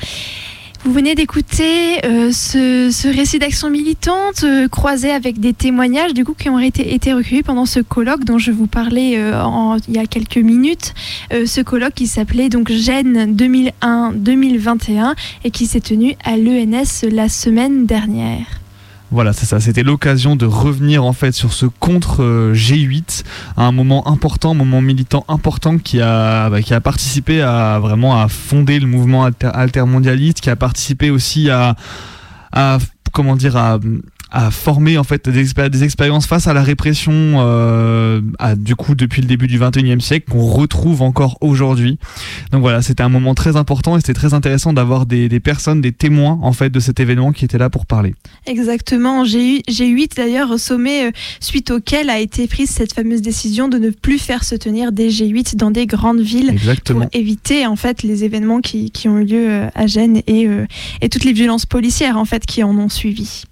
Vous 0.85 0.93
venez 0.93 1.16
d'écouter 1.16 2.05
euh, 2.05 2.31
ce, 2.31 3.14
récit 3.14 3.41
d'action 3.41 3.68
militante 3.68 4.45
euh, 4.45 4.68
croisé 4.68 5.11
avec 5.11 5.41
des 5.41 5.53
témoignages 5.53 6.14
du 6.14 6.24
coup 6.24 6.35
qui 6.35 6.49
ont 6.49 6.59
été, 6.61 6.95
été 6.95 7.12
recueillis 7.12 7.43
pendant 7.43 7.66
ce 7.66 7.81
colloque 7.81 8.24
dont 8.24 8.39
je 8.39 8.53
vous 8.53 8.68
parlais 8.68 9.18
euh, 9.18 9.43
il 9.89 9.95
y 9.95 9.99
a 9.99 10.07
quelques 10.07 10.39
minutes. 10.39 10.95
ce 11.31 11.61
colloque 11.62 11.95
qui 11.95 12.07
s'appelait 12.07 12.49
donc 12.49 12.70
Gênes 12.70 13.35
2001-2021 13.35 15.14
et 15.45 15.51
qui 15.51 15.66
s'est 15.66 15.81
tenu 15.81 16.14
à 16.24 16.37
l'ENS 16.37 17.05
la 17.11 17.29
semaine 17.29 17.85
dernière. 17.85 18.47
Voilà, 19.11 19.33
c'est 19.33 19.47
ça. 19.47 19.59
C'était 19.59 19.83
l'occasion 19.83 20.37
de 20.37 20.45
revenir 20.45 21.03
en 21.03 21.15
fait 21.15 21.33
sur 21.33 21.55
ce 21.55 21.65
contre 21.65 22.23
euh, 22.23 22.53
G8, 22.53 23.25
un 23.57 23.73
moment 23.73 24.07
important, 24.07 24.51
un 24.51 24.55
moment 24.55 24.83
militant 24.83 25.25
important 25.29 25.79
qui 25.79 26.01
a, 26.03 26.51
bah, 26.51 26.61
qui 26.61 26.75
a 26.75 26.81
participé 26.81 27.41
à 27.41 27.79
vraiment 27.79 28.21
à 28.21 28.29
fonder 28.29 28.79
le 28.79 28.87
mouvement 28.87 29.31
altermondialiste, 29.43 30.41
qui 30.43 30.51
a 30.51 30.57
participé 30.57 31.09
aussi 31.09 31.49
à, 31.49 31.75
à 32.53 32.79
comment 33.13 33.35
dire 33.35 33.57
à 33.57 33.79
à 34.31 34.51
former 34.51 34.99
en 34.99 35.05
fait 35.05 35.29
des, 35.29 35.45
des 35.70 35.85
expériences 35.85 36.26
face 36.26 36.47
à 36.47 36.53
la 36.53 36.62
répression 36.62 37.12
euh, 37.14 38.20
à, 38.39 38.57
du 38.57 38.76
coup 38.76 38.95
depuis 38.95 39.22
le 39.22 39.26
début 39.26 39.47
du 39.47 39.59
21e 39.59 40.01
siècle 40.01 40.31
qu'on 40.31 40.45
retrouve 40.45 41.03
encore 41.03 41.39
aujourd'hui. 41.41 41.99
Donc 42.53 42.61
voilà, 42.61 42.83
c'était 42.83 43.03
un 43.03 43.09
moment 43.09 43.35
très 43.35 43.57
important 43.57 43.97
et 43.97 44.01
c'était 44.01 44.14
très 44.14 44.35
intéressant 44.35 44.72
d'avoir 44.72 45.07
des, 45.07 45.29
des, 45.29 45.41
personnes, 45.41 45.81
des 45.81 45.93
témoins 45.93 46.39
en 46.43 46.53
fait 46.53 46.70
de 46.70 46.81
cet 46.81 47.01
événement 47.01 47.33
qui 47.33 47.45
étaient 47.45 47.59
là 47.59 47.70
pour 47.70 47.87
parler. 47.87 48.14
Exactement, 48.47 49.24
j'ai 49.24 49.62
eu 49.68 49.95
8 49.95 50.16
d'ailleurs 50.16 50.51
au 50.51 50.59
sommet 50.59 51.07
euh, 51.07 51.11
suite 51.41 51.70
auquel 51.70 52.11
a 52.11 52.18
été 52.20 52.47
prise 52.47 52.70
cette 52.70 52.93
fameuse 52.93 53.22
décision 53.22 53.68
de 53.68 53.79
ne 53.79 53.91
plus 53.91 54.18
faire 54.18 54.45
se 54.45 54.55
tenir 54.55 54.93
des 54.93 55.09
G8 55.09 55.57
dans 55.57 55.70
des 55.70 55.87
grandes 55.87 56.20
villes 56.20 56.51
Exactement. 56.51 57.01
pour 57.01 57.09
éviter 57.12 57.66
en 57.66 57.76
fait 57.76 58.03
les 58.03 58.24
événements 58.24 58.61
qui, 58.61 58.91
qui 58.91 59.09
ont 59.09 59.18
eu 59.18 59.24
lieu 59.24 59.51
euh, 59.51 59.68
à 59.74 59.87
Gênes 59.87 60.22
et, 60.26 60.47
et 61.01 61.09
toutes 61.09 61.24
les 61.24 61.33
violences 61.33 61.66
policières 61.66 62.18
en 62.18 62.24
fait 62.24 62.45
qui 62.45 62.62
en 62.62 62.76
ont 62.79 62.89
suivi. 62.89 63.45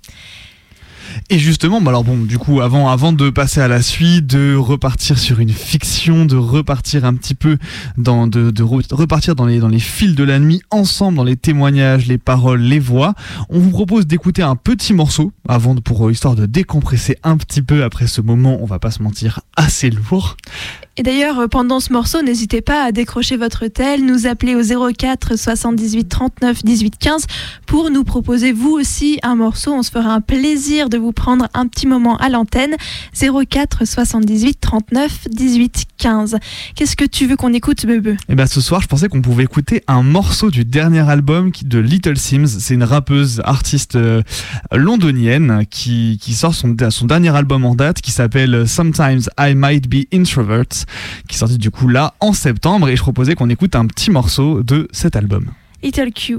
Et 1.30 1.38
justement, 1.38 1.80
bah 1.80 1.90
alors 1.90 2.04
bon, 2.04 2.18
du 2.18 2.38
coup, 2.38 2.60
avant, 2.60 2.88
avant 2.88 3.12
de 3.12 3.30
passer 3.30 3.60
à 3.60 3.68
la 3.68 3.82
suite, 3.82 4.26
de 4.26 4.54
repartir 4.54 5.18
sur 5.18 5.40
une 5.40 5.50
fiction, 5.50 6.24
de 6.24 6.36
repartir 6.36 7.04
un 7.04 7.14
petit 7.14 7.34
peu 7.34 7.58
dans, 7.96 8.26
de, 8.26 8.50
de 8.50 8.62
repartir 8.62 9.34
dans 9.34 9.46
les, 9.46 9.58
dans 9.58 9.68
les 9.68 9.80
fils 9.80 10.14
de 10.14 10.24
la 10.24 10.38
nuit, 10.38 10.62
ensemble, 10.70 11.16
dans 11.16 11.24
les 11.24 11.36
témoignages, 11.36 12.06
les 12.06 12.18
paroles, 12.18 12.60
les 12.60 12.78
voix, 12.78 13.14
on 13.48 13.58
vous 13.58 13.70
propose 13.70 14.06
d'écouter 14.06 14.42
un 14.42 14.56
petit 14.56 14.92
morceau, 14.92 15.32
avant 15.48 15.74
pour 15.76 16.10
histoire 16.10 16.34
de 16.34 16.46
décompresser 16.46 17.16
un 17.22 17.36
petit 17.36 17.62
peu 17.62 17.84
après 17.84 18.06
ce 18.06 18.20
moment, 18.20 18.58
on 18.60 18.66
va 18.66 18.78
pas 18.78 18.90
se 18.90 19.02
mentir, 19.02 19.40
assez 19.56 19.90
lourd. 19.90 20.36
Et 20.98 21.02
d'ailleurs, 21.02 21.40
euh, 21.40 21.46
pendant 21.46 21.78
ce 21.78 21.92
morceau, 21.92 22.22
n'hésitez 22.22 22.62
pas 22.62 22.82
à 22.82 22.90
décrocher 22.90 23.36
votre 23.36 23.66
tel, 23.66 24.06
nous 24.06 24.26
appeler 24.26 24.54
au 24.54 24.62
04 24.62 25.36
78 25.38 26.08
39 26.08 26.64
18 26.64 26.94
15 26.98 27.26
pour 27.66 27.90
nous 27.90 28.02
proposer 28.02 28.52
vous 28.52 28.70
aussi 28.70 29.18
un 29.22 29.36
morceau. 29.36 29.74
On 29.74 29.82
se 29.82 29.90
fera 29.90 30.14
un 30.14 30.22
plaisir 30.22 30.88
de 30.88 30.96
vous 30.96 31.12
prendre 31.12 31.48
un 31.52 31.66
petit 31.66 31.86
moment 31.86 32.16
à 32.16 32.30
l'antenne. 32.30 32.76
04 33.12 33.86
78 33.86 34.58
39 34.58 35.28
18 35.30 35.84
15. 35.98 36.38
Qu'est-ce 36.74 36.96
que 36.96 37.04
tu 37.04 37.26
veux 37.26 37.36
qu'on 37.36 37.52
écoute, 37.52 37.84
Bebe? 37.84 38.16
Eh 38.30 38.34
bien, 38.34 38.46
ce 38.46 38.62
soir, 38.62 38.80
je 38.80 38.86
pensais 38.86 39.08
qu'on 39.08 39.20
pouvait 39.20 39.44
écouter 39.44 39.82
un 39.88 40.02
morceau 40.02 40.50
du 40.50 40.64
dernier 40.64 41.06
album 41.06 41.50
de 41.62 41.78
Little 41.78 42.16
Sims. 42.16 42.46
C'est 42.46 42.74
une 42.74 42.84
rappeuse, 42.84 43.42
artiste 43.44 43.96
euh, 43.96 44.22
londonienne 44.72 45.66
qui, 45.70 46.18
qui 46.22 46.32
sort 46.32 46.54
son, 46.54 46.74
son 46.88 47.04
dernier 47.04 47.36
album 47.36 47.66
en 47.66 47.74
date 47.74 48.00
qui 48.00 48.12
s'appelle 48.12 48.66
Sometimes 48.66 49.28
I 49.38 49.54
Might 49.54 49.88
Be 49.90 50.04
Introvert 50.14 50.85
qui 51.28 51.36
est 51.36 51.38
sorti 51.38 51.58
du 51.58 51.70
coup 51.70 51.88
là 51.88 52.14
en 52.20 52.32
septembre 52.32 52.88
et 52.88 52.96
je 52.96 53.02
proposais 53.02 53.34
qu'on 53.34 53.50
écoute 53.50 53.74
un 53.76 53.86
petit 53.86 54.10
morceau 54.10 54.62
de 54.62 54.88
cet 54.92 55.16
album. 55.16 55.50
Little 55.82 56.12
Q. 56.12 56.38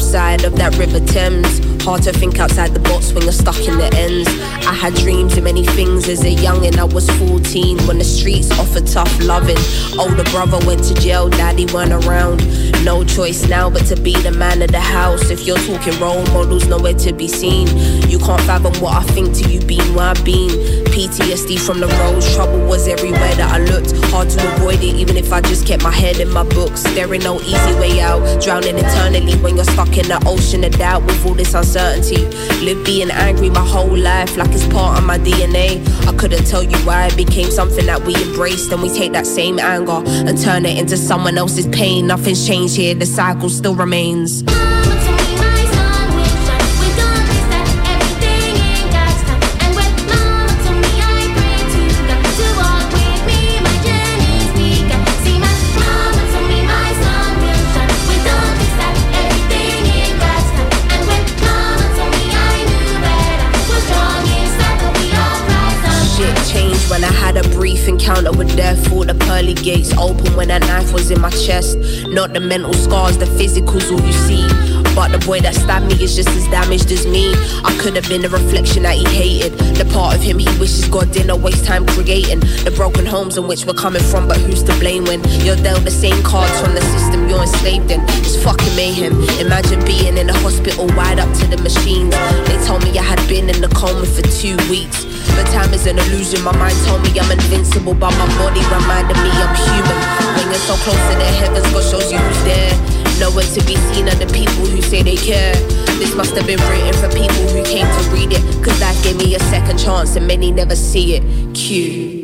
side 0.00 0.44
of 0.44 0.56
that 0.56 0.76
River 0.76 1.00
Thames. 1.00 1.60
Hard 1.84 2.02
to 2.02 2.12
think 2.12 2.38
outside 2.38 2.74
the 2.74 2.80
box 2.80 3.12
when 3.12 3.22
you're 3.22 3.32
stuck 3.32 3.58
in 3.66 3.78
the 3.78 3.90
ends. 3.94 4.28
I 4.66 4.74
had 4.74 4.94
dreams 4.94 5.36
of 5.36 5.44
many 5.44 5.64
things 5.64 6.08
as 6.08 6.24
a 6.24 6.30
young 6.30 6.66
and 6.66 6.76
I 6.76 6.84
was 6.84 7.08
14 7.10 7.86
when 7.86 7.98
the 7.98 8.04
streets 8.04 8.50
offered 8.58 8.86
tough 8.86 9.12
loving. 9.22 9.58
Older 9.98 10.24
brother 10.30 10.58
went 10.66 10.82
to 10.84 10.94
jail, 10.94 11.28
daddy 11.28 11.66
weren't 11.72 11.92
around. 11.92 12.42
No 12.84 13.04
choice 13.04 13.48
now 13.48 13.70
but 13.70 13.86
to 13.86 13.96
be 13.96 14.14
the 14.22 14.32
man 14.32 14.62
of 14.62 14.70
the 14.70 14.80
house. 14.80 15.30
If 15.30 15.46
you're 15.46 15.58
talking 15.58 15.98
role 16.00 16.24
models, 16.26 16.66
nowhere 16.66 16.94
to 16.94 17.12
be 17.12 17.28
seen. 17.28 17.66
You 18.08 18.18
can't 18.18 18.42
fathom 18.42 18.74
what 18.80 18.94
I 18.94 19.02
think 19.12 19.34
till 19.34 19.50
you 19.50 19.60
been 19.60 19.94
where 19.94 20.10
I've 20.10 20.24
been. 20.24 20.85
PTSD 20.96 21.60
from 21.60 21.80
the 21.80 21.88
roads, 21.88 22.34
trouble 22.34 22.66
was 22.66 22.88
everywhere 22.88 23.34
that 23.34 23.52
I 23.52 23.58
looked. 23.58 23.92
Hard 24.06 24.30
to 24.30 24.54
avoid 24.54 24.76
it, 24.76 24.96
even 24.96 25.18
if 25.18 25.30
I 25.30 25.42
just 25.42 25.66
kept 25.66 25.82
my 25.82 25.90
head 25.90 26.20
in 26.20 26.30
my 26.30 26.42
books. 26.42 26.84
There 26.94 27.12
ain't 27.12 27.22
no 27.22 27.38
easy 27.38 27.74
way 27.74 28.00
out. 28.00 28.42
Drowning 28.42 28.78
eternally 28.78 29.34
when 29.42 29.56
you're 29.56 29.66
stuck 29.66 29.94
in 29.98 30.08
the 30.08 30.22
ocean 30.24 30.64
of 30.64 30.72
doubt 30.72 31.04
with 31.04 31.26
all 31.26 31.34
this 31.34 31.52
uncertainty. 31.52 32.24
Live 32.64 32.82
being 32.86 33.10
angry 33.10 33.50
my 33.50 33.60
whole 33.60 33.94
life 33.94 34.38
like 34.38 34.50
it's 34.52 34.66
part 34.68 34.98
of 34.98 35.04
my 35.04 35.18
DNA. 35.18 35.86
I 36.08 36.16
couldn't 36.16 36.46
tell 36.46 36.62
you 36.62 36.78
why 36.86 37.08
it 37.08 37.16
became 37.18 37.50
something 37.50 37.84
that 37.84 38.00
we 38.06 38.14
embraced. 38.14 38.72
And 38.72 38.80
we 38.80 38.88
take 38.88 39.12
that 39.12 39.26
same 39.26 39.58
anger 39.58 40.02
and 40.06 40.40
turn 40.40 40.64
it 40.64 40.78
into 40.78 40.96
someone 40.96 41.36
else's 41.36 41.66
pain. 41.66 42.06
Nothing's 42.06 42.46
changed 42.46 42.74
here, 42.74 42.94
the 42.94 43.04
cycle 43.04 43.50
still 43.50 43.74
remains. 43.74 44.44
Encounter 68.16 68.38
with 68.38 68.56
death. 68.56 68.92
All 68.92 69.04
the 69.04 69.14
pearly 69.14 69.54
gates 69.54 69.92
open 69.96 70.34
when 70.36 70.50
a 70.50 70.58
knife 70.58 70.92
was 70.92 71.10
in 71.10 71.20
my 71.20 71.30
chest. 71.30 71.78
Not 72.08 72.32
the 72.32 72.40
mental 72.40 72.72
scars, 72.72 73.18
the 73.18 73.26
physical's 73.26 73.90
all 73.90 74.00
you 74.00 74.12
see. 74.12 74.46
But 74.94 75.12
the 75.12 75.22
boy 75.26 75.40
that 75.40 75.54
stabbed 75.54 75.86
me 75.86 76.02
is 76.02 76.16
just 76.16 76.28
as 76.30 76.46
damaged 76.48 76.90
as 76.90 77.06
me. 77.06 77.34
I 77.64 77.76
could 77.80 77.96
have 77.96 78.08
been 78.08 78.22
the 78.22 78.30
reflection 78.30 78.84
that 78.84 78.94
he 78.94 79.04
hated. 79.04 79.52
The 79.76 79.84
part 79.92 80.16
of 80.16 80.22
him 80.22 80.38
he 80.38 80.48
wishes 80.58 80.88
God 80.88 81.12
didn't 81.12 81.40
waste 81.42 81.64
time 81.64 81.86
creating. 81.86 82.40
The 82.64 82.72
broken 82.74 83.04
homes 83.04 83.36
in 83.36 83.46
which 83.46 83.66
we're 83.66 83.74
coming 83.74 84.02
from, 84.02 84.28
but 84.28 84.38
who's 84.38 84.62
to 84.64 84.72
blame 84.78 85.04
when 85.04 85.22
you're 85.44 85.56
dealt 85.56 85.84
the 85.84 85.90
same 85.90 86.22
cards 86.22 86.58
from 86.60 86.74
the 86.74 86.80
system 86.80 87.28
you're 87.28 87.42
enslaved 87.42 87.90
in? 87.90 88.00
It's 88.24 88.42
fucking 88.42 88.74
mayhem. 88.74 89.12
Imagine 89.38 89.84
being 89.84 90.16
in 90.16 90.30
a 90.30 90.38
hospital 90.40 90.86
wired 90.96 91.18
up 91.18 91.32
to 91.40 91.46
the 91.46 91.58
machines. 91.58 92.14
They 92.48 92.56
told 92.66 92.82
me 92.84 92.98
I 92.98 93.02
had 93.02 93.20
been 93.28 93.50
in 93.50 93.60
the 93.60 93.68
coma 93.68 94.06
for 94.06 94.22
two 94.22 94.56
weeks. 94.70 95.05
But 95.36 95.46
time 95.52 95.72
is 95.74 95.86
an 95.86 95.98
illusion. 95.98 96.42
My 96.42 96.56
mind 96.56 96.76
told 96.88 97.02
me 97.04 97.12
I'm 97.20 97.30
invincible, 97.30 97.94
but 97.94 98.10
my 98.16 98.26
body 98.40 98.64
reminded 98.72 99.16
me 99.20 99.30
I'm 99.30 99.54
human. 99.54 99.98
When 100.36 100.46
you're 100.48 100.64
so 100.64 100.74
close 100.80 100.96
to 100.96 101.14
the 101.20 101.28
heavens, 101.38 101.68
God 101.72 101.84
shows 101.84 102.10
you 102.10 102.18
who's 102.18 102.42
there. 102.44 102.72
Nowhere 103.20 103.44
to 103.44 103.60
be 103.64 103.76
seen 103.92 104.08
are 104.08 104.14
the 104.16 104.26
people 104.32 104.64
who 104.66 104.82
say 104.82 105.02
they 105.02 105.16
care. 105.16 105.54
This 106.00 106.14
must 106.14 106.34
have 106.36 106.46
been 106.46 106.60
written 106.68 106.92
for 107.00 107.08
people 107.12 107.44
who 107.52 107.64
came 107.64 107.86
to 107.86 108.02
read 108.10 108.32
it. 108.32 108.42
Cause 108.64 108.80
life 108.80 109.02
gave 109.02 109.16
me 109.16 109.34
a 109.34 109.40
second 109.40 109.78
chance 109.78 110.16
and 110.16 110.26
many 110.26 110.52
never 110.52 110.76
see 110.76 111.16
it. 111.16 111.22
Q. 111.54 112.15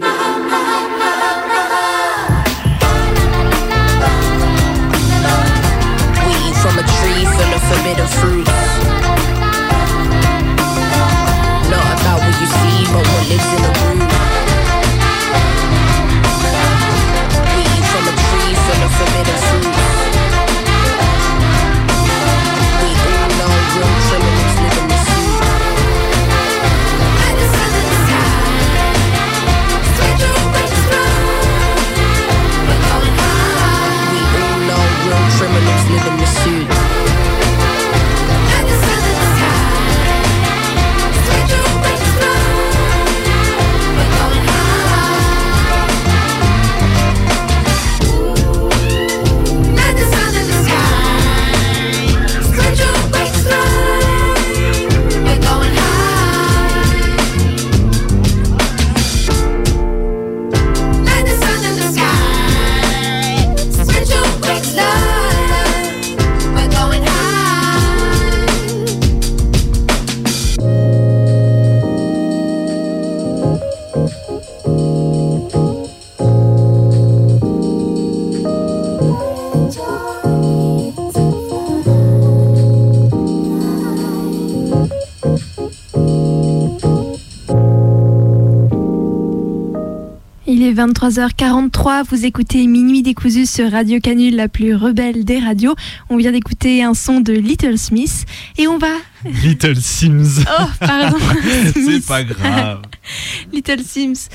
23h43, 90.83 92.03
vous 92.11 92.27
écoutez 92.27 92.67
Minuit 92.67 93.03
décousu 93.03 93.47
sur 93.47 93.71
Radio 93.71 94.01
Canule, 94.01 94.35
la 94.35 94.49
plus 94.49 94.75
rebelle 94.75 95.25
des 95.25 95.39
radios. 95.39 95.77
On 96.11 96.17
vient 96.17 96.33
d'écouter 96.33 96.83
un 96.83 96.93
son 96.93 97.21
de 97.21 97.33
Little 97.33 97.79
Smith 97.79 98.27
et 98.59 98.67
on 98.67 98.79
va... 98.79 98.89
Little 99.45 99.77
Sims. 99.77 100.43
Oh, 100.59 100.65
pardon. 100.81 101.19
C'est 101.75 102.05
pas 102.05 102.25
grave. 102.25 102.83
Little 103.53 103.85
Sims. 103.85 104.29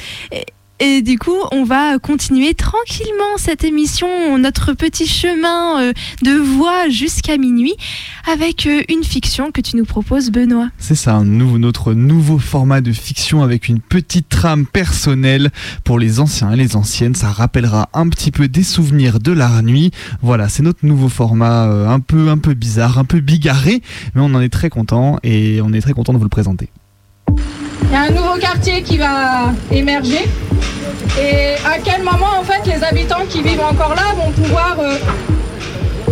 Et, 0.79 1.01
du 1.01 1.17
coup, 1.17 1.37
on 1.51 1.63
va 1.63 1.97
continuer 1.99 2.53
tranquillement 2.53 3.37
cette 3.37 3.63
émission, 3.63 4.37
notre 4.37 4.73
petit 4.73 5.07
chemin 5.07 5.81
euh, 5.81 5.93
de 6.21 6.31
voix 6.31 6.89
jusqu'à 6.89 7.37
minuit, 7.37 7.75
avec 8.31 8.67
euh, 8.67 8.83
une 8.89 9.03
fiction 9.03 9.51
que 9.51 9.61
tu 9.61 9.75
nous 9.75 9.85
proposes, 9.85 10.29
Benoît. 10.29 10.69
C'est 10.77 10.95
ça, 10.95 11.21
notre 11.23 11.93
nouveau 11.93 12.37
format 12.37 12.81
de 12.81 12.91
fiction 12.91 13.41
avec 13.41 13.67
une 13.67 13.79
petite 13.79 14.29
trame 14.29 14.65
personnelle 14.65 15.49
pour 15.83 15.97
les 15.97 16.19
anciens 16.19 16.51
et 16.51 16.55
les 16.55 16.75
anciennes. 16.75 17.15
Ça 17.15 17.31
rappellera 17.31 17.89
un 17.93 18.07
petit 18.09 18.31
peu 18.31 18.47
des 18.47 18.63
souvenirs 18.63 19.19
de 19.19 19.31
la 19.31 19.61
nuit. 19.61 19.91
Voilà, 20.21 20.47
c'est 20.47 20.63
notre 20.63 20.85
nouveau 20.85 21.09
format 21.09 21.67
euh, 21.67 21.87
un 21.87 21.99
peu, 21.99 22.29
un 22.29 22.37
peu 22.37 22.53
bizarre, 22.53 22.99
un 22.99 23.05
peu 23.05 23.19
bigarré, 23.19 23.81
mais 24.13 24.21
on 24.21 24.33
en 24.35 24.41
est 24.41 24.49
très 24.49 24.69
content 24.69 25.17
et 25.23 25.59
on 25.63 25.73
est 25.73 25.81
très 25.81 25.93
content 25.93 26.13
de 26.13 26.17
vous 26.17 26.23
le 26.25 26.29
présenter. 26.29 26.69
Il 27.89 27.93
y 27.93 27.95
a 27.95 28.01
un 28.01 28.09
nouveau 28.09 28.37
quartier 28.39 28.81
qui 28.81 28.97
va 28.97 29.53
émerger. 29.71 30.27
Et 31.19 31.55
à 31.65 31.79
quel 31.83 32.03
moment, 32.03 32.37
en 32.39 32.43
fait, 32.43 32.61
les 32.65 32.83
habitants 32.83 33.25
qui 33.29 33.41
vivent 33.41 33.61
encore 33.61 33.95
là 33.95 34.13
vont 34.15 34.31
pouvoir 34.31 34.75
euh, 34.79 34.97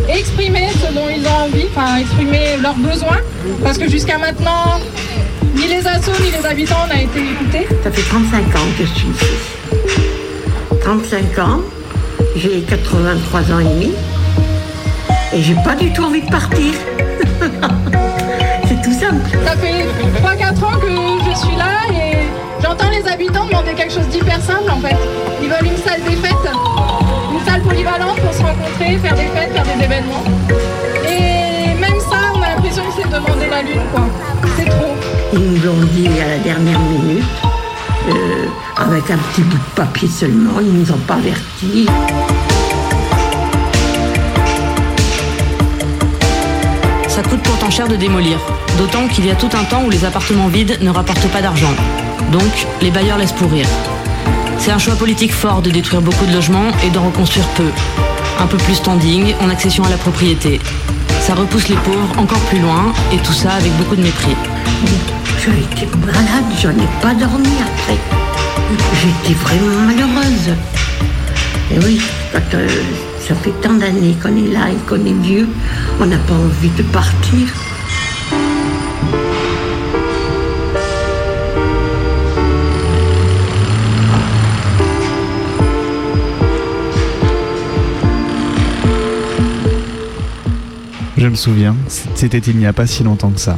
exprimer 0.09 0.69
ce 0.69 0.93
dont 0.93 1.07
ils 1.09 1.25
ont 1.27 1.45
envie, 1.45 1.65
enfin, 1.75 1.97
exprimer 1.97 2.57
leurs 2.61 2.75
besoins? 2.75 3.19
Parce 3.61 3.77
que 3.77 3.89
jusqu'à 3.89 4.17
maintenant, 4.17 4.79
ni 5.53 5.67
les 5.67 5.85
assos, 5.85 6.11
ni 6.21 6.31
les 6.31 6.45
habitants 6.45 6.87
n'ont 6.87 6.99
été 6.99 7.19
écoutés. 7.19 7.67
Ça 7.83 7.91
fait 7.91 8.01
35 8.01 8.55
ans 8.55 8.67
que 8.77 8.85
je 8.85 8.93
suis 8.93 9.07
ici. 9.09 9.25
35 10.81 11.39
ans, 11.39 11.61
j'ai 12.37 12.61
83 12.61 13.51
ans 13.51 13.59
et 13.59 13.63
demi. 13.63 13.91
Et 15.33 15.41
j'ai 15.41 15.55
pas 15.55 15.75
du 15.75 15.91
tout 15.91 16.03
envie 16.03 16.21
de 16.21 16.31
partir. 16.31 16.73
Ça 19.05 19.55
fait 19.57 19.85
3-4 20.19 20.63
ans 20.63 20.79
que 20.79 20.87
je 20.87 21.37
suis 21.37 21.55
là 21.55 21.93
et 21.93 22.25
j'entends 22.59 22.89
les 22.89 23.07
habitants 23.07 23.45
demander 23.45 23.73
quelque 23.75 23.93
chose 23.93 24.07
d'hyper 24.07 24.41
simple 24.41 24.71
en 24.71 24.79
fait. 24.79 24.95
Ils 25.43 25.47
veulent 25.47 25.71
une 25.71 25.77
salle 25.77 26.01
des 26.01 26.15
fêtes, 26.15 26.51
une 27.31 27.45
salle 27.45 27.61
polyvalente 27.61 28.19
pour 28.19 28.33
se 28.33 28.41
rencontrer, 28.41 28.97
faire 28.97 29.13
des 29.13 29.27
fêtes, 29.27 29.53
faire 29.53 29.63
des 29.63 29.83
événements. 29.83 30.23
Et 31.07 31.75
même 31.79 31.99
ça, 31.99 32.17
on 32.33 32.41
a 32.41 32.55
l'impression 32.55 32.83
que 32.85 32.93
c'est 32.97 33.09
demander 33.09 33.47
la 33.47 33.61
lune 33.61 33.81
quoi. 33.93 34.01
C'est 34.57 34.65
trop. 34.65 34.95
Ils 35.33 35.39
nous 35.39 35.63
l'ont 35.63 35.85
dit 35.91 36.09
à 36.19 36.27
la 36.27 36.37
dernière 36.39 36.79
minute, 36.79 37.23
euh, 38.09 38.45
avec 38.77 39.11
un 39.11 39.17
petit 39.17 39.41
bout 39.41 39.57
de 39.57 39.75
papier 39.75 40.07
seulement, 40.07 40.59
ils 40.61 40.73
nous 40.73 40.91
ont 40.91 41.01
pas 41.05 41.15
avertis. 41.15 41.87
Ça 47.15 47.23
coûte 47.23 47.43
pourtant 47.43 47.69
cher 47.69 47.87
de 47.87 47.95
démolir, 47.95 48.37
d'autant 48.77 49.07
qu'il 49.07 49.25
y 49.25 49.31
a 49.31 49.35
tout 49.35 49.49
un 49.53 49.63
temps 49.63 49.85
où 49.85 49.89
les 49.89 50.03
appartements 50.03 50.49
vides 50.49 50.79
ne 50.81 50.89
rapportent 50.89 51.29
pas 51.29 51.41
d'argent. 51.41 51.73
Donc, 52.29 52.67
les 52.81 52.91
bailleurs 52.91 53.17
laissent 53.17 53.31
pourrir. 53.31 53.65
C'est 54.59 54.71
un 54.71 54.77
choix 54.79 54.95
politique 54.95 55.31
fort 55.31 55.61
de 55.61 55.69
détruire 55.69 56.01
beaucoup 56.01 56.25
de 56.25 56.33
logements 56.33 56.71
et 56.85 56.89
d'en 56.89 57.05
reconstruire 57.05 57.47
peu. 57.55 57.71
Un 58.37 58.47
peu 58.47 58.57
plus 58.57 58.75
standing, 58.75 59.33
en 59.39 59.49
accession 59.49 59.85
à 59.85 59.89
la 59.89 59.95
propriété. 59.95 60.59
Ça 61.21 61.35
repousse 61.35 61.69
les 61.69 61.77
pauvres 61.77 62.19
encore 62.19 62.41
plus 62.49 62.59
loin, 62.59 62.91
et 63.13 63.17
tout 63.19 63.31
ça 63.31 63.53
avec 63.53 63.71
beaucoup 63.77 63.95
de 63.95 64.03
mépris. 64.03 64.35
J'ai 65.39 65.83
été 65.85 65.89
malade, 66.05 66.43
j'en 66.61 66.71
ai 66.71 67.01
pas 67.01 67.13
dormi 67.13 67.47
après. 67.61 67.97
J'étais 69.01 69.35
vraiment 69.35 69.85
malheureuse. 69.87 70.53
Et 71.71 71.79
oui, 71.79 71.99
quand 72.31 72.57
euh, 72.57 72.67
ça 73.19 73.33
fait 73.33 73.53
tant 73.61 73.73
d'années 73.73 74.15
qu'on 74.21 74.35
est 74.35 74.51
là 74.51 74.69
et 74.69 74.87
qu'on 74.87 75.03
est 75.03 75.21
vieux, 75.23 75.47
on 75.99 76.05
n'a 76.05 76.17
pas 76.17 76.35
envie 76.35 76.69
de 76.69 76.83
partir. 76.83 77.47
Je 91.17 91.27
me 91.27 91.35
souviens, 91.35 91.75
c'était 92.13 92.37
il 92.37 92.57
n'y 92.57 92.67
a 92.67 92.73
pas 92.73 92.85
si 92.85 93.03
longtemps 93.03 93.31
que 93.31 93.39
ça. 93.39 93.57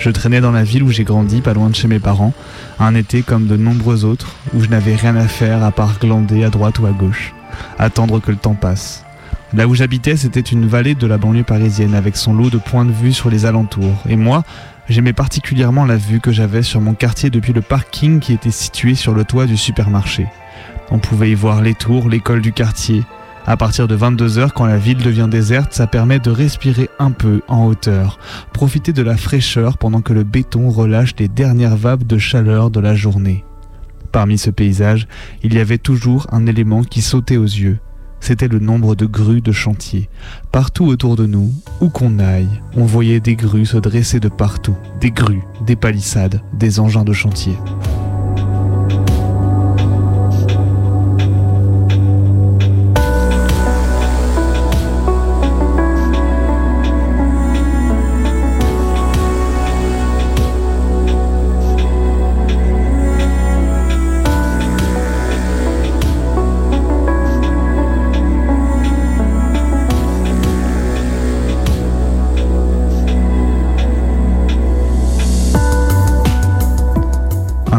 Je 0.00 0.10
traînais 0.10 0.40
dans 0.40 0.50
la 0.50 0.64
ville 0.64 0.82
où 0.82 0.90
j'ai 0.90 1.04
grandi, 1.04 1.40
pas 1.40 1.54
loin 1.54 1.70
de 1.70 1.76
chez 1.76 1.86
mes 1.86 2.00
parents, 2.00 2.34
un 2.80 2.96
été 2.96 3.22
comme 3.22 3.46
de 3.46 3.56
nombreux 3.56 4.04
autres, 4.04 4.34
où 4.52 4.60
je 4.60 4.68
n'avais 4.68 4.96
rien 4.96 5.14
à 5.14 5.28
faire 5.28 5.62
à 5.62 5.70
part 5.70 6.00
glander 6.00 6.42
à 6.42 6.50
droite 6.50 6.80
ou 6.80 6.86
à 6.86 6.90
gauche, 6.90 7.32
attendre 7.78 8.20
que 8.20 8.30
le 8.30 8.36
temps 8.36 8.54
passe. 8.54 9.04
Là 9.52 9.68
où 9.68 9.74
j'habitais, 9.74 10.16
c'était 10.16 10.40
une 10.40 10.66
vallée 10.66 10.96
de 10.96 11.06
la 11.06 11.16
banlieue 11.16 11.44
parisienne 11.44 11.94
avec 11.94 12.16
son 12.16 12.34
lot 12.34 12.50
de 12.50 12.58
points 12.58 12.84
de 12.84 12.90
vue 12.90 13.12
sur 13.12 13.30
les 13.30 13.46
alentours. 13.46 14.02
Et 14.08 14.16
moi, 14.16 14.42
j'aimais 14.88 15.12
particulièrement 15.12 15.84
la 15.84 15.96
vue 15.96 16.18
que 16.18 16.32
j'avais 16.32 16.62
sur 16.62 16.80
mon 16.80 16.94
quartier 16.94 17.30
depuis 17.30 17.52
le 17.52 17.62
parking 17.62 18.18
qui 18.18 18.32
était 18.32 18.50
situé 18.50 18.96
sur 18.96 19.14
le 19.14 19.24
toit 19.24 19.46
du 19.46 19.56
supermarché. 19.56 20.26
On 20.90 20.98
pouvait 20.98 21.30
y 21.30 21.34
voir 21.34 21.62
les 21.62 21.74
tours, 21.74 22.08
l'école 22.08 22.40
du 22.40 22.52
quartier. 22.52 23.04
À 23.46 23.56
partir 23.56 23.86
de 23.86 23.96
22h, 23.96 24.50
quand 24.52 24.66
la 24.66 24.78
ville 24.78 24.98
devient 24.98 25.28
déserte, 25.30 25.72
ça 25.72 25.86
permet 25.86 26.18
de 26.18 26.30
respirer 26.30 26.88
un 26.98 27.10
peu 27.10 27.42
en 27.46 27.66
hauteur, 27.66 28.18
profiter 28.52 28.92
de 28.92 29.02
la 29.02 29.16
fraîcheur 29.16 29.78
pendant 29.78 30.00
que 30.00 30.14
le 30.14 30.24
béton 30.24 30.70
relâche 30.70 31.14
les 31.18 31.28
dernières 31.28 31.76
vapes 31.76 32.04
de 32.04 32.18
chaleur 32.18 32.70
de 32.70 32.80
la 32.80 32.94
journée. 32.94 33.44
Parmi 34.14 34.38
ce 34.38 34.50
paysage, 34.50 35.08
il 35.42 35.54
y 35.54 35.58
avait 35.58 35.76
toujours 35.76 36.28
un 36.30 36.46
élément 36.46 36.84
qui 36.84 37.02
sautait 37.02 37.36
aux 37.36 37.42
yeux. 37.42 37.80
C'était 38.20 38.46
le 38.46 38.60
nombre 38.60 38.94
de 38.94 39.06
grues 39.06 39.40
de 39.40 39.50
chantier. 39.50 40.08
Partout 40.52 40.84
autour 40.84 41.16
de 41.16 41.26
nous, 41.26 41.52
où 41.80 41.88
qu'on 41.88 42.20
aille, 42.20 42.62
on 42.76 42.84
voyait 42.84 43.18
des 43.18 43.34
grues 43.34 43.66
se 43.66 43.76
dresser 43.76 44.20
de 44.20 44.28
partout. 44.28 44.76
Des 45.00 45.10
grues, 45.10 45.42
des 45.66 45.74
palissades, 45.74 46.42
des 46.52 46.78
engins 46.78 47.02
de 47.02 47.12
chantier. 47.12 47.54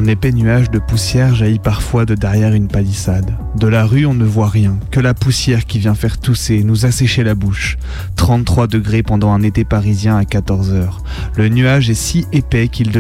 Un 0.06 0.10
épais 0.10 0.32
nuage 0.32 0.70
de 0.70 0.78
poussière 0.78 1.34
jaillit 1.34 1.58
parfois 1.58 2.06
de 2.06 2.14
derrière 2.14 2.53
une 2.53 2.68
palissade. 2.68 3.36
De 3.58 3.66
la 3.66 3.86
rue, 3.86 4.06
on 4.06 4.14
ne 4.14 4.24
voit 4.24 4.49
rien, 4.49 4.78
que 4.91 4.99
la 4.99 5.16
poussière 5.16 5.66
qui 5.66 5.80
vient 5.80 5.95
faire 5.95 6.20
tousser, 6.20 6.64
nous 6.64 6.86
assécher 6.86 7.24
la 7.24 7.34
bouche. 7.34 7.80
33 8.16 8.68
degrés 8.68 9.01
pendant 9.01 9.32
un 9.32 9.41
été 9.41 9.64
parisien 9.64 10.16
à 10.16 10.24
14 10.24 10.74
heures. 10.74 11.01
Le 11.36 11.49
nuage 11.49 11.89
est 11.89 11.95
si 11.95 12.28
épais 12.34 12.68
qu'il 12.68 12.91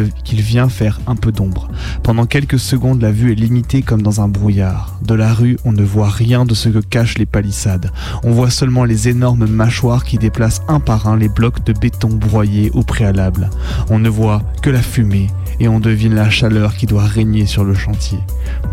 vient 0.41 0.67
faire 0.67 0.99
un 1.05 1.15
peu 1.15 1.31
d'ombre. 1.31 1.69
Pendant 2.01 2.25
quelques 2.25 2.57
secondes, 2.57 3.03
la 3.03 3.11
vue 3.11 3.33
est 3.33 3.35
limitée 3.35 3.83
comme 3.83 4.01
dans 4.01 4.21
un 4.21 4.27
brouillard. 4.27 4.97
De 5.03 5.13
la 5.13 5.31
rue, 5.31 5.59
on 5.63 5.73
ne 5.73 5.83
voit 5.83 6.09
rien 6.09 6.43
de 6.43 6.55
ce 6.55 6.69
que 6.69 6.79
cachent 6.79 7.19
les 7.19 7.27
palissades. 7.27 7.91
On 8.23 8.31
voit 8.31 8.49
seulement 8.49 8.83
les 8.83 9.09
énormes 9.09 9.45
mâchoires 9.45 10.05
qui 10.05 10.17
déplacent 10.17 10.63
un 10.67 10.79
par 10.79 11.07
un 11.07 11.17
les 11.17 11.29
blocs 11.29 11.63
de 11.65 11.73
béton 11.73 12.09
broyés 12.09 12.71
au 12.73 12.81
préalable. 12.81 13.51
On 13.91 13.99
ne 13.99 14.09
voit 14.09 14.41
que 14.63 14.71
la 14.71 14.81
fumée 14.81 15.27
et 15.59 15.67
on 15.67 15.79
devine 15.79 16.15
la 16.15 16.29
chaleur 16.29 16.75
qui 16.75 16.85
doit 16.85 17.05
régner 17.05 17.45
sur 17.45 17.63
le 17.63 17.73
chantier, 17.73 18.19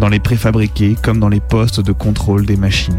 dans 0.01 0.09
les 0.09 0.21
préfabriqués 0.21 0.97
comme 1.03 1.21
dans 1.21 1.29
les 1.29 1.41
postes 1.41 1.81
de 1.81 1.93
contrôle 1.93 2.47
des 2.47 2.57
machines. 2.57 2.99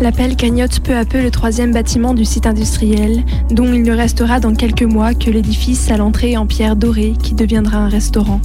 L'appel 0.00 0.34
cagnotte 0.34 0.80
peu 0.80 0.96
à 0.96 1.04
peu 1.04 1.20
le 1.20 1.30
troisième 1.30 1.72
bâtiment 1.72 2.14
du 2.14 2.24
site 2.24 2.46
industriel, 2.46 3.22
dont 3.50 3.70
il 3.70 3.82
ne 3.82 3.92
restera 3.92 4.40
dans 4.40 4.54
quelques 4.54 4.82
mois 4.82 5.12
que 5.12 5.30
l'édifice 5.30 5.90
à 5.90 5.98
l'entrée 5.98 6.38
en 6.38 6.46
pierre 6.46 6.74
dorée 6.74 7.12
qui 7.22 7.34
deviendra 7.34 7.76
un 7.76 7.88
restaurant. 7.90 8.40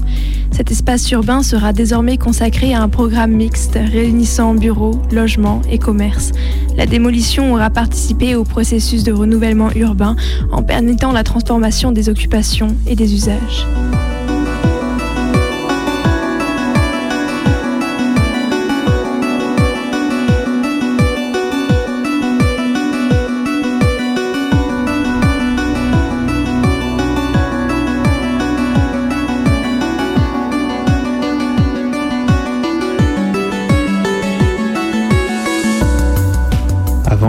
Cet 0.51 0.71
espace 0.71 1.09
urbain 1.11 1.43
sera 1.43 1.71
désormais 1.71 2.17
consacré 2.17 2.73
à 2.73 2.81
un 2.81 2.89
programme 2.89 3.31
mixte 3.31 3.75
réunissant 3.75 4.53
bureaux, 4.53 4.99
logements 5.13 5.61
et 5.71 5.79
commerces. 5.79 6.33
La 6.75 6.87
démolition 6.87 7.53
aura 7.53 7.69
participé 7.69 8.35
au 8.35 8.43
processus 8.43 9.05
de 9.05 9.13
renouvellement 9.13 9.71
urbain 9.75 10.17
en 10.51 10.61
permettant 10.61 11.13
la 11.13 11.23
transformation 11.23 11.93
des 11.93 12.09
occupations 12.09 12.75
et 12.85 12.97
des 12.97 13.13
usages. 13.13 13.65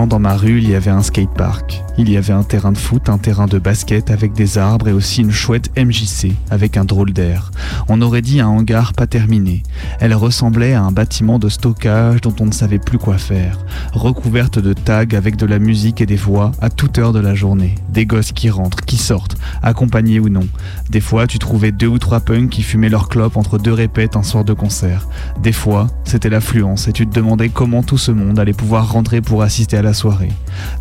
Dans 0.07 0.19
ma 0.19 0.37
rue, 0.37 0.59
il 0.59 0.69
y 0.69 0.73
avait 0.75 0.89
un 0.89 1.01
skatepark. 1.01 1.83
Il 1.97 2.09
y 2.09 2.15
avait 2.15 2.31
un 2.31 2.43
terrain 2.43 2.71
de 2.71 2.77
foot, 2.77 3.09
un 3.09 3.17
terrain 3.17 3.45
de 3.45 3.59
basket 3.59 4.09
avec 4.09 4.31
des 4.31 4.57
arbres 4.57 4.87
et 4.87 4.93
aussi 4.93 5.21
une 5.21 5.31
chouette 5.31 5.69
MJC 5.77 6.31
avec 6.49 6.77
un 6.77 6.85
drôle 6.85 7.11
d'air. 7.11 7.51
On 7.89 8.01
aurait 8.01 8.21
dit 8.21 8.39
un 8.39 8.47
hangar 8.47 8.93
pas 8.93 9.05
terminé. 9.05 9.63
Elle 9.99 10.13
ressemblait 10.13 10.75
à 10.75 10.81
un 10.83 10.93
bâtiment 10.93 11.39
de 11.39 11.49
stockage 11.49 12.21
dont 12.21 12.33
on 12.39 12.45
ne 12.45 12.53
savait 12.53 12.79
plus 12.79 12.99
quoi 12.99 13.17
faire. 13.17 13.57
Recouverte 13.91 14.59
de 14.59 14.71
tags 14.71 15.05
avec 15.11 15.35
de 15.35 15.45
la 15.45 15.59
musique 15.59 15.99
et 15.99 16.05
des 16.05 16.15
voix 16.15 16.53
à 16.61 16.69
toute 16.69 16.99
heure 16.99 17.11
de 17.11 17.19
la 17.19 17.35
journée. 17.35 17.75
Des 17.89 18.05
gosses 18.05 18.31
qui 18.31 18.49
rentrent, 18.49 18.85
qui 18.85 18.97
sortent, 18.97 19.35
accompagnés 19.61 20.21
ou 20.21 20.29
non. 20.29 20.47
Des 20.89 21.01
fois, 21.01 21.27
tu 21.27 21.37
trouvais 21.37 21.73
deux 21.73 21.87
ou 21.87 21.99
trois 21.99 22.21
punks 22.21 22.49
qui 22.49 22.61
fumaient 22.61 22.87
leur 22.87 23.09
clope 23.09 23.35
entre 23.35 23.57
deux 23.57 23.73
répètes 23.73 24.15
un 24.15 24.23
soir 24.23 24.45
de 24.45 24.53
concert. 24.53 25.09
Des 25.43 25.51
fois, 25.51 25.87
c'était 26.05 26.29
l'affluence 26.29 26.87
et 26.87 26.93
tu 26.93 27.05
te 27.05 27.13
demandais 27.13 27.49
comment 27.49 27.83
tout 27.83 27.97
ce 27.97 28.11
monde 28.11 28.39
allait 28.39 28.53
pouvoir 28.53 28.89
rentrer 28.89 29.19
pour 29.19 29.41
assister 29.41 29.75
à 29.75 29.81
la 29.81 29.93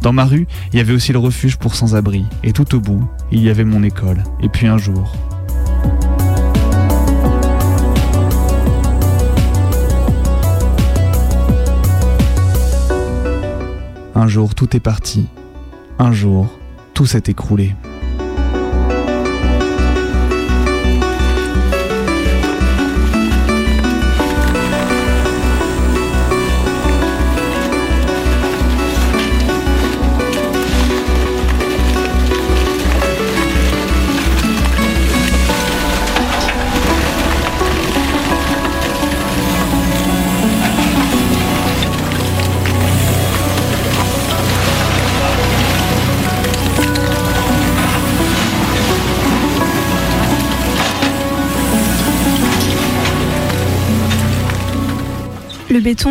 Dans 0.03 0.13
ma 0.13 0.25
rue, 0.25 0.47
il 0.73 0.79
y 0.79 0.81
avait 0.81 0.93
aussi 0.93 1.13
le 1.13 1.19
refuge 1.19 1.57
pour 1.57 1.75
sans-abri, 1.75 2.25
et 2.43 2.53
tout 2.53 2.75
au 2.75 2.81
bout, 2.81 3.09
il 3.31 3.43
y 3.43 3.51
avait 3.51 3.65
mon 3.65 3.83
école. 3.83 4.23
Et 4.43 4.49
puis 4.49 4.67
un 4.67 4.79
jour, 4.79 5.17
un 14.15 14.29
jour 14.29 14.55
tout 14.55 14.77
est 14.77 14.81
parti. 14.81 15.29
Un 15.99 16.13
jour, 16.13 16.47
tout 16.93 17.07
s'est 17.07 17.23
écroulé. 17.29 17.75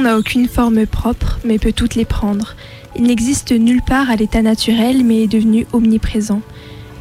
N'a 0.02 0.18
aucune 0.18 0.48
forme 0.48 0.86
propre, 0.86 1.39
mais 1.46 1.58
peut 1.58 1.72
toutes 1.72 1.96
les 1.96 2.06
prendre. 2.06 2.54
Il 2.96 3.04
n'existe 3.04 3.52
nulle 3.52 3.82
part 3.82 4.12
à 4.12 4.16
l'état 4.16 4.43
naturel, 4.43 5.04
mais 5.04 5.24
est 5.24 5.28
devenu 5.28 5.66
omniprésent. 5.74 6.41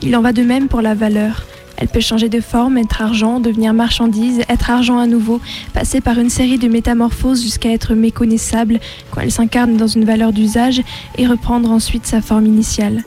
Il 0.00 0.16
en 0.16 0.22
va 0.22 0.32
de 0.32 0.42
même 0.42 0.68
pour 0.68 0.80
la 0.80 0.94
valeur. 0.94 1.44
Elle 1.76 1.88
peut 1.88 2.00
changer 2.00 2.30
de 2.30 2.40
forme, 2.40 2.78
être 2.78 3.02
argent, 3.02 3.40
devenir 3.40 3.74
marchandise, 3.74 4.40
être 4.48 4.70
argent 4.70 4.96
à 4.96 5.06
nouveau, 5.06 5.40
passer 5.74 6.00
par 6.00 6.18
une 6.18 6.30
série 6.30 6.56
de 6.56 6.68
métamorphoses 6.68 7.42
jusqu'à 7.42 7.72
être 7.72 7.94
méconnaissable 7.94 8.80
quand 9.10 9.20
elle 9.20 9.32
s'incarne 9.32 9.76
dans 9.76 9.88
une 9.88 10.04
valeur 10.04 10.32
d'usage 10.32 10.80
et 11.18 11.26
reprendre 11.26 11.70
ensuite 11.70 12.06
sa 12.06 12.22
forme 12.22 12.46
initiale. 12.46 13.02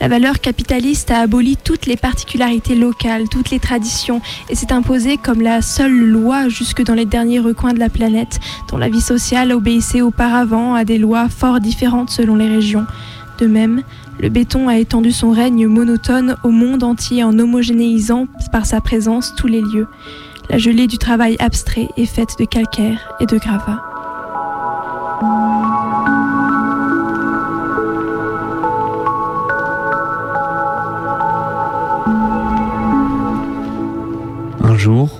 La 0.00 0.06
valeur 0.06 0.40
capitaliste 0.40 1.10
a 1.10 1.18
aboli 1.18 1.56
toutes 1.56 1.86
les 1.86 1.96
particularités 1.96 2.76
locales, 2.76 3.28
toutes 3.28 3.50
les 3.50 3.58
traditions, 3.58 4.20
et 4.48 4.54
s'est 4.54 4.72
imposée 4.72 5.16
comme 5.16 5.40
la 5.40 5.60
seule 5.60 5.92
loi 5.92 6.48
jusque 6.48 6.84
dans 6.84 6.94
les 6.94 7.04
derniers 7.04 7.40
recoins 7.40 7.72
de 7.72 7.80
la 7.80 7.88
planète, 7.88 8.38
dont 8.70 8.76
la 8.76 8.88
vie 8.88 9.00
sociale 9.00 9.50
obéissait 9.50 10.00
auparavant 10.00 10.74
à 10.74 10.84
des 10.84 10.98
lois 10.98 11.28
fort 11.28 11.58
différentes 11.58 12.10
selon 12.10 12.36
les 12.36 12.48
régions. 12.48 12.86
De 13.38 13.46
même, 13.46 13.82
le 14.20 14.28
béton 14.28 14.68
a 14.68 14.78
étendu 14.78 15.10
son 15.10 15.30
règne 15.30 15.66
monotone 15.66 16.36
au 16.44 16.50
monde 16.50 16.84
entier 16.84 17.24
en 17.24 17.36
homogénéisant 17.38 18.26
par 18.52 18.66
sa 18.66 18.80
présence 18.80 19.34
tous 19.36 19.48
les 19.48 19.60
lieux. 19.60 19.88
La 20.48 20.58
gelée 20.58 20.86
du 20.86 20.98
travail 20.98 21.36
abstrait 21.40 21.88
est 21.96 22.06
faite 22.06 22.36
de 22.38 22.44
calcaire 22.44 23.14
et 23.20 23.26
de 23.26 23.36
gravats. 23.36 23.82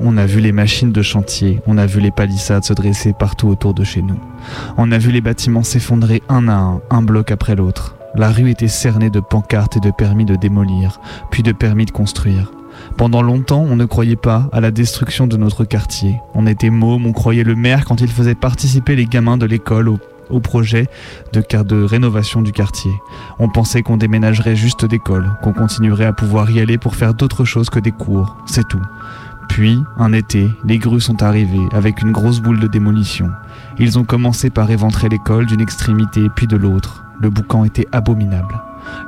On 0.01 0.16
a 0.16 0.25
vu 0.25 0.41
les 0.41 0.53
machines 0.53 0.93
de 0.93 1.03
chantier, 1.03 1.61
on 1.66 1.77
a 1.77 1.85
vu 1.85 2.01
les 2.01 2.11
palissades 2.11 2.64
se 2.64 2.73
dresser 2.73 3.12
partout 3.12 3.49
autour 3.49 3.75
de 3.75 3.85
chez 3.85 4.01
nous. 4.01 4.19
On 4.79 4.91
a 4.93 4.99
vu 4.99 5.11
les 5.11 5.21
bâtiments 5.21 5.62
s'effondrer 5.62 6.23
un 6.29 6.49
à 6.49 6.55
un, 6.55 6.81
un 6.91 7.03
bloc 7.03 7.31
après 7.31 7.55
l'autre. 7.55 7.95
La 8.14 8.31
rue 8.31 8.51
était 8.51 8.69
cernée 8.69 9.11
de 9.11 9.21
pancartes 9.21 9.77
et 9.77 9.81
de 9.81 9.91
permis 9.91 10.25
de 10.25 10.37
démolir, 10.37 11.01
puis 11.31 11.43
de 11.43 11.53
permis 11.53 11.85
de 11.85 11.91
construire. 11.91 12.51
Pendant 12.97 13.21
longtemps, 13.21 13.61
on 13.61 13.77
ne 13.77 13.85
croyait 13.85 14.16
pas 14.16 14.49
à 14.53 14.61
la 14.61 14.71
destruction 14.71 15.27
de 15.27 15.37
notre 15.37 15.64
quartier. 15.64 16.19
On 16.35 16.47
était 16.47 16.71
môme, 16.71 17.05
on 17.05 17.12
croyait 17.12 17.45
le 17.45 17.55
maire 17.55 17.85
quand 17.85 18.01
il 18.01 18.09
faisait 18.09 18.35
participer 18.35 18.97
les 18.97 19.05
gamins 19.05 19.37
de 19.37 19.45
l'école 19.45 19.91
au, 19.91 20.41
projet 20.41 20.87
de 21.33 21.83
rénovation 21.85 22.41
du 22.41 22.53
quartier. 22.53 22.93
On 23.39 23.51
pensait 23.51 23.83
qu'on 23.83 23.97
déménagerait 23.99 24.57
juste 24.57 24.87
d'école, 24.87 25.31
qu'on 25.43 25.53
continuerait 25.53 26.07
à 26.07 26.12
pouvoir 26.12 26.51
y 26.51 26.61
aller 26.61 26.79
pour 26.79 26.95
faire 26.95 27.12
d'autres 27.12 27.45
choses 27.45 27.69
que 27.69 27.81
des 27.81 27.93
cours, 27.93 28.37
c'est 28.47 28.66
tout. 28.66 28.83
Puis, 29.49 29.83
un 29.99 30.13
été, 30.13 30.51
les 30.65 30.79
grues 30.79 31.01
sont 31.01 31.23
arrivées 31.23 31.69
avec 31.73 32.03
une 32.03 32.13
grosse 32.13 32.41
boule 32.41 32.61
de 32.61 32.67
démolition. 32.67 33.31
Ils 33.79 33.99
ont 33.99 34.05
commencé 34.05 34.51
par 34.51 34.71
éventrer 34.71 35.09
l'école 35.09 35.47
d'une 35.47 35.61
extrémité 35.61 36.29
puis 36.35 36.47
de 36.47 36.57
l'autre. 36.57 37.05
Le 37.21 37.31
boucan 37.31 37.65
était 37.65 37.89
abominable. 37.91 38.61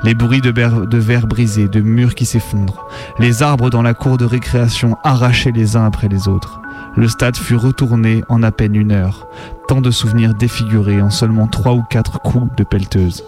Les 0.03 0.15
bruits 0.15 0.41
de, 0.41 0.51
de 0.51 0.99
verres 0.99 1.27
brisés, 1.27 1.69
de 1.69 1.81
murs 1.81 2.15
qui 2.15 2.27
s'effondrent, 2.27 2.87
les 3.19 3.43
arbres 3.43 3.71
dans 3.71 3.83
la 3.83 3.95
cour 3.95 4.19
de 4.19 4.25
récréation 4.25 4.97
arrachés 5.05 5.53
les 5.53 5.77
uns 5.77 5.85
après 5.85 6.09
les 6.09 6.29
autres. 6.29 6.61
Le 6.97 7.09
stade 7.09 7.37
fut 7.37 7.57
retourné 7.57 8.23
en 8.29 8.43
à 8.43 8.51
peine 8.51 8.75
une 8.75 8.93
heure. 8.93 9.29
Tant 9.69 9.81
de 9.81 9.91
souvenirs 9.91 10.35
défigurés 10.35 11.01
en 11.01 11.11
seulement 11.11 11.47
trois 11.47 11.75
ou 11.75 11.83
quatre 11.83 12.21
coups 12.21 12.55
de 12.57 12.65
pelleteuse. 12.65 13.25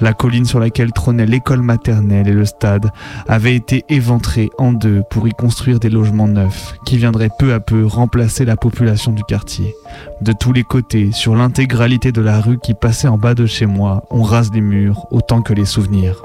La 0.00 0.12
colline 0.12 0.44
sur 0.44 0.60
laquelle 0.60 0.92
trônait 0.92 1.26
l'école 1.26 1.62
maternelle 1.62 2.28
et 2.28 2.32
le 2.32 2.44
stade 2.44 2.90
avait 3.28 3.54
été 3.54 3.84
éventrée 3.88 4.50
en 4.58 4.72
deux 4.72 5.02
pour 5.10 5.26
y 5.28 5.32
construire 5.32 5.80
des 5.80 5.90
logements 5.90 6.28
neufs 6.28 6.74
qui 6.86 6.96
viendraient 6.96 7.30
peu 7.38 7.52
à 7.52 7.60
peu 7.60 7.86
remplacer 7.86 8.44
la 8.44 8.56
population 8.56 9.12
du 9.12 9.22
quartier. 9.24 9.74
De 10.20 10.32
tous 10.32 10.52
les 10.52 10.64
côtés, 10.64 11.10
sur 11.12 11.34
l'intégralité 11.34 12.12
de 12.12 12.20
la 12.20 12.40
rue 12.40 12.58
qui 12.58 12.74
passait 12.74 13.08
en 13.08 13.18
bas 13.18 13.34
de 13.34 13.46
chez 13.46 13.66
moi, 13.66 14.04
on 14.10 14.22
rase 14.22 14.50
les 14.52 14.60
murs 14.60 15.06
autant 15.10 15.42
que 15.42 15.52
les 15.52 15.64
souvenirs. 15.64 16.22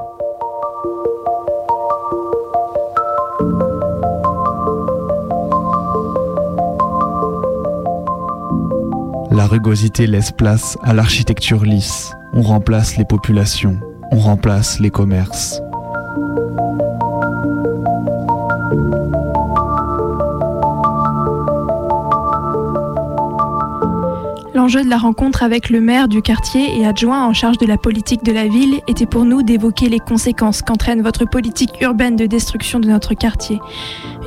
La 9.40 9.48
rugosité 9.48 10.06
laisse 10.06 10.34
place 10.34 10.78
à 10.84 10.94
l'architecture 10.94 11.64
lisse. 11.64 12.12
On 12.34 12.42
remplace 12.42 12.98
les 12.98 13.06
populations, 13.06 13.80
on 14.12 14.20
remplace 14.20 14.82
les 14.82 14.90
commerces. 14.90 15.62
L'enjeu 24.70 24.84
de 24.84 24.89
la 24.91 24.99
rencontre 24.99 25.41
avec 25.41 25.72
le 25.72 25.82
maire 25.82 26.07
du 26.07 26.22
quartier 26.22 26.80
et 26.80 26.86
adjoint 26.86 27.26
en 27.26 27.34
charge 27.34 27.57
de 27.57 27.65
la 27.65 27.80
politique 27.80 28.24
de 28.24 28.32
la 28.32 28.47
ville 28.47 28.82
était 28.88 29.07
pour 29.07 29.26
nous 29.26 29.41
d'évoquer 29.41 29.89
les 29.89 29.97
conséquences 29.97 30.61
qu'entraîne 30.61 31.01
votre 31.01 31.26
politique 31.26 31.82
urbaine 31.82 32.15
de 32.15 32.28
destruction 32.28 32.80
de 32.80 32.88
notre 32.88 33.15
quartier. 33.15 33.59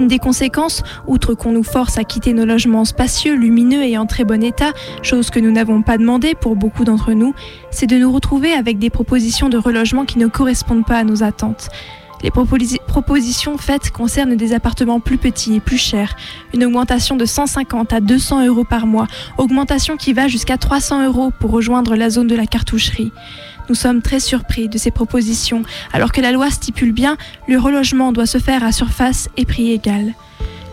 Une 0.01 0.09
des 0.09 0.19
conséquences, 0.19 0.83
outre 1.07 1.35
qu'on 1.35 1.53
nous 1.53 1.63
force 1.63 1.97
à 1.97 2.03
quitter 2.03 2.33
nos 2.33 2.45
logements 2.45 2.85
spacieux, 2.85 3.37
lumineux 3.37 3.85
et 3.85 3.97
en 3.97 4.07
très 4.07 4.25
bon 4.25 4.43
état, 4.43 4.73
chose 5.03 5.31
que 5.31 5.39
nous 5.39 5.53
n'avons 5.53 5.83
pas 5.83 5.97
demandé 5.97 6.35
pour 6.35 6.57
beaucoup 6.57 6.83
d'entre 6.83 7.13
nous, 7.13 7.35
c'est 7.71 7.87
de 7.87 7.97
nous 7.97 8.11
retrouver 8.11 8.53
avec 8.53 8.81
des 8.81 8.91
propositions 8.91 9.49
de 9.49 9.59
relogement 9.59 10.05
qui 10.05 10.19
ne 10.19 10.27
correspondent 10.27 10.85
pas 10.85 10.99
à 10.99 11.05
nos 11.05 11.23
attentes. 11.23 11.69
Les 12.23 12.31
propositions 12.31 13.59
faites 13.59 13.91
concernent 13.91 14.37
des 14.37 14.53
appartements 14.53 15.01
plus 15.01 15.19
petits 15.19 15.57
et 15.57 15.61
plus 15.61 15.79
chers, 15.79 16.15
une 16.55 16.65
augmentation 16.65 17.17
de 17.17 17.25
150 17.25 17.93
à 17.93 18.01
200 18.01 18.47
euros 18.47 18.65
par 18.65 18.87
mois, 18.87 19.09
augmentation 19.39 19.97
qui 19.97 20.13
va 20.13 20.29
jusqu'à 20.29 20.57
300 20.57 21.05
euros 21.07 21.33
pour 21.41 21.51
rejoindre 21.51 21.97
la 21.97 22.11
zone 22.11 22.29
de 22.29 22.37
la 22.37 22.47
cartoucherie. 22.47 23.11
Nous 23.69 23.75
sommes 23.75 24.03
très 24.03 24.21
surpris 24.21 24.69
de 24.69 24.79
ces 24.79 24.93
propositions, 24.93 25.63
alors 25.93 26.13
que 26.13 26.21
la 26.21 26.31
loi 26.31 26.51
stipule 26.51 26.93
bien 26.93 27.17
le 27.49 27.59
relogement 27.59 28.13
doit 28.13 28.27
se 28.27 28.39
faire 28.39 28.63
à 28.63 28.71
surface 28.71 29.29
et 29.37 29.45
prix 29.45 29.73
égal. 29.73 30.15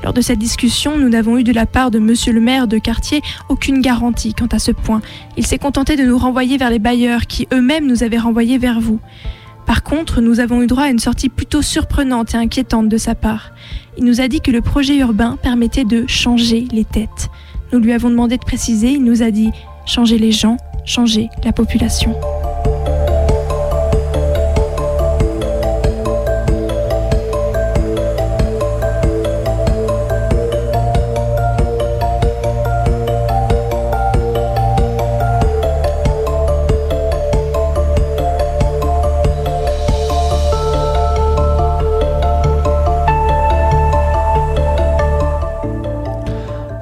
Lors 0.03 0.13
de 0.13 0.21
cette 0.21 0.39
discussion, 0.39 0.97
nous 0.97 1.09
n'avons 1.09 1.37
eu 1.37 1.43
de 1.43 1.51
la 1.51 1.65
part 1.65 1.91
de 1.91 1.99
monsieur 1.99 2.31
le 2.31 2.39
maire 2.39 2.67
de 2.67 2.77
quartier 2.77 3.21
aucune 3.49 3.81
garantie 3.81 4.33
quant 4.33 4.47
à 4.47 4.59
ce 4.59 4.71
point. 4.71 5.01
Il 5.35 5.45
s'est 5.45 5.57
contenté 5.57 5.97
de 5.97 6.03
nous 6.03 6.17
renvoyer 6.17 6.57
vers 6.57 6.69
les 6.69 6.79
bailleurs 6.79 7.27
qui 7.27 7.47
eux-mêmes 7.51 7.85
nous 7.85 8.03
avaient 8.03 8.17
renvoyés 8.17 8.57
vers 8.57 8.79
vous. 8.79 8.99
Par 9.69 9.83
contre, 9.83 10.19
nous 10.19 10.39
avons 10.39 10.63
eu 10.63 10.65
droit 10.65 10.85
à 10.85 10.89
une 10.89 10.97
sortie 10.97 11.29
plutôt 11.29 11.61
surprenante 11.61 12.33
et 12.33 12.37
inquiétante 12.37 12.89
de 12.89 12.97
sa 12.97 13.13
part. 13.13 13.51
Il 13.99 14.03
nous 14.03 14.19
a 14.19 14.27
dit 14.27 14.41
que 14.41 14.49
le 14.49 14.61
projet 14.61 14.97
urbain 14.97 15.37
permettait 15.39 15.85
de 15.85 16.07
changer 16.07 16.65
les 16.71 16.85
têtes. 16.85 17.29
Nous 17.71 17.77
lui 17.77 17.93
avons 17.93 18.09
demandé 18.09 18.37
de 18.37 18.43
préciser, 18.43 18.93
il 18.93 19.03
nous 19.03 19.21
a 19.21 19.29
dit 19.29 19.51
changer 19.85 20.17
les 20.17 20.31
gens, 20.31 20.57
changer 20.85 21.29
la 21.43 21.51
population. 21.51 22.15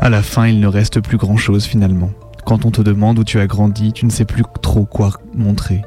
À 0.08 0.10
la 0.10 0.24
fin, 0.24 0.48
il 0.48 0.62
ne 0.62 0.68
reste 0.68 1.02
plus 1.02 1.18
grand-chose 1.18 1.66
finalement. 1.66 2.12
Quand 2.48 2.64
on 2.64 2.72
te 2.72 2.82
demande 2.82 3.20
où 3.20 3.26
tu 3.26 3.42
as 3.42 3.46
grandi, 3.46 3.92
tu 3.92 4.06
ne 4.06 4.10
sais 4.10 4.24
plus 4.24 4.44
trop 4.62 4.86
quoi 4.86 5.12
montrer. 5.36 5.82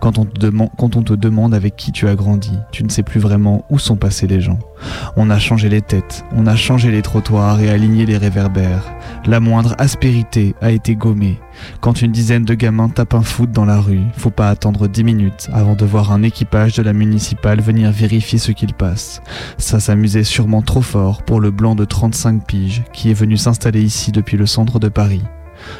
Quand 0.00 0.16
on, 0.18 0.24
te 0.26 1.14
demande 1.14 1.54
avec 1.54 1.74
qui 1.74 1.90
tu 1.90 2.06
as 2.06 2.14
grandi, 2.14 2.52
tu 2.70 2.84
ne 2.84 2.88
sais 2.88 3.02
plus 3.02 3.18
vraiment 3.18 3.64
où 3.68 3.80
sont 3.80 3.96
passés 3.96 4.28
les 4.28 4.40
gens. 4.40 4.60
On 5.16 5.28
a 5.28 5.40
changé 5.40 5.68
les 5.68 5.82
têtes, 5.82 6.24
on 6.36 6.46
a 6.46 6.54
changé 6.54 6.92
les 6.92 7.02
trottoirs 7.02 7.60
et 7.60 7.68
aligné 7.68 8.06
les 8.06 8.16
réverbères. 8.16 8.94
La 9.26 9.40
moindre 9.40 9.74
aspérité 9.78 10.54
a 10.60 10.70
été 10.70 10.94
gommée. 10.94 11.40
Quand 11.80 12.00
une 12.00 12.12
dizaine 12.12 12.44
de 12.44 12.54
gamins 12.54 12.90
tapent 12.90 13.14
un 13.14 13.22
foot 13.22 13.50
dans 13.50 13.64
la 13.64 13.80
rue, 13.80 14.02
faut 14.16 14.30
pas 14.30 14.50
attendre 14.50 14.86
dix 14.86 15.02
minutes 15.02 15.48
avant 15.52 15.74
de 15.74 15.84
voir 15.84 16.12
un 16.12 16.22
équipage 16.22 16.76
de 16.76 16.82
la 16.84 16.92
municipale 16.92 17.60
venir 17.60 17.90
vérifier 17.90 18.38
ce 18.38 18.52
qu'il 18.52 18.74
passe. 18.74 19.20
Ça 19.58 19.80
s'amusait 19.80 20.22
sûrement 20.22 20.62
trop 20.62 20.82
fort 20.82 21.24
pour 21.24 21.40
le 21.40 21.50
blanc 21.50 21.74
de 21.74 21.84
35 21.84 22.46
piges 22.46 22.84
qui 22.92 23.10
est 23.10 23.14
venu 23.14 23.36
s'installer 23.36 23.82
ici 23.82 24.12
depuis 24.12 24.36
le 24.36 24.46
centre 24.46 24.78
de 24.78 24.88
Paris. 24.88 25.22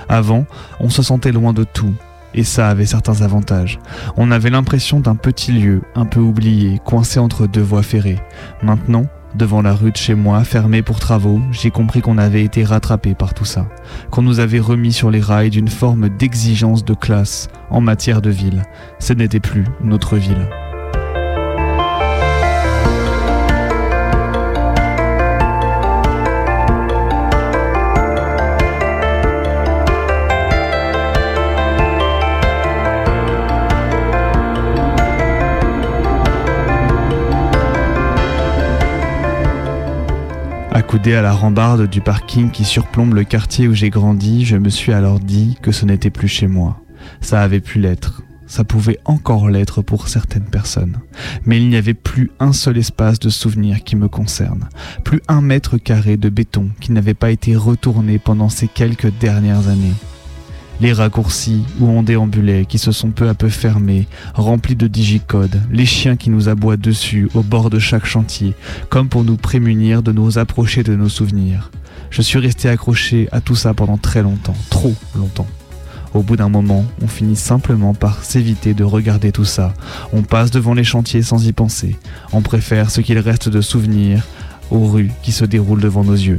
Avant, 0.09 0.47
on 0.80 0.91
se 0.91 1.03
sentait 1.03 1.32
loin 1.32 1.53
de 1.53 1.64
tout, 1.64 1.95
et 2.35 2.45
ça 2.45 2.68
avait 2.68 2.87
certains 2.87 3.22
avantages. 3.22 3.78
On 4.16 4.30
avait 4.30 4.51
l'impression 4.51 5.01
d'un 5.01 5.14
petit 5.14 5.53
lieu, 5.53 5.82
un 5.95 6.05
peu 6.05 6.20
oublié, 6.20 6.80
coincé 6.85 7.18
entre 7.18 7.47
deux 7.47 7.62
voies 7.62 7.82
ferrées. 7.82 8.20
Maintenant, 8.62 9.07
devant 9.35 9.62
la 9.62 9.74
rue 9.74 9.91
de 9.91 9.97
chez 9.97 10.14
moi, 10.14 10.45
fermée 10.45 10.82
pour 10.82 11.01
travaux, 11.01 11.41
j'ai 11.51 11.70
compris 11.70 12.01
qu'on 12.01 12.18
avait 12.18 12.45
été 12.45 12.64
rattrapé 12.64 13.14
par 13.14 13.35
tout 13.35 13.45
ça, 13.45 13.66
qu'on 14.11 14.22
nous 14.22 14.41
avait 14.41 14.61
remis 14.61 14.93
sur 14.93 15.11
les 15.11 15.20
rails 15.20 15.51
d'une 15.51 15.68
forme 15.68 16.09
d'exigence 16.09 16.85
de 16.85 16.95
classe 16.95 17.49
en 17.70 17.80
matière 17.80 18.22
de 18.22 18.30
ville. 18.30 18.62
Ce 18.99 19.12
n'était 19.12 19.41
plus 19.41 19.64
notre 19.82 20.16
ville. 20.16 20.49
Accoudé 40.77 41.14
à 41.14 41.22
la 41.22 41.33
rambarde 41.33 41.89
du 41.89 42.01
parking 42.01 42.51
qui 42.51 42.64
surplombe 42.64 43.14
le 43.14 43.22
quartier 43.22 43.68
où 43.68 43.75
j'ai 43.75 43.91
grandi, 43.91 44.45
je 44.45 44.57
me 44.57 44.68
suis 44.68 44.93
alors 44.93 45.20
dit 45.20 45.57
que 45.62 45.70
ce 45.70 45.87
n'était 45.87 46.11
plus 46.11 46.27
chez 46.27 46.49
moi. 46.49 46.81
Ça 47.20 47.43
avait 47.43 47.61
pu 47.61 47.79
l'être. 47.79 48.22
Ça 48.49 48.64
pouvait 48.64 48.99
encore 49.05 49.49
l'être 49.49 49.83
pour 49.83 50.09
certaines 50.09 50.51
personnes. 50.51 50.99
Mais 51.47 51.59
il 51.59 51.68
n'y 51.68 51.77
avait 51.77 51.95
plus 51.95 52.33
un 52.41 52.53
seul 52.53 52.77
espace 52.77 53.20
de 53.20 53.29
souvenir 53.29 53.85
qui 53.85 53.95
me 53.95 54.09
concerne. 54.09 54.68
Plus 55.05 55.22
un 55.29 55.43
mètre 55.43 55.79
carré 55.79 56.16
de 56.16 56.29
béton 56.29 56.70
qui 56.81 56.91
n'avait 56.91 57.14
pas 57.14 57.31
été 57.31 57.55
retourné 57.55 58.18
pendant 58.18 58.49
ces 58.49 58.66
quelques 58.66 59.16
dernières 59.20 59.68
années 59.68 59.95
les 60.81 60.93
raccourcis 60.93 61.64
où 61.81 61.87
on 61.87 62.03
déambulait 62.03 62.64
qui 62.66 62.79
se 62.79 62.93
sont 62.93 63.11
peu 63.11 63.29
à 63.29 63.35
peu 63.35 63.49
fermés, 63.49 64.07
remplis 64.35 64.77
de 64.77 64.87
digicodes, 64.87 65.61
les 65.70 65.87
chiens 65.87 66.16
qui 66.16 66.31
nous 66.31 66.49
aboient 66.49 66.77
dessus 66.77 67.29
au 67.35 67.43
bord 67.43 67.70
de 67.70 67.79
chaque 67.79 68.07
chantier, 68.07 68.55
comme 68.89 69.09
pour 69.09 69.25
nous 69.25 69.37
prémunir 69.37 70.03
de 70.03 70.12
nous 70.12 70.39
approcher 70.39 70.83
de 70.83 70.95
nos 70.95 71.09
souvenirs. 71.09 71.70
Je 72.11 72.22
suis 72.22 72.39
resté 72.39 72.68
accroché 72.68 73.29
à 73.33 73.41
tout 73.41 73.57
ça 73.57 73.75
pendant 73.75 73.99
très 73.99 74.22
longtemps, 74.22 74.57
trop 74.70 74.95
longtemps. 75.16 75.49
Au 76.14 76.22
bout 76.22 76.37
d'un 76.37 76.49
moment, 76.49 76.85
on 77.03 77.09
finit 77.09 77.35
simplement 77.35 77.93
par 77.93 78.22
s'éviter 78.22 78.72
de 78.72 78.85
regarder 78.85 79.33
tout 79.33 79.45
ça. 79.45 79.75
On 80.12 80.22
passe 80.22 80.53
devant 80.53 80.75
les 80.75 80.85
chantiers 80.85 81.22
sans 81.22 81.45
y 81.45 81.53
penser. 81.53 81.97
On 82.33 82.41
préfère 82.41 82.93
ce 82.93 83.01
qu'il 83.01 83.18
reste 83.18 83.49
de 83.49 83.61
souvenirs 83.61 84.22
aux 84.70 84.87
rues 84.87 85.11
qui 85.22 85.33
se 85.33 85.45
déroulent 85.45 85.83
devant 85.83 86.05
nos 86.05 86.14
yeux. 86.14 86.39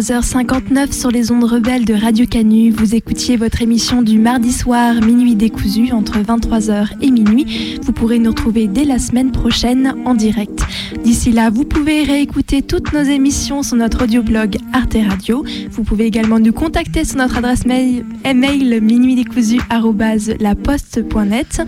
23h59 0.00 0.92
sur 0.92 1.10
les 1.10 1.30
ondes 1.30 1.44
rebelles 1.44 1.84
de 1.84 1.92
Radio 1.92 2.24
Canu. 2.24 2.70
Vous 2.70 2.94
écoutiez 2.94 3.36
votre 3.36 3.60
émission 3.60 4.00
du 4.00 4.18
mardi 4.18 4.50
soir, 4.50 4.94
minuit 4.94 5.34
décousu, 5.34 5.92
entre 5.92 6.20
23h 6.20 6.92
et 7.02 7.10
minuit. 7.10 7.78
Vous 7.82 7.92
pourrez 7.92 8.18
nous 8.18 8.30
retrouver 8.30 8.66
dès 8.66 8.84
la 8.84 8.98
semaine 8.98 9.30
prochaine 9.30 9.94
en 10.06 10.14
direct. 10.14 10.62
D'ici 11.04 11.32
là, 11.32 11.50
vous 11.50 11.64
pouvez 11.64 12.02
réécouter 12.02 12.62
toutes 12.62 12.94
nos 12.94 13.02
émissions 13.02 13.62
sur 13.62 13.76
notre 13.76 14.04
audioblog 14.04 14.56
Arte 14.72 14.96
Radio. 15.06 15.44
Vous 15.70 15.82
pouvez 15.82 16.06
également 16.06 16.38
nous 16.38 16.54
contacter 16.54 17.04
sur 17.04 17.18
notre 17.18 17.36
adresse 17.36 17.66
mail, 17.66 18.06
mail 18.24 18.80
minuitdécousu.laposte.net. 18.80 21.62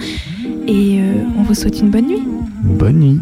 Et 0.67 1.03
euh, 1.03 1.23
on 1.39 1.43
vous 1.43 1.53
souhaite 1.53 1.81
une 1.81 1.91
bonne 1.91 2.07
nuit. 2.07 2.23
Bonne 2.63 2.99
nuit. 2.99 3.21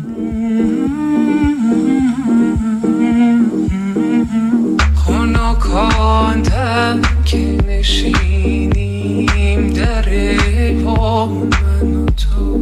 که 7.81 7.87
نشینیم 7.87 9.71
در 9.73 10.05
با 10.85 11.27
من 11.27 11.95
و 11.95 12.07
تو. 12.07 12.61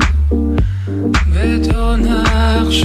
به 1.34 1.58
دو 1.58 1.96
نقش 1.96 2.84